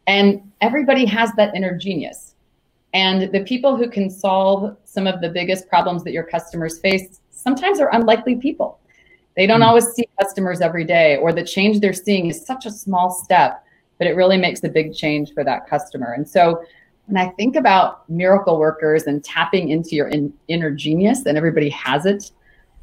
and 0.07 0.41
everybody 0.61 1.05
has 1.05 1.31
that 1.37 1.55
inner 1.55 1.77
genius. 1.77 2.35
And 2.93 3.31
the 3.33 3.43
people 3.43 3.75
who 3.75 3.89
can 3.89 4.09
solve 4.09 4.77
some 4.85 5.05
of 5.05 5.19
the 5.19 5.29
biggest 5.29 5.67
problems 5.67 6.03
that 6.03 6.13
your 6.13 6.23
customers 6.23 6.79
face 6.79 7.19
sometimes 7.29 7.79
are 7.79 7.93
unlikely 7.93 8.37
people. 8.37 8.79
They 9.35 9.47
don't 9.47 9.61
mm. 9.61 9.67
always 9.67 9.87
see 9.87 10.07
customers 10.19 10.61
every 10.61 10.85
day, 10.85 11.17
or 11.17 11.33
the 11.33 11.43
change 11.43 11.79
they're 11.79 11.93
seeing 11.93 12.27
is 12.27 12.45
such 12.45 12.65
a 12.65 12.71
small 12.71 13.11
step, 13.11 13.63
but 13.97 14.07
it 14.07 14.15
really 14.15 14.37
makes 14.37 14.63
a 14.63 14.69
big 14.69 14.93
change 14.93 15.33
for 15.33 15.43
that 15.43 15.67
customer. 15.67 16.13
And 16.13 16.27
so 16.27 16.63
when 17.07 17.17
I 17.17 17.29
think 17.31 17.55
about 17.55 18.09
miracle 18.09 18.57
workers 18.57 19.03
and 19.03 19.23
tapping 19.23 19.69
into 19.69 19.95
your 19.95 20.07
in, 20.07 20.33
inner 20.47 20.71
genius, 20.71 21.25
and 21.25 21.37
everybody 21.37 21.69
has 21.69 22.05
it, 22.05 22.31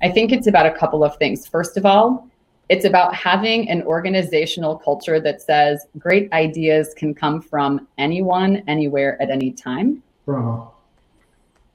I 0.03 0.11
think 0.11 0.31
it's 0.31 0.47
about 0.47 0.67
a 0.67 0.73
couple 0.73 1.03
of 1.05 1.17
things. 1.17 1.47
First 1.47 1.77
of 1.77 1.87
all, 1.87 2.29
it's 2.69 2.85
about 2.85 3.15
having 3.15 3.69
an 3.69 3.83
organizational 3.83 4.79
culture 4.79 5.21
that 5.21 5.43
says 5.43 5.87
great 5.99 6.33
ideas 6.33 6.95
can 6.97 7.15
come 7.15 7.43
from 7.43 7.87
anyone, 7.99 8.63
anywhere, 8.67 9.21
at 9.21 9.31
any 9.31 9.51
time. 9.51 10.03
Bravo. 10.25 10.73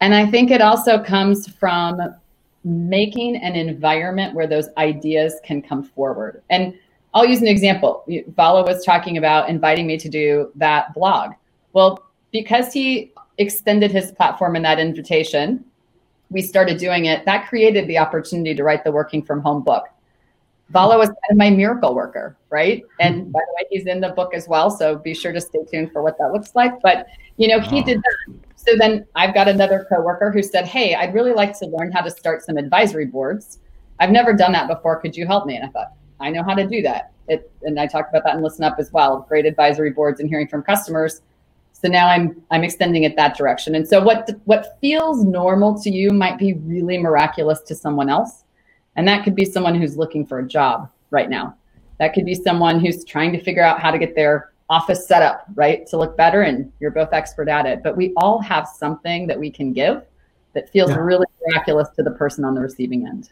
And 0.02 0.14
I 0.14 0.26
think 0.26 0.52
it 0.52 0.62
also 0.62 1.04
comes 1.04 1.48
from 1.48 2.00
making 2.64 3.38
an 3.38 3.56
environment 3.56 4.34
where 4.36 4.48
those 4.48 4.70
ideas 4.78 5.36
can 5.44 5.62
come 5.62 5.84
forward. 5.84 6.42
And 6.50 6.74
I'll 7.14 7.26
use 7.26 7.42
an 7.42 7.48
example. 7.48 8.04
Vala 8.36 8.64
was 8.64 8.86
talking 8.86 9.18
about 9.18 9.50
inviting 9.50 9.88
me 9.88 9.98
to 9.98 10.10
do 10.10 10.52
that 10.56 10.94
blog. 10.94 11.32
Well, 11.74 12.04
because 12.32 12.74
he 12.74 13.12
extended 13.38 13.92
his 13.92 14.12
platform 14.12 14.56
in 14.56 14.64
that 14.64 14.80
invitation, 14.80 15.64
we 16.30 16.42
started 16.42 16.78
doing 16.78 17.06
it. 17.06 17.26
That 17.26 17.48
created 17.48 17.88
the 17.88 17.98
opportunity 17.98 18.54
to 18.56 18.64
write 18.64 18.84
the 18.84 18.92
working 18.92 19.24
from 19.24 19.42
home 19.42 19.64
book. 19.64 19.86
Vala 20.70 20.98
was 20.98 21.08
kind 21.08 21.32
of 21.32 21.38
my 21.38 21.50
miracle 21.50 21.96
worker, 21.96 22.38
right? 22.50 22.84
And 23.00 23.24
hmm. 23.24 23.32
by 23.32 23.40
the 23.40 23.54
way, 23.56 23.68
he's 23.70 23.88
in 23.88 24.02
the 24.02 24.10
book 24.10 24.34
as 24.34 24.48
well. 24.48 24.70
So 24.70 24.98
be 24.98 25.14
sure 25.14 25.32
to 25.32 25.42
stay 25.42 25.64
tuned 25.70 25.92
for 25.92 26.02
what 26.02 26.18
that 26.18 26.34
looks 26.34 26.56
like. 26.56 26.74
But, 26.82 27.08
you 27.38 27.48
know, 27.48 27.60
he 27.60 27.82
did 27.82 28.00
that. 28.00 28.36
So 28.56 28.76
then 28.76 29.06
I've 29.16 29.34
got 29.34 29.48
another 29.48 29.88
coworker 29.90 30.32
who 30.32 30.44
said, 30.44 30.68
Hey, 30.68 30.96
I'd 30.96 31.14
really 31.14 31.34
like 31.34 31.58
to 31.60 31.68
learn 31.68 31.92
how 31.92 32.02
to 32.02 32.12
start 32.12 32.44
some 32.44 32.58
advisory 32.58 33.06
boards. 33.06 33.60
I've 34.00 34.12
never 34.12 34.34
done 34.34 34.52
that 34.52 34.68
before. 34.68 35.00
Could 35.00 35.16
you 35.16 35.26
help 35.26 35.46
me? 35.46 35.56
And 35.56 35.66
I 35.66 35.70
thought, 35.70 35.94
I 36.20 36.30
know 36.30 36.44
how 36.44 36.54
to 36.54 36.68
do 36.68 36.82
that. 36.82 37.12
It, 37.28 37.52
and 37.64 37.80
I 37.80 37.88
talked 37.88 38.10
about 38.10 38.24
that 38.26 38.36
in 38.36 38.44
Listen 38.44 38.64
Up 38.64 38.78
as 38.80 38.92
well. 38.92 39.26
Great 39.28 39.46
advisory 39.46 39.92
boards 39.92 40.20
and 40.20 40.30
hearing 40.30 40.48
from 40.48 40.64
customers. 40.64 41.22
So 41.72 41.88
now 41.88 42.08
I'm 42.08 42.42
I'm 42.50 42.64
extending 42.64 43.04
it 43.04 43.16
that 43.18 43.38
direction. 43.38 43.76
And 43.76 43.88
so 43.88 44.02
what 44.02 44.30
what 44.46 44.78
feels 44.82 45.24
normal 45.24 45.80
to 45.82 45.92
you 45.92 46.10
might 46.10 46.40
be 46.40 46.54
really 46.54 46.98
miraculous 46.98 47.62
to 47.62 47.76
someone 47.76 48.10
else. 48.10 48.44
And 48.98 49.08
that 49.08 49.24
could 49.24 49.36
be 49.36 49.46
someone 49.46 49.76
who's 49.76 49.96
looking 49.96 50.26
for 50.26 50.40
a 50.40 50.48
job 50.48 50.90
right 51.12 51.30
now. 51.30 51.56
That 52.00 52.14
could 52.14 52.26
be 52.26 52.36
someone 52.36 52.80
who's 52.80 53.06
trying 53.06 53.32
to 53.32 53.42
figure 53.42 53.64
out 53.64 53.80
how 53.80 53.92
to 53.92 53.98
get 53.98 54.16
their 54.16 54.52
office 54.70 55.08
set 55.08 55.22
up, 55.22 55.46
right, 55.56 55.88
to 55.88 55.98
look 55.98 56.18
better 56.18 56.42
and 56.42 56.72
you're 56.80 56.92
both 56.92 57.14
expert 57.14 57.48
at 57.48 57.66
it. 57.66 57.82
But 57.84 57.96
we 57.96 58.14
all 58.18 58.40
have 58.42 58.68
something 58.68 59.28
that 59.28 59.40
we 59.40 59.50
can 59.50 59.72
give 59.72 60.04
that 60.54 60.70
feels 60.70 60.90
yeah. 60.90 60.98
really 60.98 61.26
miraculous 61.46 61.90
to 61.96 62.04
the 62.04 62.12
person 62.12 62.44
on 62.44 62.56
the 62.56 62.62
receiving 62.62 63.08
end. 63.08 63.32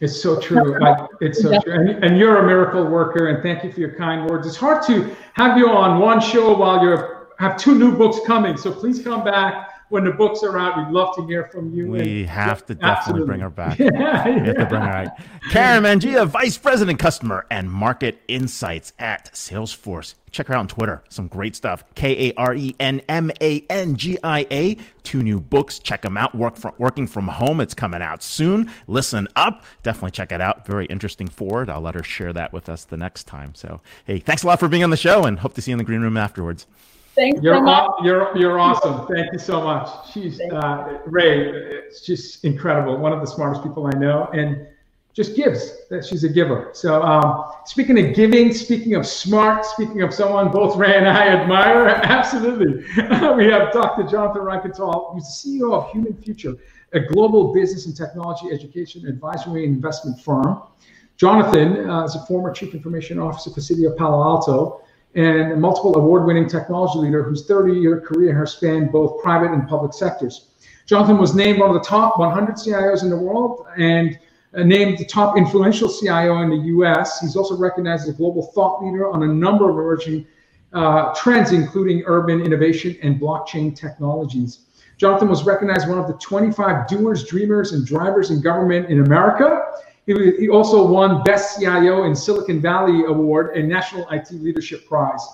It's 0.00 0.20
so 0.20 0.40
true. 0.40 0.84
I, 0.84 1.06
it's 1.20 1.40
so 1.40 1.58
true. 1.60 1.72
And, 1.72 2.04
and, 2.04 2.18
you're 2.18 2.38
a 2.38 2.46
miracle 2.46 2.84
worker, 2.84 3.28
and 3.28 3.42
thank 3.42 3.62
you 3.62 3.72
for 3.72 3.78
your 3.78 3.94
kind 3.94 4.28
words. 4.28 4.44
It's 4.44 4.56
hard 4.56 4.84
to 4.88 5.16
have 5.34 5.56
you 5.56 5.70
on 5.70 6.00
one 6.00 6.20
show 6.20 6.54
while 6.56 6.84
you 6.84 6.98
have 7.38 7.56
two 7.56 7.76
new 7.78 7.96
books 7.96 8.18
coming. 8.26 8.56
So 8.56 8.72
please 8.72 9.00
come 9.00 9.22
back 9.22 9.73
when 9.94 10.04
the 10.04 10.10
books 10.10 10.42
are 10.42 10.58
out. 10.58 10.76
We'd 10.76 10.88
love 10.88 11.14
to 11.14 11.24
hear 11.24 11.44
from 11.44 11.72
you. 11.72 11.86
We 11.86 12.22
and, 12.22 12.28
have 12.28 12.66
to 12.66 12.74
definitely 12.74 12.90
absolutely. 12.90 13.26
bring 13.26 13.40
her 13.40 13.50
back. 13.50 13.78
Yeah, 13.78 14.40
we 14.40 14.46
have 14.48 14.56
to 14.56 14.66
bring 14.66 14.82
her 14.82 15.04
back. 15.04 15.20
Karen 15.50 15.84
Mangia, 15.84 16.26
Vice 16.26 16.58
President 16.58 16.98
Customer 16.98 17.46
and 17.48 17.70
Market 17.70 18.20
Insights 18.26 18.92
at 18.98 19.32
Salesforce. 19.32 20.16
Check 20.32 20.48
her 20.48 20.54
out 20.54 20.58
on 20.60 20.66
Twitter. 20.66 21.04
Some 21.10 21.28
great 21.28 21.54
stuff. 21.54 21.84
K 21.94 22.30
A 22.30 22.34
R 22.34 22.56
E 22.56 22.74
N 22.80 23.02
M 23.08 23.30
A 23.40 23.64
N 23.70 23.94
G 23.94 24.18
I 24.24 24.48
A. 24.50 24.76
Two 25.04 25.22
new 25.22 25.38
books. 25.38 25.78
Check 25.78 26.02
them 26.02 26.16
out. 26.16 26.34
Work 26.34 26.56
from, 26.56 26.74
working 26.76 27.06
from 27.06 27.28
home. 27.28 27.60
It's 27.60 27.72
coming 27.72 28.02
out 28.02 28.20
soon. 28.20 28.68
Listen 28.88 29.28
up. 29.36 29.62
Definitely 29.84 30.10
check 30.10 30.32
it 30.32 30.40
out. 30.40 30.66
Very 30.66 30.86
interesting 30.86 31.28
forward. 31.28 31.70
I'll 31.70 31.80
let 31.80 31.94
her 31.94 32.02
share 32.02 32.32
that 32.32 32.52
with 32.52 32.68
us 32.68 32.84
the 32.84 32.96
next 32.96 33.28
time. 33.28 33.54
So, 33.54 33.80
hey, 34.06 34.18
thanks 34.18 34.42
a 34.42 34.48
lot 34.48 34.58
for 34.58 34.66
being 34.66 34.82
on 34.82 34.90
the 34.90 34.96
show 34.96 35.22
and 35.22 35.38
hope 35.38 35.54
to 35.54 35.62
see 35.62 35.70
you 35.70 35.74
in 35.74 35.78
the 35.78 35.84
green 35.84 36.00
room 36.00 36.16
afterwards. 36.16 36.66
Thanks 37.14 37.42
you're 37.42 37.56
so 37.56 37.62
much. 37.62 37.90
you're 38.02 38.36
you're 38.36 38.58
awesome. 38.58 39.06
Thank 39.06 39.32
you 39.32 39.38
so 39.38 39.62
much. 39.62 39.88
She's 40.12 40.40
uh, 40.40 40.98
Ray. 41.06 41.48
It's 41.48 42.00
just 42.00 42.44
incredible. 42.44 42.96
One 42.98 43.12
of 43.12 43.20
the 43.20 43.26
smartest 43.26 43.62
people 43.62 43.86
I 43.86 43.96
know, 43.98 44.28
and 44.32 44.66
just 45.14 45.36
gives. 45.36 45.86
That 45.90 46.04
she's 46.04 46.24
a 46.24 46.28
giver. 46.28 46.70
So 46.72 47.02
um, 47.02 47.52
speaking 47.66 48.04
of 48.04 48.14
giving, 48.16 48.52
speaking 48.52 48.96
of 48.96 49.06
smart, 49.06 49.64
speaking 49.64 50.02
of 50.02 50.12
someone 50.12 50.50
both 50.50 50.76
Ray 50.76 50.96
and 50.96 51.08
I 51.08 51.28
admire, 51.28 51.86
absolutely. 52.02 52.78
we 53.36 53.46
have 53.46 53.72
Dr. 53.72 54.02
Jonathan 54.10 54.42
Reichental, 54.42 55.14
who's 55.14 55.42
the 55.42 55.60
CEO 55.60 55.72
of 55.72 55.90
Human 55.92 56.16
Future, 56.20 56.56
a 56.94 57.00
global 57.00 57.54
business 57.54 57.86
and 57.86 57.96
technology 57.96 58.48
education 58.50 59.06
advisory 59.06 59.64
and 59.64 59.76
investment 59.76 60.20
firm. 60.20 60.62
Jonathan 61.16 61.88
uh, 61.88 62.04
is 62.04 62.16
a 62.16 62.26
former 62.26 62.52
chief 62.52 62.74
information 62.74 63.20
officer 63.20 63.50
for 63.50 63.56
the 63.56 63.62
city 63.62 63.84
of 63.84 63.96
Palo 63.96 64.20
Alto 64.20 64.80
and 65.14 65.52
a 65.52 65.56
multiple 65.56 65.96
award-winning 65.96 66.48
technology 66.48 66.98
leader 66.98 67.22
whose 67.22 67.46
30-year 67.46 68.00
career 68.00 68.36
has 68.36 68.52
spanned 68.52 68.90
both 68.90 69.22
private 69.22 69.52
and 69.52 69.68
public 69.68 69.92
sectors. 69.92 70.48
Jonathan 70.86 71.18
was 71.18 71.34
named 71.34 71.60
one 71.60 71.70
of 71.70 71.74
the 71.74 71.88
top 71.88 72.18
100 72.18 72.56
CIOs 72.56 73.02
in 73.02 73.10
the 73.10 73.16
world 73.16 73.66
and 73.78 74.18
uh, 74.54 74.62
named 74.62 74.98
the 74.98 75.04
top 75.04 75.36
influential 75.36 75.88
CIO 75.88 76.40
in 76.42 76.50
the 76.50 76.68
US. 76.76 77.20
He's 77.20 77.36
also 77.36 77.56
recognized 77.56 78.04
as 78.04 78.10
a 78.10 78.16
global 78.16 78.42
thought 78.54 78.84
leader 78.84 79.10
on 79.10 79.22
a 79.22 79.26
number 79.26 79.70
of 79.70 79.76
emerging 79.76 80.26
uh, 80.72 81.14
trends, 81.14 81.52
including 81.52 82.02
urban 82.06 82.40
innovation 82.40 82.96
and 83.02 83.20
blockchain 83.20 83.74
technologies. 83.74 84.66
Jonathan 84.96 85.28
was 85.28 85.44
recognized 85.44 85.88
one 85.88 85.98
of 85.98 86.06
the 86.06 86.14
25 86.14 86.86
doers, 86.88 87.24
dreamers, 87.24 87.72
and 87.72 87.86
drivers 87.86 88.30
in 88.30 88.40
government 88.40 88.88
in 88.90 89.04
America 89.04 89.62
he, 90.06 90.12
he 90.38 90.48
also 90.48 90.86
won 90.86 91.22
Best 91.22 91.58
CIO 91.58 92.04
in 92.04 92.14
Silicon 92.14 92.60
Valley 92.60 93.04
Award 93.06 93.56
and 93.56 93.68
National 93.68 94.08
IT 94.10 94.30
Leadership 94.32 94.86
Prize. 94.86 95.26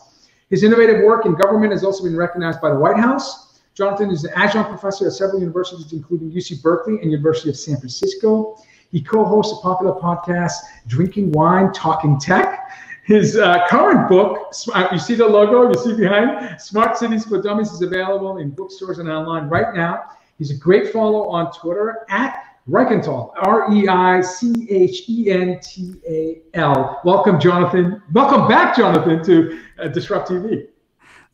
His 0.49 0.63
innovative 0.65 1.05
work 1.05 1.27
in 1.27 1.35
government 1.35 1.73
has 1.73 1.85
also 1.85 2.05
been 2.05 2.17
recognized 2.17 2.61
by 2.61 2.71
the 2.71 2.79
White 2.79 2.97
House. 2.97 3.61
Jonathan 3.75 4.11
is 4.11 4.25
an 4.25 4.33
adjunct 4.35 4.69
professor 4.69 5.07
at 5.07 5.13
several 5.13 5.41
universities, 5.41 5.93
including 5.93 6.31
UC 6.31 6.63
Berkeley 6.63 7.01
and 7.01 7.11
University 7.11 7.49
of 7.49 7.57
San 7.57 7.77
Francisco. 7.77 8.59
He 8.91 9.01
co-hosts 9.01 9.59
a 9.59 9.63
popular 9.63 9.93
podcast, 9.95 10.55
Drinking 10.89 11.31
Wine, 11.33 11.73
Talking 11.73 12.19
Tech. 12.19 12.69
His 13.05 13.37
uh, 13.37 13.67
current 13.69 14.09
book, 14.09 14.53
uh, 14.75 14.89
you 14.93 14.99
see 14.99 15.15
the 15.15 15.27
logo, 15.27 15.69
you 15.69 15.75
see 15.83 15.97
behind, 15.97 16.61
Smart 16.61 16.97
Cities 16.97 17.25
for 17.25 17.41
Dummies, 17.41 17.73
is 17.73 17.83
available 17.83 18.39
in 18.39 18.51
bookstores 18.51 18.99
and 18.99 19.09
online 19.09 19.49
right 19.49 19.75
now. 19.75 20.05
He's 20.39 20.51
a 20.51 20.57
great 20.57 20.93
follow 20.93 21.29
on 21.29 21.53
Twitter 21.53 22.07
at 22.09 22.50
Reichental, 22.71 23.33
R 23.37 23.73
E 23.73 23.89
I 23.89 24.21
C 24.21 24.69
H 24.71 25.09
E 25.09 25.31
N 25.31 25.59
T 25.61 25.95
A 26.09 26.41
L. 26.55 27.01
Welcome, 27.05 27.41
Jonathan. 27.41 28.01
Welcome 28.13 28.47
back, 28.47 28.77
Jonathan, 28.77 29.25
to 29.25 29.61
uh, 29.83 29.89
Disrupt 29.89 30.29
TV. 30.29 30.69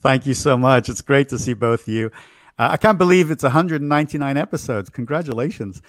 Thank 0.00 0.24
you 0.24 0.32
so 0.32 0.56
much. 0.56 0.88
It's 0.88 1.02
great 1.02 1.28
to 1.28 1.38
see 1.38 1.52
both 1.52 1.82
of 1.82 1.88
you. 1.92 2.06
Uh, 2.58 2.68
I 2.70 2.78
can't 2.78 2.96
believe 2.96 3.30
it's 3.30 3.42
199 3.42 4.36
episodes. 4.38 4.88
Congratulations. 4.88 5.82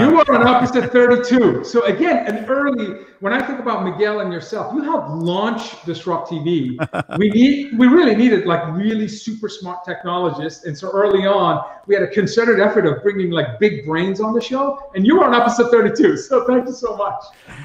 You 0.00 0.18
uh, 0.18 0.24
were 0.26 0.34
on 0.34 0.46
episode 0.46 0.90
32. 0.90 1.64
So 1.64 1.84
again, 1.84 2.26
an 2.26 2.46
early. 2.46 3.04
When 3.20 3.32
I 3.32 3.46
think 3.46 3.58
about 3.58 3.84
Miguel 3.84 4.20
and 4.20 4.32
yourself, 4.32 4.74
you 4.74 4.82
helped 4.82 5.08
launch 5.08 5.82
Disrupt 5.84 6.30
TV. 6.30 6.76
we 7.18 7.30
need, 7.30 7.78
we 7.78 7.86
really 7.86 8.14
needed 8.14 8.44
like 8.44 8.66
really 8.74 9.08
super 9.08 9.48
smart 9.48 9.84
technologists, 9.84 10.64
and 10.64 10.76
so 10.76 10.90
early 10.90 11.26
on, 11.26 11.64
we 11.86 11.94
had 11.94 12.02
a 12.02 12.08
concerted 12.08 12.60
effort 12.60 12.86
of 12.86 13.02
bringing 13.02 13.30
like 13.30 13.58
big 13.58 13.84
brains 13.86 14.20
on 14.20 14.34
the 14.34 14.40
show. 14.40 14.90
And 14.94 15.06
you 15.06 15.16
were 15.16 15.24
on 15.24 15.34
episode 15.34 15.70
32. 15.70 16.16
So 16.16 16.44
thank 16.46 16.66
you 16.66 16.74
so 16.74 16.96
much. 16.96 17.22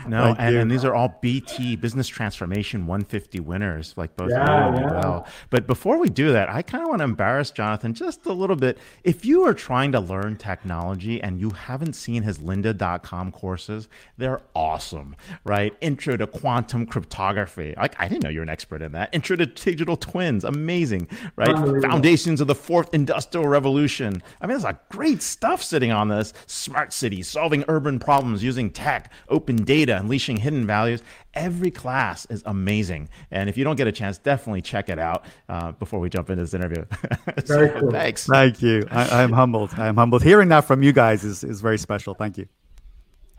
No, 0.07 0.35
and, 0.39 0.55
and, 0.55 0.71
these 0.71 0.85
are 0.85 0.93
all 0.93 1.17
BT 1.21 1.75
Business 1.75 2.07
Transformation 2.07 2.85
150 2.85 3.39
winners, 3.39 3.93
like 3.97 4.15
both 4.15 4.29
yeah, 4.29 4.73
yeah. 4.73 4.91
well. 4.91 5.27
But 5.49 5.67
before 5.67 5.97
we 5.97 6.09
do 6.09 6.31
that, 6.31 6.49
I 6.49 6.61
kind 6.61 6.83
of 6.83 6.89
want 6.89 6.99
to 6.99 7.05
embarrass 7.05 7.51
Jonathan 7.51 7.93
just 7.93 8.25
a 8.25 8.33
little 8.33 8.55
bit. 8.55 8.77
If 9.03 9.25
you 9.25 9.43
are 9.43 9.53
trying 9.53 9.91
to 9.93 9.99
learn 9.99 10.35
technology 10.37 11.21
and 11.21 11.39
you 11.39 11.49
haven't 11.51 11.93
seen 11.93 12.18
seen 12.19 12.27
his 12.27 12.39
lynda.com 12.39 13.31
courses. 13.31 13.87
They're 14.17 14.41
awesome, 14.55 15.15
right? 15.43 15.75
Intro 15.81 16.17
to 16.17 16.27
quantum 16.27 16.85
cryptography. 16.85 17.73
Like, 17.77 17.95
I 17.99 18.07
didn't 18.07 18.23
know 18.23 18.29
you're 18.29 18.43
an 18.43 18.49
expert 18.49 18.81
in 18.81 18.91
that. 18.93 19.09
Intro 19.13 19.35
to 19.37 19.45
digital 19.45 19.97
twins. 19.97 20.43
Amazing, 20.43 21.07
right? 21.35 21.55
Foundations 21.81 22.41
of 22.41 22.47
the 22.47 22.55
fourth 22.55 22.93
industrial 22.93 23.47
revolution. 23.47 24.21
I 24.41 24.45
mean, 24.45 24.51
there's 24.51 24.63
like 24.63 24.89
great 24.89 25.21
stuff 25.21 25.63
sitting 25.63 25.91
on 25.91 26.09
this. 26.09 26.33
Smart 26.47 26.93
cities, 26.93 27.27
solving 27.27 27.63
urban 27.67 27.99
problems 27.99 28.43
using 28.43 28.69
tech, 28.69 29.11
open 29.29 29.63
data, 29.63 29.97
unleashing 29.97 30.37
hidden 30.37 30.65
values. 30.65 31.01
Every 31.39 31.71
class 31.71 32.25
is 32.25 32.43
amazing. 32.45 33.07
And 33.31 33.49
if 33.49 33.57
you 33.57 33.63
don't 33.63 33.77
get 33.77 33.87
a 33.87 33.93
chance, 33.93 34.17
definitely 34.17 34.61
check 34.61 34.89
it 34.89 34.99
out 34.99 35.23
uh, 35.47 35.71
before 35.71 36.01
we 36.01 36.09
jump 36.09 36.29
into 36.29 36.43
this 36.43 36.53
interview. 36.53 36.83
Very 37.45 37.79
cool. 37.79 37.91
Thanks. 37.91 38.25
Thank 38.25 38.61
you. 38.61 38.85
I, 38.91 39.23
am 39.23 39.31
humbled. 39.31 39.73
I'm 39.75 39.95
humbled. 39.95 40.21
Hearing 40.21 40.49
that 40.49 40.65
from 40.65 40.83
you 40.83 40.91
guys 40.91 41.23
is, 41.23 41.45
is 41.45 41.61
very 41.61 41.77
special. 41.77 42.13
Thank 42.13 42.37
you. 42.37 42.47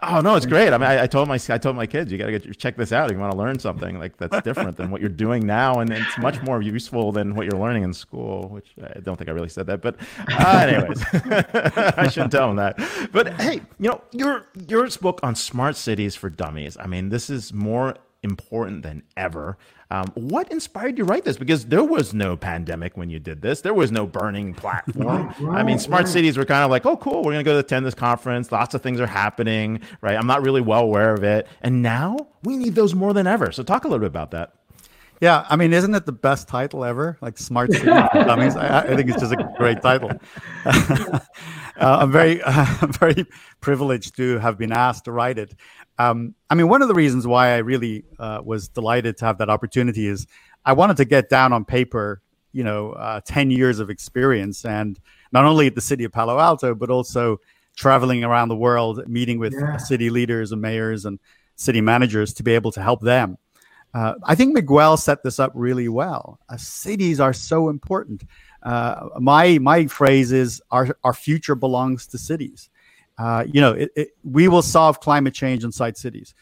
Oh 0.02 0.20
no, 0.20 0.34
it's 0.34 0.46
great. 0.46 0.72
I 0.72 0.78
mean, 0.78 0.88
I, 0.88 1.02
I, 1.02 1.06
told 1.06 1.28
my 1.28 1.38
I 1.48 1.58
told 1.58 1.76
my 1.76 1.86
kids, 1.86 2.10
you 2.10 2.16
got 2.16 2.26
to 2.26 2.38
get 2.38 2.58
check 2.58 2.76
this 2.76 2.90
out. 2.90 3.10
If 3.10 3.14
you 3.14 3.20
want 3.20 3.32
to 3.32 3.38
learn 3.38 3.58
something 3.58 3.98
like 3.98 4.16
that's 4.16 4.40
different 4.44 4.76
than 4.76 4.90
what 4.90 5.00
you're 5.00 5.10
doing 5.10 5.46
now, 5.46 5.80
and 5.80 5.92
it's 5.92 6.18
much 6.18 6.40
more 6.42 6.62
useful 6.62 7.12
than 7.12 7.34
what 7.34 7.44
you're 7.44 7.60
learning 7.60 7.82
in 7.82 7.92
school. 7.92 8.48
Which 8.48 8.68
I 8.82 9.00
don't 9.00 9.16
think 9.16 9.28
I 9.28 9.32
really 9.32 9.48
said 9.48 9.66
that, 9.66 9.82
but 9.82 9.96
uh, 10.28 10.66
anyways, 10.68 11.04
I 11.12 12.08
shouldn't 12.08 12.32
tell 12.32 12.46
them 12.46 12.56
that. 12.56 12.78
But 13.12 13.40
hey, 13.40 13.60
you 13.78 13.90
know, 13.90 14.00
your 14.12 14.46
your 14.68 14.88
book 15.00 15.20
on 15.22 15.34
smart 15.34 15.76
cities 15.76 16.16
for 16.16 16.30
dummies. 16.30 16.76
I 16.80 16.86
mean, 16.86 17.10
this 17.10 17.28
is 17.28 17.52
more 17.52 17.96
important 18.22 18.82
than 18.82 19.02
ever. 19.16 19.58
Um, 19.90 20.06
what 20.14 20.50
inspired 20.52 20.98
you 20.98 21.04
to 21.04 21.10
write 21.10 21.24
this? 21.24 21.36
Because 21.36 21.66
there 21.66 21.82
was 21.82 22.14
no 22.14 22.36
pandemic 22.36 22.96
when 22.96 23.10
you 23.10 23.18
did 23.18 23.42
this. 23.42 23.60
There 23.60 23.74
was 23.74 23.90
no 23.90 24.06
burning 24.06 24.54
platform. 24.54 25.34
Right, 25.40 25.60
I 25.60 25.62
mean, 25.62 25.78
smart 25.78 26.04
right. 26.04 26.12
cities 26.12 26.38
were 26.38 26.44
kind 26.44 26.64
of 26.64 26.70
like, 26.70 26.86
oh, 26.86 26.96
cool, 26.96 27.18
we're 27.18 27.32
going 27.32 27.44
to 27.44 27.44
go 27.44 27.54
to 27.54 27.58
attend 27.58 27.84
this 27.84 27.94
conference. 27.94 28.52
Lots 28.52 28.74
of 28.74 28.82
things 28.82 29.00
are 29.00 29.06
happening, 29.06 29.80
right? 30.00 30.16
I'm 30.16 30.26
not 30.26 30.42
really 30.42 30.60
well 30.60 30.82
aware 30.82 31.12
of 31.12 31.24
it. 31.24 31.48
And 31.62 31.82
now 31.82 32.28
we 32.44 32.56
need 32.56 32.74
those 32.74 32.94
more 32.94 33.12
than 33.12 33.26
ever. 33.26 33.50
So 33.52 33.62
talk 33.62 33.84
a 33.84 33.88
little 33.88 34.00
bit 34.00 34.06
about 34.06 34.30
that. 34.30 34.54
Yeah, 35.20 35.44
I 35.50 35.56
mean, 35.56 35.74
isn't 35.74 35.94
it 35.94 36.06
the 36.06 36.12
best 36.12 36.48
title 36.48 36.82
ever? 36.82 37.18
Like 37.20 37.36
Smart 37.36 37.72
City 37.72 37.84
Dummies. 38.14 38.56
I, 38.56 38.80
I, 38.80 38.96
think 38.96 39.10
it's 39.10 39.20
just 39.20 39.32
a 39.32 39.54
great 39.58 39.82
title. 39.82 40.12
uh, 40.64 41.20
I'm 41.76 42.10
very, 42.10 42.40
uh, 42.42 42.64
very 42.98 43.26
privileged 43.60 44.16
to 44.16 44.38
have 44.38 44.56
been 44.56 44.72
asked 44.72 45.04
to 45.04 45.12
write 45.12 45.36
it. 45.36 45.54
Um, 46.00 46.34
I 46.48 46.54
mean, 46.54 46.68
one 46.68 46.80
of 46.80 46.88
the 46.88 46.94
reasons 46.94 47.26
why 47.26 47.48
I 47.54 47.58
really 47.58 48.04
uh, 48.18 48.40
was 48.42 48.68
delighted 48.68 49.18
to 49.18 49.26
have 49.26 49.36
that 49.36 49.50
opportunity 49.50 50.06
is 50.06 50.26
I 50.64 50.72
wanted 50.72 50.96
to 50.96 51.04
get 51.04 51.28
down 51.28 51.52
on 51.52 51.66
paper, 51.66 52.22
you 52.52 52.64
know, 52.64 52.92
uh, 52.92 53.20
10 53.26 53.50
years 53.50 53.80
of 53.80 53.90
experience 53.90 54.64
and 54.64 54.98
not 55.30 55.44
only 55.44 55.66
at 55.66 55.74
the 55.74 55.82
city 55.82 56.04
of 56.04 56.12
Palo 56.12 56.38
Alto, 56.38 56.74
but 56.74 56.88
also 56.88 57.38
traveling 57.76 58.24
around 58.24 58.48
the 58.48 58.56
world, 58.56 59.06
meeting 59.08 59.38
with 59.38 59.52
yeah. 59.52 59.76
city 59.76 60.08
leaders 60.08 60.52
and 60.52 60.62
mayors 60.62 61.04
and 61.04 61.18
city 61.56 61.82
managers 61.82 62.32
to 62.32 62.42
be 62.42 62.52
able 62.54 62.72
to 62.72 62.82
help 62.82 63.02
them. 63.02 63.36
Uh, 63.92 64.14
I 64.24 64.34
think 64.34 64.54
Miguel 64.54 64.96
set 64.96 65.22
this 65.22 65.38
up 65.38 65.52
really 65.54 65.88
well. 65.88 66.38
Uh, 66.48 66.56
cities 66.56 67.20
are 67.20 67.34
so 67.34 67.68
important. 67.68 68.24
Uh, 68.62 69.08
my 69.18 69.58
my 69.58 69.86
phrase 69.86 70.32
is 70.32 70.62
our 70.70 70.96
our 71.04 71.12
future 71.12 71.54
belongs 71.54 72.06
to 72.06 72.18
cities. 72.18 72.69
Uh, 73.20 73.44
you 73.52 73.60
know, 73.60 73.72
it, 73.72 73.90
it, 73.96 74.08
we 74.24 74.48
will 74.48 74.62
solve 74.62 74.98
climate 75.00 75.34
change 75.34 75.62
inside 75.62 75.94
cities. 75.94 76.34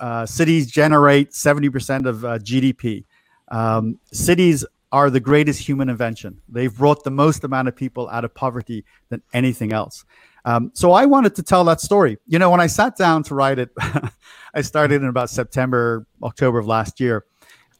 Uh, 0.00 0.24
cities 0.24 0.70
generate 0.70 1.30
70% 1.32 2.06
of 2.06 2.24
uh, 2.24 2.38
GDP. 2.38 3.04
Um, 3.48 3.98
cities 4.12 4.64
are 4.92 5.10
the 5.10 5.20
greatest 5.20 5.60
human 5.60 5.90
invention. 5.90 6.40
They've 6.48 6.74
brought 6.74 7.04
the 7.04 7.10
most 7.10 7.44
amount 7.44 7.68
of 7.68 7.76
people 7.76 8.08
out 8.08 8.24
of 8.24 8.34
poverty 8.34 8.86
than 9.10 9.20
anything 9.34 9.74
else. 9.74 10.06
Um, 10.46 10.70
so 10.72 10.92
I 10.92 11.04
wanted 11.04 11.34
to 11.34 11.42
tell 11.42 11.64
that 11.64 11.82
story. 11.82 12.16
You 12.26 12.38
know, 12.38 12.50
when 12.50 12.60
I 12.60 12.66
sat 12.66 12.96
down 12.96 13.22
to 13.24 13.34
write 13.34 13.58
it, 13.58 13.70
I 14.54 14.62
started 14.62 15.02
in 15.02 15.08
about 15.08 15.28
September, 15.28 16.06
October 16.22 16.58
of 16.58 16.66
last 16.66 16.98
year. 16.98 17.26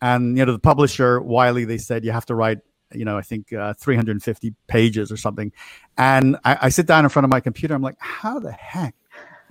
And, 0.02 0.36
you 0.36 0.44
know, 0.44 0.52
the 0.52 0.58
publisher, 0.58 1.22
Wiley, 1.22 1.64
they 1.64 1.78
said 1.78 2.04
you 2.04 2.12
have 2.12 2.26
to 2.26 2.34
write 2.34 2.58
you 2.94 3.04
know, 3.04 3.16
I 3.16 3.22
think 3.22 3.52
uh, 3.52 3.74
350 3.74 4.54
pages 4.66 5.10
or 5.12 5.16
something. 5.16 5.52
And 5.98 6.36
I, 6.44 6.58
I, 6.62 6.68
sit 6.68 6.86
down 6.86 7.04
in 7.04 7.08
front 7.08 7.24
of 7.24 7.30
my 7.30 7.40
computer. 7.40 7.74
I'm 7.74 7.82
like, 7.82 7.98
how 7.98 8.38
the 8.38 8.52
heck 8.52 8.94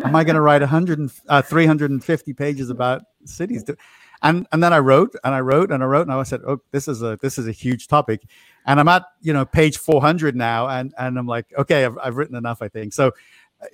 am 0.04 0.16
I 0.16 0.24
going 0.24 0.36
to 0.36 0.42
write 0.42 0.62
100, 0.62 1.12
uh, 1.28 1.42
350 1.42 2.34
pages 2.34 2.70
about 2.70 3.04
cities? 3.26 3.64
And 4.24 4.48
and 4.52 4.64
then 4.64 4.72
I 4.72 4.78
wrote 4.78 5.16
and 5.24 5.34
I 5.34 5.39
wrote 5.39 5.72
and 5.72 5.82
I 5.82 5.86
wrote 5.88 6.08
and 6.08 6.12
I 6.12 6.24
said, 6.24 6.42
oh, 6.48 6.62
this 6.72 6.88
is 6.88 7.02
a 7.02 7.18
this 7.22 7.39
is 7.39 7.48
a 7.48 7.52
huge 7.52 7.88
topic. 7.88 8.22
And 8.68 8.80
I'm 8.80 8.88
at 8.88 9.04
you 9.22 9.34
know 9.34 9.46
page 9.46 9.78
400 9.80 10.36
now, 10.36 10.68
and 10.68 10.94
and 11.00 11.18
I'm 11.18 11.26
like, 11.26 11.48
okay, 11.58 11.86
I've, 11.86 11.98
I've 11.98 12.18
written 12.18 12.36
enough, 12.36 12.62
I 12.62 12.68
think. 12.68 12.94
So 12.94 13.14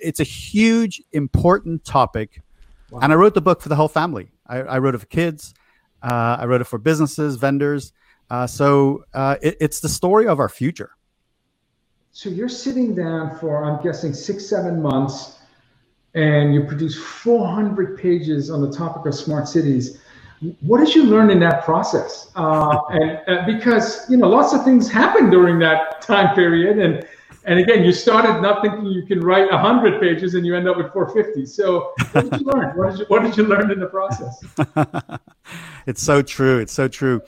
it's 0.00 0.20
a 0.20 0.24
huge, 0.24 1.02
important 1.12 1.84
topic. 1.84 2.40
Wow. 2.90 3.00
And 3.02 3.12
I 3.12 3.16
wrote 3.16 3.34
the 3.34 3.40
book 3.40 3.60
for 3.60 3.68
the 3.68 3.76
whole 3.76 3.88
family. 3.88 4.30
I, 4.46 4.58
I 4.58 4.78
wrote 4.78 4.94
it 4.94 4.98
for 4.98 5.06
kids. 5.06 5.54
Uh, 6.02 6.38
I 6.40 6.46
wrote 6.46 6.60
it 6.60 6.64
for 6.64 6.78
businesses, 6.78 7.36
vendors. 7.36 7.92
Uh, 8.30 8.46
so 8.46 9.04
uh, 9.14 9.36
it, 9.42 9.56
it's 9.60 9.80
the 9.80 9.88
story 9.88 10.26
of 10.26 10.38
our 10.40 10.48
future. 10.48 10.90
So 12.12 12.28
you're 12.28 12.48
sitting 12.48 12.94
down 12.94 13.38
for, 13.38 13.64
I'm 13.64 13.82
guessing, 13.82 14.12
six, 14.12 14.46
seven 14.46 14.82
months, 14.82 15.38
and 16.14 16.52
you 16.52 16.64
produce 16.64 16.98
400 16.98 17.98
pages 17.98 18.50
on 18.50 18.60
the 18.60 18.72
topic 18.72 19.06
of 19.06 19.14
smart 19.14 19.48
cities. 19.48 20.00
What 20.60 20.78
did 20.78 20.94
you 20.94 21.04
learn 21.04 21.30
in 21.30 21.40
that 21.40 21.64
process? 21.64 22.30
Uh, 22.34 22.78
and 22.90 23.20
uh, 23.26 23.46
because 23.46 24.08
you 24.10 24.16
know, 24.16 24.28
lots 24.28 24.52
of 24.52 24.64
things 24.64 24.90
happen 24.90 25.30
during 25.30 25.58
that 25.60 26.02
time 26.02 26.34
period, 26.34 26.78
and 26.78 27.06
and 27.44 27.58
again, 27.58 27.82
you 27.82 27.92
started 27.92 28.42
not 28.42 28.62
thinking 28.62 28.84
you 28.86 29.06
can 29.06 29.20
write 29.20 29.50
100 29.50 30.00
pages, 30.00 30.34
and 30.34 30.44
you 30.44 30.54
end 30.54 30.68
up 30.68 30.76
with 30.76 30.92
450. 30.92 31.46
So 31.46 31.92
what 32.12 32.30
did 32.30 32.40
you 32.40 32.46
learn? 32.46 32.76
What 32.76 32.90
did 32.90 32.98
you, 32.98 33.04
what 33.06 33.22
did 33.22 33.36
you 33.36 33.44
learn 33.44 33.70
in 33.70 33.80
the 33.80 33.86
process? 33.86 34.44
it's 35.86 36.02
so 36.02 36.20
true. 36.20 36.58
It's 36.58 36.72
so 36.72 36.88
true. 36.88 37.22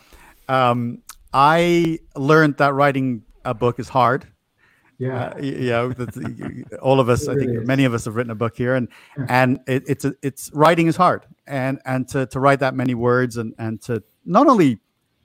Um, 0.50 1.02
I 1.32 2.00
learned 2.16 2.56
that 2.56 2.74
writing 2.74 3.22
a 3.44 3.54
book 3.54 3.78
is 3.78 3.88
hard. 3.88 4.26
Yeah, 4.98 5.32
uh, 5.34 5.40
know, 5.40 5.94
all 6.82 7.00
of 7.00 7.08
us. 7.08 7.26
I 7.26 7.34
think 7.34 7.64
many 7.64 7.86
of 7.86 7.94
us 7.94 8.04
have 8.04 8.16
written 8.16 8.32
a 8.32 8.34
book 8.34 8.54
here, 8.56 8.74
and 8.74 8.88
yeah. 9.16 9.26
and 9.28 9.60
it, 9.66 9.84
it's 9.86 10.04
a, 10.04 10.12
it's 10.20 10.50
writing 10.52 10.88
is 10.88 10.96
hard, 10.96 11.24
and 11.46 11.80
and 11.86 12.06
to 12.08 12.26
to 12.26 12.40
write 12.40 12.58
that 12.60 12.74
many 12.74 12.94
words, 12.94 13.38
and 13.38 13.54
and 13.58 13.80
to 13.82 14.02
not 14.26 14.46
only 14.46 14.80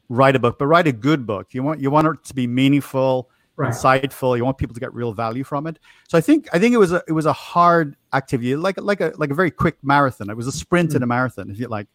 write 0.08 0.36
a 0.36 0.40
book, 0.40 0.58
but 0.60 0.68
write 0.68 0.88
a 0.88 0.94
good 0.94 1.26
book. 1.26 1.54
You 1.54 1.64
want 1.64 1.82
you 1.82 1.92
want 1.92 2.08
it 2.08 2.24
to 2.24 2.34
be 2.34 2.48
meaningful, 2.48 3.30
right. 3.58 3.74
insightful. 3.74 4.38
You 4.38 4.46
want 4.46 4.58
people 4.58 4.76
to 4.76 4.80
get 4.80 4.94
real 4.94 5.12
value 5.12 5.44
from 5.44 5.68
it. 5.68 5.78
So 6.08 6.18
I 6.18 6.22
think 6.22 6.48
I 6.54 6.60
think 6.60 6.74
it 6.74 6.78
was 6.78 6.94
a 6.94 7.04
it 7.08 7.14
was 7.14 7.26
a 7.26 7.34
hard 7.34 7.98
activity, 8.14 8.56
like 8.56 8.80
like 8.80 9.02
a 9.02 9.12
like 9.18 9.32
a 9.32 9.36
very 9.36 9.52
quick 9.52 9.78
marathon. 9.84 10.30
It 10.30 10.38
was 10.38 10.48
a 10.48 10.54
sprint 10.54 10.92
mm-hmm. 10.92 10.98
in 10.98 11.04
a 11.04 11.08
marathon, 11.08 11.50
if 11.50 11.60
you 11.60 11.68
like. 11.68 11.88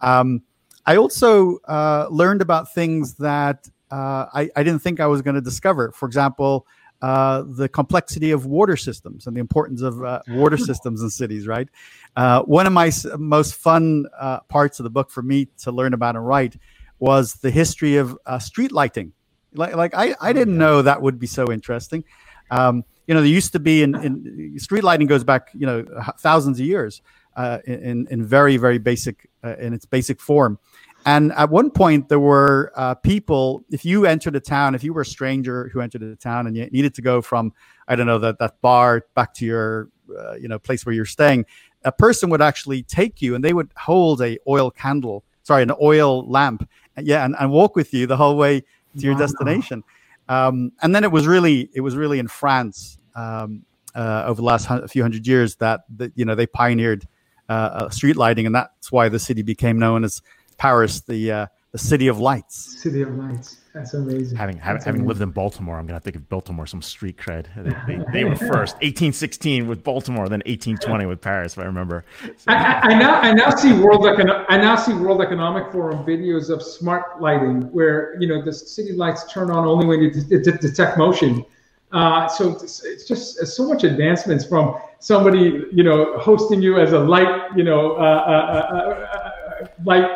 Um, 0.00 0.44
I 0.88 0.96
also 0.96 1.58
uh, 1.66 2.06
learned 2.10 2.40
about 2.40 2.72
things 2.72 3.12
that 3.16 3.68
uh, 3.90 4.24
I, 4.32 4.48
I, 4.56 4.62
didn't 4.62 4.80
think 4.80 5.00
I 5.00 5.06
was 5.06 5.20
going 5.20 5.34
to 5.34 5.42
discover. 5.42 5.92
For 5.92 6.06
example, 6.06 6.66
uh, 7.02 7.44
the 7.46 7.68
complexity 7.68 8.30
of 8.30 8.46
water 8.46 8.74
systems 8.74 9.26
and 9.26 9.36
the 9.36 9.40
importance 9.40 9.82
of 9.82 10.02
uh, 10.02 10.22
water 10.28 10.56
systems 10.56 11.02
in 11.02 11.10
cities, 11.10 11.46
right? 11.46 11.68
Uh, 12.16 12.40
one 12.44 12.66
of 12.66 12.72
my 12.72 12.90
most 13.18 13.56
fun 13.56 14.06
uh, 14.18 14.40
parts 14.48 14.80
of 14.80 14.84
the 14.84 14.88
book 14.88 15.10
for 15.10 15.22
me 15.22 15.48
to 15.58 15.70
learn 15.70 15.92
about 15.92 16.16
and 16.16 16.26
write 16.26 16.56
was 16.98 17.34
the 17.34 17.50
history 17.50 17.96
of 17.96 18.16
street 18.38 18.72
lighting. 18.72 19.12
Like, 19.52 19.76
like 19.76 19.92
I, 19.94 20.14
I 20.22 20.32
didn't 20.32 20.56
know 20.56 20.80
that 20.80 21.02
would 21.02 21.18
be 21.18 21.26
so 21.26 21.52
interesting. 21.52 22.02
Um, 22.50 22.82
you 23.06 23.12
know, 23.12 23.20
there 23.20 23.28
used 23.28 23.52
to 23.52 23.60
be 23.60 23.82
in, 23.82 23.94
in 23.94 24.58
street 24.58 24.84
lighting 24.84 25.06
goes 25.06 25.22
back, 25.22 25.50
you 25.52 25.66
know, 25.66 25.84
thousands 26.18 26.58
of 26.58 26.64
years 26.64 27.02
uh, 27.36 27.58
in 27.66 28.06
in 28.10 28.24
very 28.24 28.56
very 28.56 28.78
basic 28.78 29.27
uh, 29.44 29.56
in 29.56 29.72
its 29.72 29.86
basic 29.86 30.20
form. 30.20 30.58
And 31.06 31.32
at 31.32 31.48
one 31.50 31.70
point, 31.70 32.08
there 32.08 32.20
were 32.20 32.72
uh, 32.74 32.94
people. 32.94 33.64
If 33.70 33.84
you 33.84 34.04
entered 34.04 34.36
a 34.36 34.40
town, 34.40 34.74
if 34.74 34.82
you 34.82 34.92
were 34.92 35.02
a 35.02 35.06
stranger 35.06 35.70
who 35.72 35.80
entered 35.80 36.02
a 36.02 36.16
town 36.16 36.46
and 36.46 36.56
you 36.56 36.66
needed 36.66 36.94
to 36.94 37.02
go 37.02 37.22
from, 37.22 37.52
I 37.86 37.96
don't 37.96 38.06
know, 38.06 38.18
that 38.18 38.38
that 38.40 38.60
bar 38.60 39.06
back 39.14 39.32
to 39.34 39.46
your, 39.46 39.88
uh, 40.18 40.34
you 40.34 40.48
know, 40.48 40.58
place 40.58 40.84
where 40.84 40.94
you're 40.94 41.04
staying, 41.04 41.46
a 41.84 41.92
person 41.92 42.30
would 42.30 42.42
actually 42.42 42.82
take 42.82 43.22
you, 43.22 43.34
and 43.34 43.44
they 43.44 43.52
would 43.52 43.70
hold 43.76 44.20
a 44.20 44.38
oil 44.48 44.70
candle, 44.70 45.24
sorry, 45.44 45.62
an 45.62 45.72
oil 45.80 46.28
lamp, 46.28 46.68
yeah, 47.00 47.24
and, 47.24 47.36
and 47.38 47.52
walk 47.52 47.76
with 47.76 47.94
you 47.94 48.06
the 48.06 48.16
whole 48.16 48.36
way 48.36 48.60
to 48.60 48.66
your 49.00 49.14
wow. 49.14 49.20
destination. 49.20 49.84
Um, 50.28 50.72
and 50.82 50.94
then 50.94 51.04
it 51.04 51.12
was 51.12 51.26
really, 51.26 51.70
it 51.72 51.80
was 51.80 51.96
really 51.96 52.18
in 52.18 52.28
France 52.28 52.98
um, 53.14 53.64
uh, 53.94 54.24
over 54.26 54.42
the 54.42 54.44
last 54.44 54.68
few 54.88 55.02
hundred 55.02 55.26
years 55.26 55.56
that, 55.56 55.82
that 55.96 56.12
you 56.16 56.24
know 56.24 56.34
they 56.34 56.46
pioneered 56.46 57.06
uh, 57.48 57.52
uh, 57.52 57.90
street 57.90 58.16
lighting, 58.16 58.46
and 58.46 58.54
that's 58.54 58.92
why 58.92 59.08
the 59.08 59.18
city 59.18 59.42
became 59.42 59.78
known 59.78 60.04
as 60.04 60.22
Paris, 60.58 61.00
the 61.02 61.32
uh, 61.32 61.46
the 61.72 61.78
city 61.78 62.08
of 62.08 62.18
lights. 62.18 62.80
City 62.82 63.02
of 63.02 63.14
lights. 63.14 63.58
That's 63.74 63.94
amazing. 63.94 64.36
Having 64.36 64.56
That's 64.56 64.84
having 64.84 65.02
amazing. 65.02 65.06
lived 65.06 65.20
in 65.20 65.30
Baltimore, 65.30 65.78
I'm 65.78 65.86
gonna 65.86 66.00
think 66.00 66.16
of 66.16 66.28
Baltimore 66.28 66.66
some 66.66 66.82
street 66.82 67.16
cred. 67.16 67.46
They, 67.86 67.94
they, 67.96 68.04
they, 68.12 68.24
were 68.24 68.36
first, 68.36 68.74
1816 68.76 69.68
with 69.68 69.84
Baltimore, 69.84 70.28
then 70.28 70.40
1820 70.46 71.06
with 71.06 71.20
Paris, 71.20 71.52
if 71.52 71.58
I 71.58 71.64
remember. 71.64 72.04
So, 72.22 72.30
I, 72.48 72.54
I, 72.54 72.98
now 72.98 73.20
I 73.20 73.32
now 73.32 73.50
see 73.50 73.72
World 73.72 74.02
Econ- 74.02 74.46
I 74.48 74.56
now 74.56 74.74
see 74.76 74.94
World 74.94 75.20
Economic 75.22 75.70
Forum 75.70 76.04
videos 76.04 76.50
of 76.50 76.62
smart 76.62 77.20
lighting, 77.20 77.70
where 77.72 78.16
you 78.20 78.26
know 78.26 78.42
the 78.42 78.52
city 78.52 78.92
lights 78.92 79.30
turn 79.32 79.50
on 79.50 79.66
only 79.66 79.86
when 79.86 80.00
you 80.00 80.10
d- 80.10 80.38
d- 80.42 80.58
detect 80.58 80.98
motion. 80.98 81.44
Uh, 81.92 82.28
so 82.28 82.52
it's, 82.52 82.84
it's 82.84 83.06
just 83.06 83.46
so 83.46 83.68
much 83.68 83.84
advancements 83.84 84.44
from 84.44 84.78
somebody, 85.00 85.64
you 85.72 85.82
know, 85.82 86.18
hosting 86.18 86.62
you 86.62 86.78
as 86.78 86.92
a 86.92 86.98
light, 86.98 87.50
you 87.56 87.64
know, 87.64 87.92
uh, 87.92 88.00
uh, 88.00 88.74
uh, 88.74 89.60
uh 89.60 89.66
light 89.84 90.08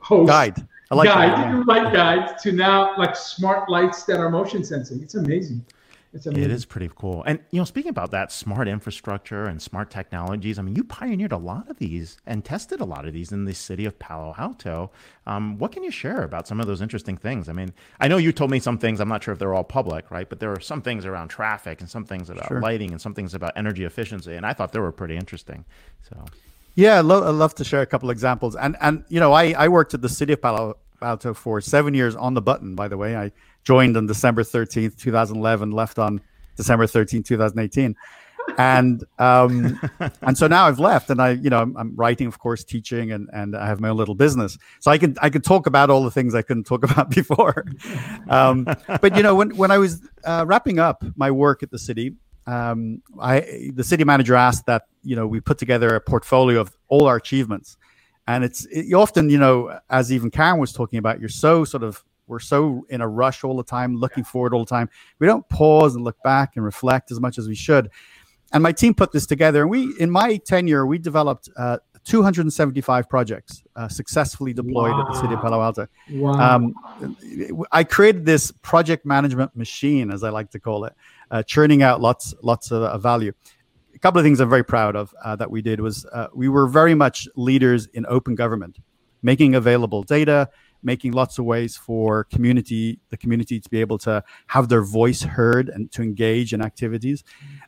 host 0.00 0.28
guide, 0.28 0.66
like 0.90 1.08
guide, 1.08 1.30
that, 1.30 1.38
yeah. 1.38 1.62
light 1.66 1.92
guide 1.92 2.38
to 2.38 2.52
now 2.52 2.96
like 2.98 3.14
smart 3.16 3.68
lights 3.68 4.04
that 4.04 4.18
are 4.18 4.30
motion 4.30 4.64
sensing. 4.64 5.02
It's 5.02 5.14
amazing. 5.14 5.64
It's 6.12 6.26
amazing. 6.26 6.44
It 6.44 6.50
is 6.50 6.64
pretty 6.64 6.90
cool. 6.96 7.22
And 7.24 7.38
you 7.50 7.60
know, 7.60 7.64
speaking 7.64 7.90
about 7.90 8.10
that 8.10 8.32
smart 8.32 8.66
infrastructure 8.66 9.46
and 9.46 9.62
smart 9.62 9.90
technologies, 9.90 10.58
I 10.58 10.62
mean, 10.62 10.74
you 10.74 10.82
pioneered 10.82 11.30
a 11.30 11.36
lot 11.36 11.70
of 11.70 11.78
these 11.78 12.18
and 12.26 12.44
tested 12.44 12.80
a 12.80 12.84
lot 12.84 13.06
of 13.06 13.12
these 13.12 13.30
in 13.30 13.44
the 13.44 13.54
city 13.54 13.84
of 13.84 13.98
Palo 13.98 14.34
Alto. 14.36 14.90
Um, 15.26 15.58
what 15.58 15.70
can 15.70 15.84
you 15.84 15.92
share 15.92 16.22
about 16.22 16.48
some 16.48 16.58
of 16.60 16.66
those 16.66 16.82
interesting 16.82 17.16
things? 17.16 17.48
I 17.48 17.52
mean, 17.52 17.72
I 18.00 18.08
know 18.08 18.16
you 18.16 18.32
told 18.32 18.50
me 18.50 18.58
some 18.58 18.76
things. 18.76 19.00
I'm 19.00 19.08
not 19.08 19.22
sure 19.22 19.32
if 19.32 19.38
they're 19.38 19.54
all 19.54 19.62
public, 19.62 20.10
right? 20.10 20.28
But 20.28 20.40
there 20.40 20.52
are 20.52 20.60
some 20.60 20.82
things 20.82 21.06
around 21.06 21.28
traffic 21.28 21.80
and 21.80 21.88
some 21.88 22.04
things 22.04 22.28
about 22.28 22.48
sure. 22.48 22.60
lighting 22.60 22.90
and 22.90 23.00
some 23.00 23.14
things 23.14 23.34
about 23.34 23.52
energy 23.54 23.84
efficiency, 23.84 24.34
and 24.34 24.44
I 24.44 24.52
thought 24.52 24.72
they 24.72 24.80
were 24.80 24.92
pretty 24.92 25.16
interesting. 25.16 25.64
So. 26.08 26.24
Yeah, 26.74 26.98
I'd 27.00 27.04
love, 27.04 27.24
I'd 27.24 27.30
love 27.30 27.54
to 27.56 27.64
share 27.64 27.82
a 27.82 27.86
couple 27.86 28.10
examples. 28.10 28.56
And 28.56 28.76
and 28.80 29.04
you 29.08 29.20
know, 29.20 29.32
I, 29.32 29.52
I 29.52 29.68
worked 29.68 29.94
at 29.94 30.02
the 30.02 30.08
city 30.08 30.32
of 30.32 30.42
Palo 30.42 30.76
Alto 31.02 31.34
for 31.34 31.60
seven 31.60 31.94
years 31.94 32.14
on 32.16 32.34
the 32.34 32.42
button. 32.42 32.74
By 32.74 32.88
the 32.88 32.96
way, 32.96 33.16
I 33.16 33.32
joined 33.64 33.96
on 33.96 34.06
December 34.06 34.42
13th, 34.42 34.96
2011, 34.96 35.70
left 35.70 35.98
on 35.98 36.20
December 36.56 36.86
13th, 36.86 37.24
2018. 37.26 37.94
And 38.58 39.04
um, 39.18 39.80
and 40.22 40.36
so 40.36 40.46
now 40.46 40.66
I've 40.66 40.78
left, 40.78 41.10
and 41.10 41.20
I, 41.20 41.30
you 41.30 41.50
know, 41.50 41.60
I'm, 41.60 41.76
I'm, 41.76 41.94
writing, 41.94 42.26
of 42.26 42.38
course, 42.38 42.64
teaching, 42.64 43.12
and 43.12 43.28
and 43.32 43.56
I 43.56 43.66
have 43.66 43.80
my 43.80 43.90
own 43.90 43.96
little 43.96 44.14
business. 44.14 44.58
So 44.80 44.90
I 44.90 44.98
can 44.98 45.16
I 45.20 45.30
can 45.30 45.42
talk 45.42 45.66
about 45.66 45.90
all 45.90 46.02
the 46.02 46.10
things 46.10 46.34
I 46.34 46.42
couldn't 46.42 46.64
talk 46.64 46.82
about 46.90 47.10
before. 47.10 47.64
Um, 48.28 48.64
but 49.00 49.16
you 49.16 49.22
know, 49.22 49.34
when 49.34 49.56
when 49.56 49.70
I 49.70 49.78
was 49.78 50.02
uh, 50.24 50.44
wrapping 50.48 50.78
up 50.78 51.04
my 51.16 51.30
work 51.30 51.62
at 51.62 51.70
the 51.70 51.78
city, 51.78 52.16
um, 52.46 53.02
I 53.20 53.70
the 53.74 53.84
city 53.84 54.04
manager 54.04 54.34
asked 54.34 54.66
that 54.66 54.84
you 55.02 55.16
know 55.16 55.26
we 55.26 55.40
put 55.40 55.58
together 55.58 55.94
a 55.94 56.00
portfolio 56.00 56.60
of 56.60 56.76
all 56.88 57.06
our 57.06 57.16
achievements, 57.16 57.76
and 58.26 58.42
it's 58.42 58.64
it, 58.66 58.86
you 58.86 58.98
often 58.98 59.30
you 59.30 59.38
know 59.38 59.78
as 59.90 60.12
even 60.12 60.30
Karen 60.30 60.58
was 60.58 60.72
talking 60.72 60.98
about, 60.98 61.20
you're 61.20 61.28
so 61.28 61.64
sort 61.64 61.82
of 61.82 62.04
we're 62.30 62.38
so 62.38 62.86
in 62.88 63.00
a 63.00 63.08
rush 63.08 63.42
all 63.44 63.56
the 63.56 63.64
time, 63.64 63.96
looking 63.96 64.24
forward 64.24 64.54
all 64.54 64.64
the 64.64 64.70
time. 64.70 64.88
We 65.18 65.26
don't 65.26 65.46
pause 65.48 65.96
and 65.96 66.04
look 66.04 66.22
back 66.22 66.52
and 66.54 66.64
reflect 66.64 67.10
as 67.10 67.20
much 67.20 67.38
as 67.38 67.48
we 67.48 67.56
should. 67.56 67.90
And 68.52 68.62
my 68.62 68.72
team 68.72 68.94
put 68.94 69.12
this 69.12 69.26
together, 69.26 69.62
and 69.62 69.70
we, 69.70 69.94
in 69.98 70.10
my 70.10 70.36
tenure, 70.36 70.86
we 70.86 70.98
developed 70.98 71.48
uh, 71.56 71.78
275 72.04 73.08
projects 73.08 73.62
uh, 73.76 73.88
successfully 73.88 74.52
deployed 74.52 74.92
wow. 74.92 75.02
at 75.02 75.12
the 75.12 75.20
city 75.20 75.34
of 75.34 75.40
Palo 75.40 75.60
Alto. 75.60 75.86
Wow. 76.12 76.56
Um, 76.56 76.74
I 77.70 77.84
created 77.84 78.24
this 78.24 78.52
project 78.62 79.04
management 79.04 79.54
machine, 79.54 80.10
as 80.10 80.24
I 80.24 80.30
like 80.30 80.50
to 80.52 80.60
call 80.60 80.84
it, 80.84 80.94
uh, 81.30 81.42
churning 81.42 81.82
out 81.82 82.00
lots, 82.00 82.34
lots 82.42 82.72
of, 82.72 83.02
value. 83.02 83.32
A 83.94 83.98
couple 83.98 84.18
of 84.18 84.24
things 84.24 84.40
I'm 84.40 84.48
very 84.48 84.64
proud 84.64 84.96
of 84.96 85.14
uh, 85.22 85.36
that 85.36 85.50
we 85.50 85.62
did 85.62 85.80
was 85.80 86.06
uh, 86.06 86.28
we 86.34 86.48
were 86.48 86.66
very 86.66 86.94
much 86.94 87.28
leaders 87.36 87.86
in 87.86 88.06
open 88.08 88.34
government, 88.34 88.78
making 89.22 89.54
available 89.54 90.02
data, 90.02 90.48
making 90.82 91.12
lots 91.12 91.38
of 91.38 91.44
ways 91.44 91.76
for 91.76 92.24
community 92.24 92.98
the 93.10 93.16
community 93.16 93.60
to 93.60 93.68
be 93.68 93.80
able 93.80 93.98
to 93.98 94.22
have 94.46 94.68
their 94.68 94.82
voice 94.82 95.22
heard 95.22 95.68
and 95.68 95.90
to 95.92 96.02
engage 96.02 96.52
in 96.52 96.62
activities. 96.62 97.24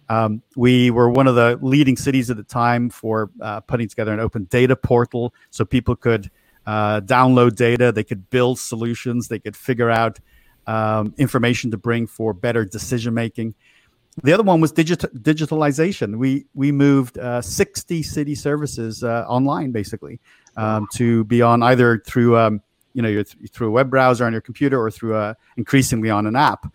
Um, 0.09 0.43
we 0.57 0.91
were 0.91 1.11
one 1.11 1.27
of 1.27 1.35
the 1.35 1.59
leading 1.63 1.97
cities 1.97 2.31
at 2.31 2.37
the 2.37 2.43
time 2.43 2.91
for 2.91 3.31
uh, 3.41 3.61
putting 3.61 3.89
together 3.89 4.13
an 4.13 4.21
open 4.21 4.45
data 4.45 4.77
portal 4.77 5.35
so 5.51 5.65
people 5.65 5.97
could 5.97 6.31
uh, 6.67 7.01
download 7.01 7.57
data, 7.57 7.93
they 7.93 8.05
could 8.05 8.31
build 8.31 8.59
solutions, 8.59 9.29
they 9.29 9.39
could 9.39 9.57
figure 9.57 9.91
out 9.91 10.19
um, 10.67 11.15
information 11.19 11.71
to 11.73 11.77
bring 11.77 12.07
for 12.07 12.33
better 12.33 12.65
decision 12.65 13.15
making. 13.15 13.55
The 14.23 14.33
other 14.33 14.43
one 14.43 14.61
was 14.61 14.73
digit- 14.73 15.15
digitalization. 15.23 16.17
We 16.17 16.45
we 16.55 16.71
moved 16.71 17.19
uh, 17.19 17.41
60 17.41 18.03
city 18.03 18.35
services 18.35 19.03
uh, 19.03 19.25
online, 19.27 19.73
basically, 19.73 20.21
um, 20.57 20.87
to 20.95 21.25
be 21.25 21.41
on 21.41 21.63
either 21.63 22.03
through 22.07 22.37
um, 22.37 22.61
you 22.95 23.03
know 23.03 23.09
you're 23.09 23.25
th- 23.25 23.51
through 23.51 23.69
a 23.69 23.71
web 23.71 23.91
browser 23.91 24.25
on 24.25 24.33
your 24.33 24.41
computer 24.41 24.81
or 24.81 24.91
through 24.91 25.17
a 25.17 25.37
increasingly 25.57 26.11
on 26.11 26.27
an 26.27 26.37
app 26.37 26.67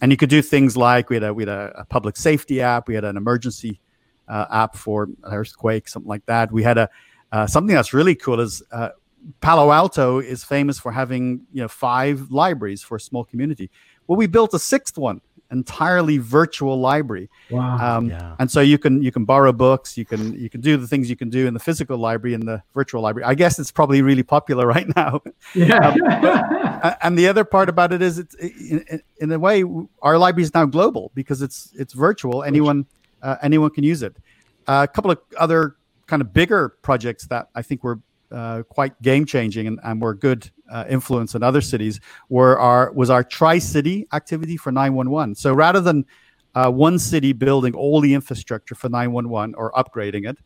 and 0.00 0.10
you 0.10 0.16
could 0.16 0.30
do 0.30 0.42
things 0.42 0.76
like 0.76 1.10
we 1.10 1.16
had 1.16 1.22
a 1.22 1.34
we 1.34 1.42
had 1.42 1.48
a, 1.48 1.72
a 1.78 1.84
public 1.84 2.16
safety 2.16 2.60
app 2.60 2.88
we 2.88 2.94
had 2.94 3.04
an 3.04 3.16
emergency 3.16 3.80
uh, 4.28 4.46
app 4.50 4.76
for 4.76 5.08
earthquake 5.24 5.88
something 5.88 6.08
like 6.08 6.24
that 6.26 6.50
we 6.52 6.62
had 6.62 6.78
a 6.78 6.88
uh, 7.32 7.46
something 7.46 7.74
that's 7.74 7.92
really 7.92 8.14
cool 8.14 8.38
is 8.38 8.62
uh, 8.70 8.90
Palo 9.40 9.72
Alto 9.72 10.18
is 10.18 10.44
famous 10.44 10.78
for 10.78 10.92
having 10.92 11.40
you 11.52 11.62
know 11.62 11.68
five 11.68 12.30
libraries 12.30 12.82
for 12.82 12.96
a 12.96 13.00
small 13.00 13.24
community. 13.24 13.70
Well, 14.06 14.16
we 14.16 14.26
built 14.26 14.54
a 14.54 14.58
sixth 14.58 14.98
one 14.98 15.20
entirely 15.54 16.18
virtual 16.18 16.78
library. 16.80 17.30
Wow. 17.50 17.98
Um, 17.98 18.10
yeah. 18.10 18.36
And 18.38 18.50
so 18.50 18.60
you 18.60 18.78
can 18.78 19.02
you 19.02 19.12
can 19.12 19.24
borrow 19.24 19.52
books, 19.52 19.96
you 19.96 20.04
can 20.04 20.38
you 20.38 20.50
can 20.50 20.60
do 20.60 20.76
the 20.76 20.86
things 20.86 21.08
you 21.08 21.16
can 21.16 21.30
do 21.30 21.46
in 21.46 21.54
the 21.54 21.60
physical 21.60 21.96
library 21.96 22.34
in 22.34 22.44
the 22.44 22.62
virtual 22.74 23.00
library. 23.00 23.24
I 23.24 23.34
guess 23.34 23.58
it's 23.58 23.70
probably 23.70 24.02
really 24.02 24.22
popular 24.22 24.66
right 24.76 24.88
now. 24.96 25.20
Yeah. 25.54 25.88
um, 26.82 26.96
and 27.02 27.18
the 27.18 27.28
other 27.28 27.44
part 27.44 27.68
about 27.68 27.92
it 27.92 28.02
is 28.02 28.18
it's 28.18 28.34
in, 28.34 29.00
in, 29.18 29.32
a 29.32 29.38
way 29.38 29.64
our 30.02 30.18
library 30.18 30.42
is 30.42 30.52
now 30.52 30.66
global 30.66 31.10
because 31.14 31.40
it's 31.40 31.72
it's 31.78 31.94
virtual. 31.94 32.42
Anyone 32.42 32.86
uh, 33.22 33.36
anyone 33.42 33.70
can 33.70 33.84
use 33.84 34.02
it. 34.02 34.16
Uh, 34.66 34.86
a 34.88 34.92
couple 34.92 35.10
of 35.10 35.18
other 35.38 35.76
kind 36.06 36.20
of 36.20 36.32
bigger 36.32 36.70
projects 36.82 37.26
that 37.28 37.48
I 37.54 37.62
think 37.62 37.84
were 37.84 38.00
uh, 38.30 38.62
quite 38.68 39.00
game 39.00 39.24
changing 39.24 39.66
and, 39.66 39.78
and 39.84 40.02
were 40.02 40.14
good 40.14 40.50
uh, 40.70 40.84
influence 40.88 41.34
in 41.34 41.42
other 41.42 41.60
cities 41.60 42.00
were 42.28 42.58
our 42.58 42.92
was 42.92 43.10
our 43.10 43.22
tri 43.24 43.58
city 43.58 44.06
activity 44.12 44.56
for 44.56 44.72
911. 44.72 45.34
So 45.34 45.52
rather 45.52 45.80
than 45.80 46.04
uh, 46.54 46.70
one 46.70 46.98
city 46.98 47.32
building 47.32 47.74
all 47.74 48.00
the 48.00 48.14
infrastructure 48.14 48.74
for 48.74 48.88
911 48.88 49.54
or 49.56 49.72
upgrading 49.72 50.28
it, 50.28 50.38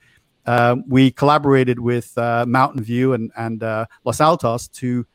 uh, 0.47 0.77
we 0.87 1.11
collaborated 1.11 1.79
with 1.79 2.17
uh, 2.17 2.47
Mountain 2.49 2.83
View 2.83 3.13
and, 3.13 3.31
and 3.37 3.63
uh, 3.63 3.87
Los 4.05 4.21
Altos 4.21 4.69
to 4.69 5.07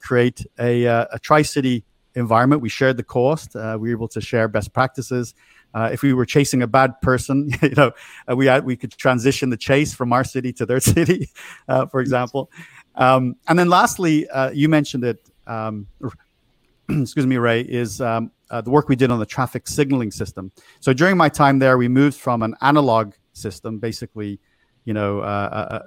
create 0.00 0.46
a, 0.58 0.84
a 0.84 1.18
tri 1.20 1.42
city 1.42 1.84
environment. 2.14 2.62
We 2.62 2.68
shared 2.68 2.96
the 2.96 3.02
cost. 3.02 3.54
we 3.54 3.60
were 3.60 3.90
able 3.90 4.08
to 4.08 4.20
share 4.20 4.48
best 4.48 4.72
practices. 4.72 5.34
Uh, 5.74 5.90
if 5.92 6.02
we 6.02 6.12
were 6.12 6.24
chasing 6.24 6.62
a 6.62 6.66
bad 6.66 7.00
person, 7.02 7.50
you 7.62 7.70
know, 7.70 7.92
uh, 8.30 8.34
we 8.34 8.46
had, 8.46 8.64
we 8.64 8.76
could 8.76 8.92
transition 8.92 9.50
the 9.50 9.56
chase 9.56 9.92
from 9.94 10.12
our 10.12 10.24
city 10.24 10.52
to 10.52 10.66
their 10.66 10.80
city, 10.94 11.28
uh, 11.68 11.86
for 11.86 12.00
example. 12.00 12.50
Um, 12.98 13.36
and 13.46 13.58
then 13.58 13.68
lastly, 13.68 14.28
uh, 14.28 14.50
you 14.50 14.68
mentioned 14.68 15.04
it. 15.04 15.26
Um, 15.46 15.86
excuse 16.90 17.26
me, 17.26 17.38
Ray, 17.38 17.62
is 17.62 18.00
um, 18.00 18.30
uh, 18.50 18.60
the 18.60 18.70
work 18.70 18.88
we 18.88 18.96
did 18.96 19.10
on 19.10 19.18
the 19.18 19.26
traffic 19.26 19.66
signaling 19.66 20.10
system. 20.10 20.52
So 20.80 20.92
during 20.92 21.16
my 21.16 21.28
time 21.28 21.58
there, 21.58 21.78
we 21.78 21.88
moved 21.88 22.18
from 22.18 22.42
an 22.42 22.54
analog 22.60 23.14
system, 23.32 23.78
basically, 23.78 24.40
you 24.84 24.92
know, 24.94 25.20
uh, 25.20 25.82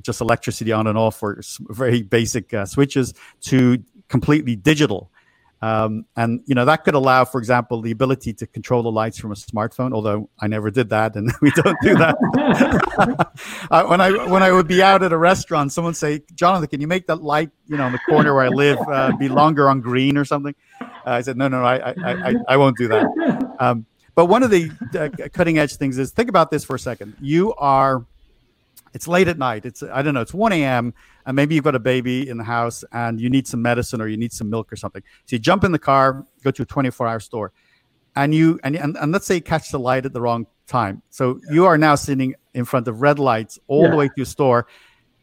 just 0.00 0.20
electricity 0.20 0.72
on 0.72 0.86
and 0.86 0.96
off 0.96 1.22
or 1.22 1.40
very 1.68 2.02
basic 2.02 2.54
switches, 2.66 3.12
to 3.42 3.82
completely 4.08 4.56
digital. 4.56 5.10
Um, 5.66 6.06
and 6.14 6.42
you 6.46 6.54
know 6.54 6.64
that 6.64 6.84
could 6.84 6.94
allow, 6.94 7.24
for 7.24 7.38
example, 7.38 7.80
the 7.80 7.90
ability 7.90 8.32
to 8.34 8.46
control 8.46 8.84
the 8.84 8.92
lights 8.92 9.18
from 9.18 9.32
a 9.32 9.34
smartphone. 9.34 9.92
Although 9.92 10.30
I 10.38 10.46
never 10.46 10.70
did 10.70 10.90
that, 10.90 11.16
and 11.16 11.32
we 11.42 11.50
don't 11.50 11.76
do 11.82 11.96
that. 11.96 12.16
uh, 13.72 13.84
when 13.86 14.00
I 14.00 14.10
when 14.28 14.44
I 14.44 14.52
would 14.52 14.68
be 14.68 14.80
out 14.80 15.02
at 15.02 15.12
a 15.12 15.18
restaurant, 15.18 15.72
someone 15.72 15.94
say, 15.94 16.22
"Jonathan, 16.36 16.68
can 16.68 16.80
you 16.80 16.86
make 16.86 17.08
that 17.08 17.20
light, 17.20 17.50
you 17.66 17.76
know, 17.76 17.86
in 17.86 17.92
the 17.92 17.98
corner 18.08 18.32
where 18.32 18.44
I 18.44 18.48
live, 18.48 18.78
uh, 18.86 19.16
be 19.16 19.28
longer 19.28 19.68
on 19.68 19.80
green 19.80 20.16
or 20.16 20.24
something?" 20.24 20.54
Uh, 20.80 20.84
I 21.04 21.22
said, 21.22 21.36
"No, 21.36 21.48
no, 21.48 21.64
I, 21.64 21.90
I, 21.90 21.94
I, 22.04 22.34
I 22.50 22.56
won't 22.58 22.76
do 22.76 22.86
that." 22.86 23.56
Um, 23.58 23.86
but 24.14 24.26
one 24.26 24.44
of 24.44 24.50
the 24.50 24.70
uh, 24.96 25.28
cutting 25.30 25.58
edge 25.58 25.74
things 25.76 25.98
is 25.98 26.12
think 26.12 26.28
about 26.28 26.52
this 26.52 26.62
for 26.62 26.76
a 26.76 26.78
second. 26.78 27.16
You 27.20 27.54
are 27.54 28.06
it's 28.96 29.06
late 29.06 29.28
at 29.28 29.36
night. 29.36 29.66
It's 29.66 29.82
I 29.82 30.00
don't 30.00 30.14
know. 30.14 30.22
It's 30.22 30.32
one 30.32 30.52
a.m. 30.52 30.94
and 31.26 31.36
maybe 31.36 31.54
you've 31.54 31.64
got 31.64 31.74
a 31.74 31.78
baby 31.78 32.26
in 32.30 32.38
the 32.38 32.44
house 32.44 32.82
and 32.92 33.20
you 33.20 33.28
need 33.28 33.46
some 33.46 33.60
medicine 33.60 34.00
or 34.00 34.08
you 34.08 34.16
need 34.16 34.32
some 34.32 34.48
milk 34.48 34.72
or 34.72 34.76
something. 34.76 35.02
So 35.26 35.36
you 35.36 35.38
jump 35.38 35.64
in 35.64 35.72
the 35.72 35.78
car, 35.78 36.24
go 36.42 36.50
to 36.50 36.62
a 36.62 36.64
twenty-four 36.64 37.06
hour 37.06 37.20
store, 37.20 37.52
and 38.16 38.34
you 38.34 38.58
and, 38.64 38.74
and 38.74 38.96
and 38.96 39.12
let's 39.12 39.26
say 39.26 39.34
you 39.34 39.42
catch 39.42 39.70
the 39.70 39.78
light 39.78 40.06
at 40.06 40.14
the 40.14 40.20
wrong 40.22 40.46
time. 40.66 41.02
So 41.10 41.38
yeah. 41.44 41.52
you 41.52 41.66
are 41.66 41.76
now 41.76 41.94
sitting 41.94 42.34
in 42.54 42.64
front 42.64 42.88
of 42.88 43.02
red 43.02 43.18
lights 43.18 43.58
all 43.66 43.82
yeah. 43.82 43.90
the 43.90 43.96
way 43.96 44.08
to 44.08 44.14
your 44.16 44.26
store 44.26 44.66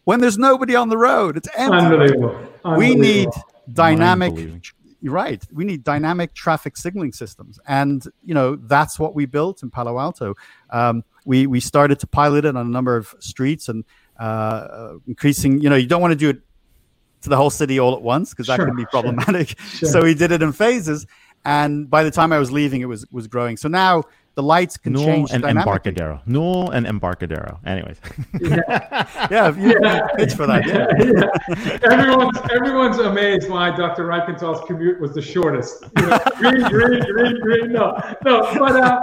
when 0.03 0.21
there's 0.21 0.37
nobody 0.37 0.75
on 0.75 0.89
the 0.89 0.97
road. 0.97 1.35
It's 1.35 1.49
empty. 1.57 1.75
Unbelievable. 1.75 2.29
Unbelievable. 2.63 2.77
We 2.77 2.93
need 2.93 3.29
dynamic 3.73 4.33
you're 5.01 5.13
right. 5.13 5.43
We 5.51 5.65
need 5.65 5.83
dynamic 5.83 6.33
traffic 6.33 6.77
signaling 6.77 7.11
systems, 7.11 7.59
and 7.67 8.05
you 8.23 8.35
know 8.35 8.55
that's 8.55 8.99
what 8.99 9.15
we 9.15 9.25
built 9.25 9.63
in 9.63 9.71
Palo 9.71 9.99
Alto. 9.99 10.35
Um, 10.69 11.03
we 11.25 11.47
we 11.47 11.59
started 11.59 11.99
to 11.99 12.07
pilot 12.07 12.45
it 12.45 12.55
on 12.55 12.65
a 12.65 12.69
number 12.69 12.95
of 12.95 13.13
streets 13.19 13.69
and 13.69 13.83
uh, 14.19 14.23
uh 14.23 14.93
increasing. 15.07 15.61
You 15.61 15.69
know, 15.69 15.75
you 15.75 15.87
don't 15.87 16.01
want 16.01 16.11
to 16.11 16.17
do 16.17 16.29
it 16.29 16.41
to 17.21 17.29
the 17.29 17.37
whole 17.37 17.49
city 17.49 17.79
all 17.79 17.95
at 17.95 18.01
once 18.01 18.31
because 18.31 18.47
that 18.47 18.57
sure, 18.57 18.65
can 18.65 18.75
be 18.75 18.85
problematic. 18.85 19.57
Sure. 19.59 19.89
So 19.89 20.03
we 20.03 20.13
did 20.13 20.31
it 20.31 20.41
in 20.41 20.51
phases, 20.51 21.05
and 21.45 21.89
by 21.89 22.03
the 22.03 22.11
time 22.11 22.33
I 22.33 22.39
was 22.39 22.51
leaving, 22.51 22.81
it 22.81 22.85
was 22.85 23.05
was 23.11 23.27
growing. 23.27 23.57
So 23.57 23.67
now 23.67 24.03
the 24.35 24.43
lights 24.43 24.77
can 24.77 24.93
no 24.93 25.05
change. 25.05 25.31
and 25.31 25.43
Embarcadero. 25.43 26.21
No 26.25 26.69
and 26.69 26.87
Embarcadero. 26.87 27.59
Anyways. 27.65 27.97
yeah, 28.41 29.27
yeah, 29.31 29.55
you, 29.55 29.77
yeah. 29.81 30.07
pitch 30.15 30.33
for 30.33 30.47
that. 30.47 30.65
Yeah. 30.65 30.87
yeah. 30.99 31.91
Everyone's 31.91 32.37
everyone's 32.51 32.97
amazed 32.97 33.49
why 33.49 33.75
Dr. 33.75 34.05
Reichental's 34.05 34.65
commute 34.67 34.99
was 34.99 35.13
the 35.13 35.21
shortest. 35.21 35.85
You 35.97 36.07
know, 36.07 36.19
green, 36.37 36.61
green, 36.63 36.99
green, 37.01 37.39
green. 37.41 37.71
No, 37.71 37.95
no, 38.25 38.41
but 38.57 38.75
uh, 38.75 39.01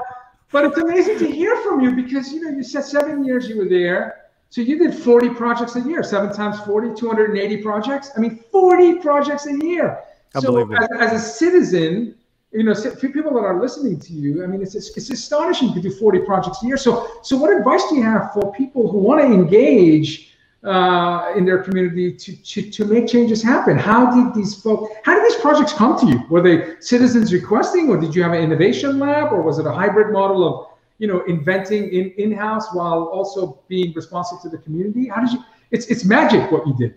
but 0.52 0.64
it's 0.64 0.78
amazing 0.78 1.18
to 1.18 1.30
hear 1.30 1.56
from 1.62 1.80
you 1.80 1.92
because 1.92 2.32
you 2.32 2.40
know 2.40 2.50
you 2.50 2.62
said 2.62 2.84
seven 2.84 3.24
years 3.24 3.48
you 3.48 3.56
were 3.56 3.68
there. 3.68 4.16
So 4.50 4.60
you 4.60 4.78
did 4.78 4.92
40 4.92 5.30
projects 5.30 5.76
a 5.76 5.80
year, 5.80 6.02
seven 6.02 6.34
times 6.34 6.58
40, 6.60 6.98
280 6.98 7.62
projects. 7.62 8.10
I 8.16 8.20
mean, 8.20 8.42
40 8.50 8.96
projects 8.96 9.46
a 9.46 9.56
year. 9.64 10.00
So 10.40 10.72
as, 10.72 10.88
as 10.98 11.12
a 11.12 11.24
citizen, 11.24 12.16
you 12.50 12.64
know, 12.64 12.74
people 12.96 13.32
that 13.34 13.44
are 13.44 13.60
listening 13.60 14.00
to 14.00 14.12
you, 14.12 14.42
I 14.42 14.48
mean, 14.48 14.60
it's, 14.60 14.74
it's, 14.74 14.96
it's 14.96 15.10
astonishing 15.10 15.72
to 15.74 15.80
do 15.80 15.90
40 15.90 16.20
projects 16.20 16.64
a 16.64 16.66
year. 16.66 16.76
So, 16.76 17.20
so 17.22 17.36
what 17.36 17.56
advice 17.56 17.88
do 17.88 17.96
you 17.96 18.02
have 18.02 18.32
for 18.32 18.52
people 18.54 18.90
who 18.90 18.98
want 18.98 19.20
to 19.20 19.26
engage 19.26 20.29
uh, 20.64 21.32
in 21.36 21.44
their 21.44 21.62
community 21.62 22.12
to, 22.12 22.36
to, 22.42 22.70
to 22.70 22.84
make 22.84 23.06
changes 23.06 23.42
happen? 23.42 23.78
How 23.78 24.14
did 24.14 24.34
these 24.34 24.60
folks, 24.60 24.94
how 25.04 25.14
did 25.14 25.24
these 25.24 25.40
projects 25.40 25.72
come 25.72 25.98
to 26.00 26.06
you? 26.06 26.22
Were 26.28 26.42
they 26.42 26.80
citizens 26.80 27.32
requesting, 27.32 27.88
or 27.88 27.98
did 27.98 28.14
you 28.14 28.22
have 28.22 28.32
an 28.32 28.42
innovation 28.42 28.98
lab, 28.98 29.32
or 29.32 29.42
was 29.42 29.58
it 29.58 29.66
a 29.66 29.72
hybrid 29.72 30.12
model 30.12 30.46
of, 30.46 30.66
you 30.98 31.06
know, 31.06 31.22
inventing 31.24 31.92
in 31.92 32.12
in-house 32.18 32.74
while 32.74 33.04
also 33.04 33.60
being 33.68 33.92
responsive 33.94 34.40
to 34.42 34.48
the 34.48 34.58
community? 34.58 35.08
How 35.08 35.22
did 35.22 35.32
you? 35.32 35.42
It's 35.70 35.86
it's 35.86 36.04
magic 36.04 36.50
what 36.50 36.66
you 36.66 36.76
did. 36.76 36.96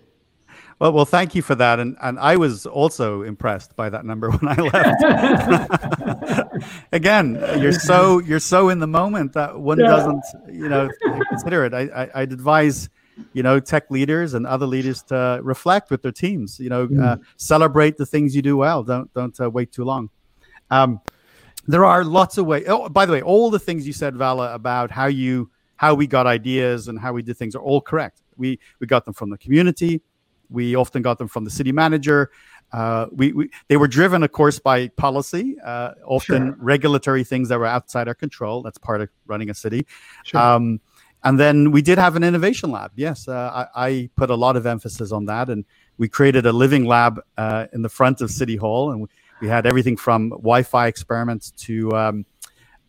Well, 0.80 0.92
well, 0.92 1.06
thank 1.06 1.36
you 1.36 1.42
for 1.42 1.56
that, 1.56 1.80
and 1.80 1.96
and 2.02 2.20
I 2.20 2.36
was 2.36 2.66
also 2.66 3.22
impressed 3.22 3.76
by 3.76 3.90
that 3.90 4.06
number 4.06 4.32
when 4.36 4.52
I 4.52 4.62
left. 4.62 5.04
Again, 6.92 7.36
you're 7.60 7.72
so 7.72 8.20
you're 8.20 8.40
so 8.40 8.70
in 8.70 8.80
the 8.80 8.88
moment 8.88 9.34
that 9.34 9.60
one 9.60 9.80
yeah. 9.80 9.88
doesn't, 9.88 10.24
you 10.52 10.68
know, 10.68 10.90
consider 11.30 11.66
it. 11.66 11.74
I, 11.74 12.10
I 12.14 12.22
would 12.22 12.34
advise, 12.34 12.90
you 13.34 13.44
know, 13.44 13.60
tech 13.60 13.90
leaders 13.92 14.34
and 14.34 14.46
other 14.46 14.66
leaders 14.66 15.04
to 15.04 15.40
reflect 15.44 15.92
with 15.92 16.02
their 16.02 16.12
teams. 16.12 16.60
You 16.60 16.70
know, 16.70 16.88
mm. 16.88 17.04
uh, 17.04 17.18
celebrate 17.38 17.98
the 17.98 18.06
things 18.06 18.36
you 18.36 18.42
do 18.42 18.58
well. 18.58 18.84
Don't 18.84 19.14
don't 19.14 19.40
uh, 19.40 19.50
wait 19.50 19.72
too 19.72 19.84
long. 19.84 20.10
Um, 20.72 21.02
there 21.68 21.86
are 21.86 22.04
lots 22.04 22.38
of 22.38 22.46
ways. 22.46 22.66
Oh, 22.68 22.90
by 22.90 23.06
the 23.06 23.14
way, 23.14 23.22
all 23.22 23.50
the 23.50 23.60
things 23.60 23.88
you 23.88 23.94
said, 23.94 24.16
Vala, 24.16 24.54
about 24.54 24.92
how 24.92 25.08
you 25.08 25.50
how 25.76 25.94
we 25.94 26.08
got 26.08 26.28
ideas 26.28 26.88
and 26.88 27.00
how 27.00 27.14
we 27.14 27.22
did 27.22 27.38
things 27.38 27.56
are 27.56 27.62
all 27.62 27.82
correct. 27.82 28.22
We 28.38 28.60
we 28.80 28.88
got 28.88 29.06
them 29.06 29.14
from 29.14 29.30
the 29.30 29.38
community 29.38 30.02
we 30.54 30.76
often 30.76 31.02
got 31.02 31.18
them 31.18 31.28
from 31.28 31.44
the 31.44 31.50
city 31.50 31.72
manager. 31.72 32.32
Uh, 32.72 33.08
we, 33.12 33.34
we, 33.34 33.50
they 33.68 33.78
were 33.78 33.88
driven, 33.88 34.24
of 34.24 34.32
course, 34.32 34.60
by 34.60 34.88
policy, 34.90 35.58
uh, 35.64 35.92
often 36.06 36.48
sure. 36.48 36.56
regulatory 36.60 37.24
things 37.24 37.50
that 37.50 37.60
were 37.60 37.66
outside 37.66 38.08
our 38.08 38.16
control. 38.16 38.62
That's 38.62 38.78
part 38.78 39.02
of 39.02 39.10
running 39.28 39.50
a 39.50 39.54
city. 39.54 39.86
Sure. 40.24 40.40
Um, 40.40 40.80
and 41.24 41.40
then 41.40 41.72
we 41.72 41.82
did 41.82 41.98
have 41.98 42.16
an 42.16 42.24
innovation 42.24 42.72
lab. 42.72 42.92
Yes, 42.96 43.28
uh, 43.28 43.68
I, 43.76 43.88
I, 43.88 44.10
put 44.16 44.30
a 44.30 44.36
lot 44.36 44.56
of 44.56 44.66
emphasis 44.66 45.12
on 45.12 45.26
that, 45.26 45.50
and 45.50 45.66
we 45.98 46.10
created 46.10 46.46
a 46.46 46.52
living 46.52 46.86
lab 46.86 47.22
uh, 47.38 47.68
in 47.74 47.82
the 47.82 47.90
front 47.90 48.22
of 48.22 48.32
City 48.32 48.56
Hall, 48.56 48.92
and 48.92 49.02
we, 49.02 49.08
we 49.42 49.48
had 49.48 49.66
everything 49.66 49.98
from 49.98 50.30
Wi-Fi 50.30 50.88
experiments 50.88 51.52
to 51.52 51.92
um, 51.94 52.26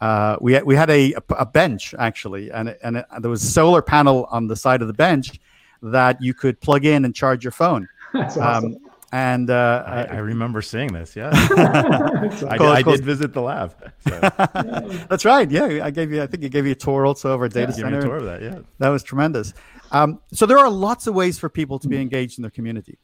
uh, 0.00 0.36
we 0.40 0.52
had, 0.52 0.64
we 0.64 0.74
had 0.74 0.90
a, 0.90 1.14
a 1.30 1.46
bench 1.46 1.94
actually, 1.98 2.50
and 2.50 2.76
and 2.82 2.98
it, 2.98 3.06
there 3.20 3.30
was 3.30 3.42
a 3.42 3.50
solar 3.50 3.82
panel 3.82 4.26
on 4.30 4.46
the 4.46 4.56
side 4.56 4.82
of 4.82 4.88
the 4.88 4.94
bench 4.94 5.40
that 5.82 6.20
you 6.20 6.34
could 6.34 6.60
plug 6.60 6.84
in 6.84 7.04
and 7.04 7.14
charge 7.14 7.44
your 7.44 7.52
phone. 7.52 7.88
That's 8.12 8.36
awesome. 8.36 8.74
Um, 8.74 8.78
and 9.14 9.48
uh, 9.48 9.84
I, 9.86 10.02
I, 10.06 10.16
remember 10.16 10.60
seeing 10.60 10.92
this. 10.92 11.14
Yeah, 11.14 11.30
I, 11.32 12.56
I, 12.58 12.82
did 12.82 13.04
visit 13.04 13.32
the 13.32 13.42
lab. 13.42 13.72
So. 14.00 14.18
That's 15.08 15.24
right. 15.24 15.48
Yeah, 15.48 15.84
I 15.84 15.92
gave 15.92 16.10
you. 16.10 16.20
I 16.20 16.26
think 16.26 16.42
you 16.42 16.48
gave 16.48 16.66
you 16.66 16.72
a 16.72 16.74
tour 16.74 17.06
also 17.06 17.32
over 17.32 17.44
a 17.44 17.48
data 17.48 17.70
yeah, 17.70 17.76
center. 17.76 18.00
Give 18.00 18.00
me 18.00 18.06
a 18.06 18.08
tour 18.08 18.16
of 18.16 18.24
that. 18.24 18.42
Yeah, 18.42 18.58
that 18.80 18.88
was 18.88 19.04
tremendous. 19.04 19.54
Um, 19.92 20.18
so 20.32 20.46
there 20.46 20.58
are 20.58 20.68
lots 20.68 21.06
of 21.06 21.14
ways 21.14 21.38
for 21.38 21.48
people 21.48 21.78
to 21.78 21.86
be 21.86 21.96
engaged 22.00 22.40
in 22.40 22.42
their 22.42 22.50
community. 22.50 22.98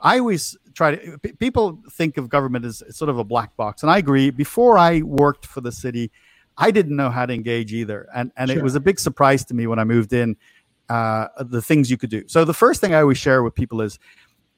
I 0.00 0.20
always 0.20 0.56
try 0.74 0.94
to. 0.94 1.18
People 1.18 1.82
think 1.90 2.18
of 2.18 2.28
government 2.28 2.64
as 2.64 2.84
sort 2.90 3.08
of 3.08 3.18
a 3.18 3.24
black 3.24 3.56
box, 3.56 3.82
and 3.82 3.90
I 3.90 3.98
agree. 3.98 4.30
Before 4.30 4.78
I 4.78 5.02
worked 5.02 5.44
for 5.44 5.60
the 5.60 5.72
city, 5.72 6.12
I 6.56 6.70
didn't 6.70 6.94
know 6.94 7.10
how 7.10 7.26
to 7.26 7.34
engage 7.34 7.72
either, 7.72 8.08
and 8.14 8.30
and 8.36 8.48
sure. 8.48 8.60
it 8.60 8.62
was 8.62 8.76
a 8.76 8.80
big 8.80 9.00
surprise 9.00 9.44
to 9.46 9.54
me 9.54 9.66
when 9.66 9.80
I 9.80 9.84
moved 9.84 10.12
in 10.12 10.36
uh, 10.88 11.26
the 11.40 11.60
things 11.60 11.90
you 11.90 11.96
could 11.96 12.10
do. 12.10 12.22
So 12.28 12.44
the 12.44 12.54
first 12.54 12.80
thing 12.80 12.94
I 12.94 13.00
always 13.00 13.18
share 13.18 13.42
with 13.42 13.56
people 13.56 13.80
is 13.80 13.98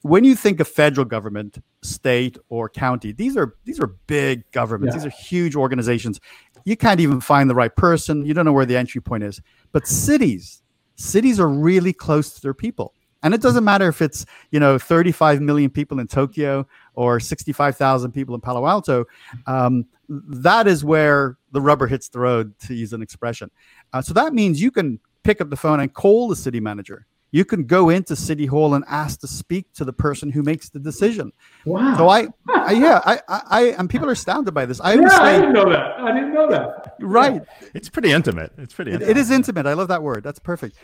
when 0.03 0.25
you 0.25 0.35
think 0.35 0.61
of 0.61 0.69
federal 0.69 1.05
government, 1.05 1.59
state 1.83 2.39
or 2.49 2.69
county, 2.69 3.13
these 3.13 3.37
are 3.37 3.55
these 3.65 3.81
are 3.81 3.89
big 4.07 4.51
governments. 4.51 4.95
Yeah. 4.95 5.03
These 5.03 5.07
are 5.07 5.17
huge 5.17 5.57
organizations. 5.57 6.21
You 6.65 6.77
can't 6.77 7.01
even 7.01 7.21
find 7.21 7.49
the 7.49 7.55
right 7.55 7.75
person. 7.75 8.25
You 8.25 8.35
don't 8.35 8.45
know 8.45 8.53
where 8.53 8.67
the 8.67 8.77
entry 8.77 9.01
point 9.01 9.25
is. 9.25 9.41
But 9.73 9.87
cities, 9.87 10.63
cities 10.97 11.41
are 11.41 11.49
really 11.49 11.93
close 11.93 12.33
to 12.35 12.41
their 12.41 12.55
people. 12.55 12.95
And 13.23 13.35
it 13.35 13.43
doesn't 13.43 13.65
matter 13.65 13.87
if 13.89 14.01
it's, 14.01 14.25
you 14.51 14.59
know, 14.59 14.79
35 14.79 15.43
million 15.43 15.71
people 15.71 16.01
in 16.01 16.07
Tokyo 16.07 16.67
or 16.95 17.21
65,000 17.21 18.13
people 18.13 18.35
in 18.35 18.41
Palo 18.41 18.67
Alto. 18.67 19.05
Um, 19.47 19.85
that 20.09 20.67
is 20.67 20.85
where 20.85 21.37
the 21.53 21.61
rubber 21.61 21.87
hits 21.87 22.09
the 22.09 22.19
road, 22.19 22.59
to 22.61 22.75
use 22.75 22.93
an 22.93 23.03
expression. 23.03 23.51
Uh, 23.93 24.01
so 24.01 24.15
that 24.15 24.33
means 24.33 24.61
you 24.63 24.71
can 24.71 24.99
pick 25.23 25.41
up 25.41 25.51
the 25.51 25.57
phone 25.57 25.81
and 25.81 25.93
call 25.93 26.29
the 26.29 26.37
city 26.37 26.61
manager. 26.61 27.07
You 27.33 27.45
can 27.45 27.65
go 27.65 27.91
into 27.91 28.17
City 28.17 28.47
Hall 28.47 28.75
and 28.75 28.85
ask 28.89 29.21
to 29.21 29.29
speak 29.29 29.73
to 29.75 29.85
the 29.85 29.93
person 29.93 30.31
who 30.31 30.43
makes 30.43 30.69
the 30.69 30.81
decision. 30.81 31.33
Wow. 31.65 31.97
So 31.97 32.09
I, 32.09 32.29
I 32.49 32.73
yeah, 32.73 33.01
I, 33.05 33.21
I, 33.29 33.63
and 33.79 33.89
people 33.89 34.09
are 34.09 34.13
astounded 34.13 34.53
by 34.53 34.67
this. 34.67 34.81
I 34.81 34.95
yeah, 34.95 35.09
say, 35.09 35.17
I 35.17 35.39
didn't 35.39 35.53
know 35.53 35.71
that. 35.71 36.01
I 36.01 36.13
didn't 36.13 36.35
know 36.35 36.51
that. 36.51 36.97
Right. 37.01 37.43
It's 37.75 37.89
pretty 37.89 38.13
intimate. 38.13 38.53
It's 38.59 38.75
pretty. 38.75 38.93
Intimate. 38.93 39.11
It, 39.11 39.17
it 39.17 39.21
is 39.21 39.31
intimate. 39.31 39.67
I 39.67 39.73
love 39.73 39.89
that 39.89 40.03
word. 40.03 40.23
That's 40.23 40.39
perfect. 40.39 40.77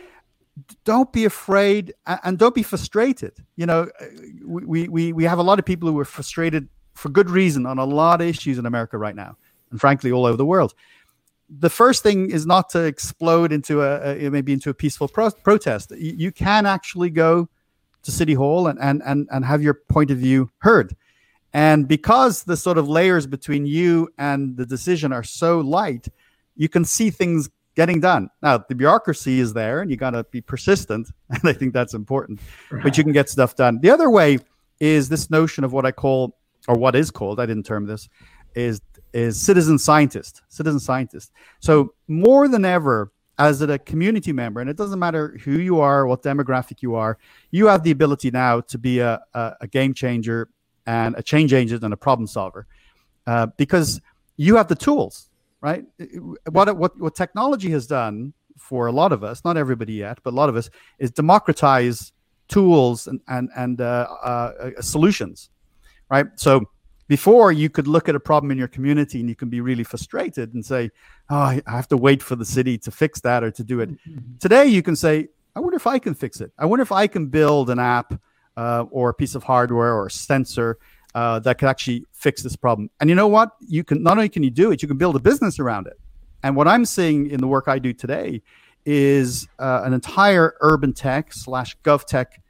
Don't 0.83 1.11
be 1.13 1.25
afraid 1.25 1.93
and 2.05 2.37
don't 2.37 2.55
be 2.55 2.63
frustrated. 2.63 3.33
You 3.55 3.67
know, 3.67 3.89
uh, 4.01 4.05
we, 4.45 4.87
we, 4.87 5.13
we 5.13 5.23
have 5.25 5.37
a 5.37 5.43
lot 5.43 5.59
of 5.59 5.65
people 5.65 5.89
who 5.89 5.99
are 5.99 6.05
frustrated 6.05 6.67
for 6.95 7.09
good 7.09 7.29
reason 7.29 7.65
on 7.65 7.77
a 7.77 7.85
lot 7.85 8.21
of 8.21 8.27
issues 8.27 8.57
in 8.57 8.65
America 8.65 8.97
right 8.97 9.15
now, 9.15 9.37
and 9.69 9.79
frankly, 9.79 10.11
all 10.11 10.25
over 10.25 10.37
the 10.37 10.45
world 10.45 10.73
the 11.49 11.69
first 11.69 12.03
thing 12.03 12.29
is 12.29 12.45
not 12.45 12.69
to 12.69 12.83
explode 12.83 13.51
into 13.51 13.81
a, 13.81 14.27
a 14.27 14.29
maybe 14.29 14.53
into 14.53 14.69
a 14.69 14.73
peaceful 14.73 15.07
pro- 15.07 15.31
protest. 15.31 15.91
You, 15.91 16.13
you, 16.17 16.31
can 16.31 16.65
actually 16.65 17.09
go 17.09 17.47
to 18.03 18.11
city 18.11 18.33
hall 18.33 18.67
and, 18.67 18.79
and 18.79 19.01
and 19.05 19.27
and 19.31 19.45
have 19.45 19.61
your 19.61 19.73
point 19.73 20.11
of 20.11 20.17
view 20.17 20.49
heard. 20.59 20.95
And 21.53 21.87
because 21.87 22.43
the 22.43 22.57
sort 22.57 22.77
of 22.77 22.89
layers 22.89 23.25
between 23.25 23.65
you 23.65 24.09
and 24.17 24.57
the 24.57 24.65
decision 24.65 25.13
are 25.13 25.23
so 25.23 25.59
light, 25.59 26.07
you 26.55 26.69
can 26.69 26.83
see 26.85 27.09
things 27.09 27.49
getting 27.75 28.01
done. 28.01 28.29
Now, 28.41 28.57
the 28.57 28.75
bureaucracy 28.75 29.39
is 29.39 29.53
there 29.53 29.81
and 29.81 29.89
you 29.89 29.97
got 29.97 30.11
to 30.11 30.23
be 30.25 30.41
persistent. 30.41 31.09
And 31.29 31.41
I 31.45 31.53
think 31.53 31.73
that's 31.73 31.93
important, 31.93 32.39
right. 32.71 32.83
but 32.83 32.97
you 32.97 33.03
can 33.03 33.13
get 33.13 33.29
stuff 33.29 33.55
done. 33.55 33.79
The 33.81 33.91
other 33.91 34.09
way 34.09 34.39
is 34.79 35.09
this 35.09 35.29
notion 35.29 35.63
of 35.63 35.73
what 35.73 35.85
I 35.85 35.91
call, 35.91 36.37
or 36.67 36.75
what 36.75 36.95
is 36.95 37.11
called, 37.11 37.39
I 37.39 37.45
didn't 37.45 37.65
term 37.65 37.85
this, 37.85 38.09
is 38.55 38.81
is 39.13 39.39
citizen 39.39 39.79
scientist, 39.79 40.41
citizen 40.49 40.79
scientist. 40.79 41.31
So 41.59 41.93
more 42.07 42.47
than 42.47 42.65
ever, 42.65 43.11
as 43.39 43.61
a 43.61 43.77
community 43.77 44.33
member, 44.33 44.61
and 44.61 44.69
it 44.69 44.77
doesn't 44.77 44.97
matter 44.97 45.37
who 45.43 45.59
you 45.59 45.79
are, 45.79 46.07
what 46.07 46.23
demographic 46.23 46.81
you 46.81 46.95
are, 46.95 47.19
you 47.51 47.67
have 47.67 47.83
the 47.83 47.91
ability 47.91 48.31
now 48.31 48.61
to 48.61 48.77
be 48.79 48.99
a, 48.99 49.21
a, 49.33 49.53
a 49.61 49.67
game 49.67 49.93
changer 49.93 50.49
and 50.87 51.15
a 51.17 51.21
change 51.21 51.53
agent 51.53 51.83
and 51.83 51.93
a 51.93 51.97
problem 51.97 52.25
solver, 52.25 52.65
uh, 53.27 53.45
because 53.57 54.01
you 54.37 54.55
have 54.55 54.67
the 54.67 54.75
tools, 54.75 55.29
right? 55.61 55.85
What 56.49 56.75
what 56.77 56.99
what 56.99 57.15
technology 57.15 57.69
has 57.71 57.85
done 57.85 58.33
for 58.57 58.87
a 58.87 58.91
lot 58.91 59.11
of 59.11 59.23
us, 59.23 59.43
not 59.45 59.55
everybody 59.55 59.93
yet, 59.93 60.17
but 60.23 60.33
a 60.33 60.35
lot 60.35 60.49
of 60.49 60.55
us, 60.55 60.69
is 60.97 61.11
democratize 61.11 62.11
tools 62.47 63.05
and 63.05 63.21
and 63.27 63.49
and 63.55 63.81
uh, 63.81 64.07
uh, 64.23 64.81
solutions, 64.81 65.51
right? 66.09 66.25
So 66.37 66.65
before, 67.07 67.51
you 67.51 67.69
could 67.69 67.87
look 67.87 68.09
at 68.09 68.15
a 68.15 68.19
problem 68.19 68.51
in 68.51 68.57
your 68.57 68.67
community 68.67 69.19
and 69.19 69.29
you 69.29 69.35
can 69.35 69.49
be 69.49 69.61
really 69.61 69.83
frustrated 69.83 70.53
and 70.53 70.65
say, 70.65 70.89
Oh, 71.29 71.35
I 71.35 71.61
have 71.65 71.87
to 71.89 71.97
wait 71.97 72.21
for 72.21 72.35
the 72.35 72.45
city 72.45 72.77
to 72.79 72.91
fix 72.91 73.21
that 73.21 73.43
or 73.43 73.51
to 73.51 73.63
do 73.63 73.79
it. 73.79 73.91
Mm-hmm. 73.91 74.37
Today, 74.39 74.65
you 74.65 74.81
can 74.81 74.95
say, 74.95 75.29
I 75.55 75.59
wonder 75.59 75.77
if 75.77 75.87
I 75.87 75.99
can 75.99 76.13
fix 76.13 76.41
it. 76.41 76.51
I 76.57 76.65
wonder 76.65 76.83
if 76.83 76.91
I 76.91 77.07
can 77.07 77.27
build 77.27 77.69
an 77.69 77.79
app 77.79 78.13
uh, 78.57 78.85
or 78.91 79.09
a 79.09 79.13
piece 79.13 79.35
of 79.35 79.43
hardware 79.43 79.93
or 79.93 80.07
a 80.07 80.11
sensor 80.11 80.77
uh, 81.15 81.39
that 81.39 81.57
could 81.57 81.69
actually 81.69 82.05
fix 82.11 82.43
this 82.43 82.55
problem. 82.55 82.89
And 82.99 83.09
you 83.09 83.15
know 83.15 83.27
what? 83.27 83.51
You 83.61 83.83
can 83.83 84.03
not 84.03 84.17
only 84.17 84.29
can 84.29 84.43
you 84.43 84.51
do 84.51 84.71
it, 84.71 84.81
you 84.81 84.87
can 84.87 84.97
build 84.97 85.15
a 85.15 85.19
business 85.19 85.59
around 85.59 85.87
it. 85.87 85.99
And 86.43 86.55
what 86.55 86.67
I'm 86.67 86.85
seeing 86.85 87.29
in 87.29 87.39
the 87.39 87.47
work 87.47 87.67
I 87.67 87.79
do 87.79 87.93
today 87.93 88.41
is 88.85 89.47
uh, 89.59 89.81
an 89.83 89.93
entire 89.93 90.55
urban 90.61 90.93
tech 90.93 91.33
slash 91.33 91.77
gov 91.83 92.05
tech 92.05 92.41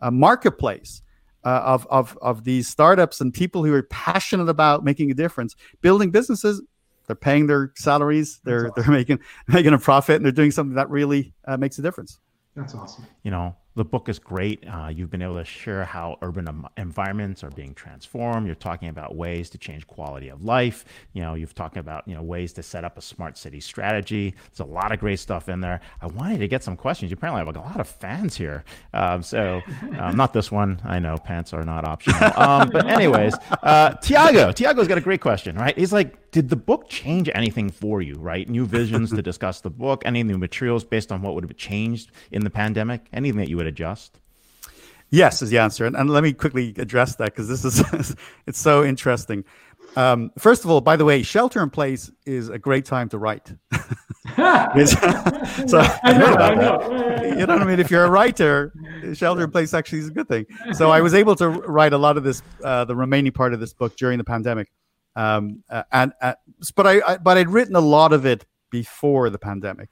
uh, 0.00 0.10
marketplace 0.10 1.02
uh, 1.44 1.62
of, 1.64 1.86
of, 1.90 2.18
of 2.20 2.44
these 2.44 2.68
startups 2.68 3.20
and 3.20 3.32
people 3.32 3.64
who 3.64 3.72
are 3.74 3.82
passionate 3.84 4.48
about 4.48 4.84
making 4.84 5.10
a 5.10 5.14
difference, 5.14 5.56
building 5.80 6.10
businesses. 6.10 6.62
They're 7.06 7.16
paying 7.16 7.48
their 7.48 7.72
salaries. 7.76 8.40
They're 8.44 8.70
awesome. 8.70 8.82
they're 8.82 8.92
making 8.92 9.20
making 9.48 9.72
a 9.72 9.78
profit, 9.78 10.16
and 10.16 10.24
they're 10.24 10.32
doing 10.32 10.52
something 10.52 10.76
that 10.76 10.88
really 10.90 11.34
uh, 11.44 11.56
makes 11.56 11.78
a 11.78 11.82
difference. 11.82 12.20
That's 12.54 12.74
awesome. 12.74 13.06
You 13.24 13.32
know, 13.32 13.56
the 13.76 13.84
book 13.84 14.08
is 14.08 14.18
great. 14.18 14.64
Uh, 14.68 14.88
you've 14.88 15.10
been 15.10 15.22
able 15.22 15.36
to 15.36 15.44
share 15.44 15.84
how 15.84 16.18
urban 16.22 16.64
environments 16.76 17.44
are 17.44 17.50
being 17.50 17.72
transformed. 17.72 18.46
You're 18.46 18.56
talking 18.56 18.88
about 18.88 19.14
ways 19.14 19.48
to 19.50 19.58
change 19.58 19.86
quality 19.86 20.28
of 20.28 20.44
life. 20.44 20.84
You 21.12 21.22
know, 21.22 21.34
you've 21.34 21.54
talked 21.54 21.76
about 21.76 22.06
you 22.08 22.14
know 22.14 22.22
ways 22.22 22.52
to 22.54 22.62
set 22.62 22.84
up 22.84 22.98
a 22.98 23.02
smart 23.02 23.38
city 23.38 23.60
strategy. 23.60 24.34
There's 24.50 24.68
a 24.68 24.72
lot 24.72 24.90
of 24.92 24.98
great 24.98 25.20
stuff 25.20 25.48
in 25.48 25.60
there. 25.60 25.80
I 26.00 26.06
wanted 26.08 26.38
to 26.38 26.48
get 26.48 26.64
some 26.64 26.76
questions. 26.76 27.10
You 27.10 27.16
apparently 27.16 27.44
have 27.44 27.56
a 27.56 27.60
lot 27.60 27.78
of 27.78 27.88
fans 27.88 28.36
here. 28.36 28.64
Um, 28.92 29.22
so, 29.22 29.62
um, 29.98 30.16
not 30.16 30.32
this 30.32 30.50
one. 30.50 30.80
I 30.84 30.98
know 30.98 31.16
pants 31.16 31.52
are 31.52 31.64
not 31.64 31.86
optional. 31.86 32.20
Um, 32.40 32.70
but 32.70 32.86
anyways, 32.86 33.34
uh, 33.62 33.90
Tiago. 33.94 34.50
Tiago's 34.50 34.88
got 34.88 34.98
a 34.98 35.02
great 35.02 35.20
question. 35.20 35.56
Right? 35.56 35.76
He's 35.78 35.92
like, 35.92 36.30
did 36.32 36.48
the 36.48 36.56
book 36.56 36.88
change 36.88 37.30
anything 37.34 37.70
for 37.70 38.02
you? 38.02 38.14
Right? 38.14 38.48
New 38.48 38.66
visions 38.66 39.10
to 39.10 39.22
discuss 39.22 39.60
the 39.60 39.70
book. 39.70 40.02
Any 40.04 40.22
new 40.22 40.38
materials 40.38 40.84
based 40.84 41.12
on 41.12 41.22
what 41.22 41.34
would 41.34 41.44
have 41.44 41.56
changed 41.56 42.10
in 42.32 42.42
the 42.42 42.50
pandemic? 42.50 43.06
Anything 43.12 43.38
that 43.38 43.48
you 43.48 43.59
would 43.60 43.66
adjust? 43.66 44.18
Yes, 45.10 45.42
is 45.42 45.50
the 45.50 45.58
answer. 45.58 45.84
And, 45.84 45.94
and 45.96 46.08
let 46.08 46.22
me 46.22 46.32
quickly 46.32 46.74
address 46.78 47.16
that 47.16 47.26
because 47.26 47.48
this 47.48 47.64
is 47.64 48.16
it's 48.46 48.58
so 48.58 48.84
interesting. 48.84 49.44
Um, 49.96 50.30
first 50.38 50.64
of 50.64 50.70
all, 50.70 50.80
by 50.80 50.96
the 50.96 51.04
way, 51.04 51.22
shelter 51.22 51.62
in 51.62 51.68
place 51.68 52.10
is 52.24 52.48
a 52.48 52.58
great 52.58 52.84
time 52.84 53.08
to 53.08 53.18
write. 53.18 53.52
so 53.72 53.80
I 54.36 56.16
know, 56.16 56.34
I 56.36 56.54
know. 56.54 57.22
you 57.36 57.44
know 57.46 57.54
what 57.54 57.62
I 57.62 57.64
mean. 57.64 57.80
If 57.80 57.90
you're 57.90 58.04
a 58.04 58.10
writer, 58.10 58.72
shelter 59.14 59.42
in 59.42 59.50
place 59.50 59.74
actually 59.74 59.98
is 59.98 60.08
a 60.08 60.12
good 60.12 60.28
thing. 60.28 60.46
So 60.72 60.90
I 60.90 61.00
was 61.00 61.12
able 61.12 61.34
to 61.36 61.48
write 61.48 61.92
a 61.92 61.98
lot 61.98 62.16
of 62.16 62.22
this, 62.22 62.40
uh, 62.62 62.84
the 62.84 62.94
remaining 62.94 63.32
part 63.32 63.52
of 63.52 63.58
this 63.58 63.72
book 63.72 63.96
during 63.96 64.16
the 64.16 64.24
pandemic, 64.24 64.70
um, 65.16 65.64
uh, 65.68 65.82
and 65.90 66.12
uh, 66.22 66.34
but 66.76 66.86
I, 66.86 67.00
I, 67.06 67.16
but 67.18 67.36
I'd 67.36 67.50
written 67.50 67.74
a 67.74 67.80
lot 67.80 68.12
of 68.12 68.24
it 68.24 68.46
before 68.70 69.28
the 69.28 69.38
pandemic, 69.38 69.88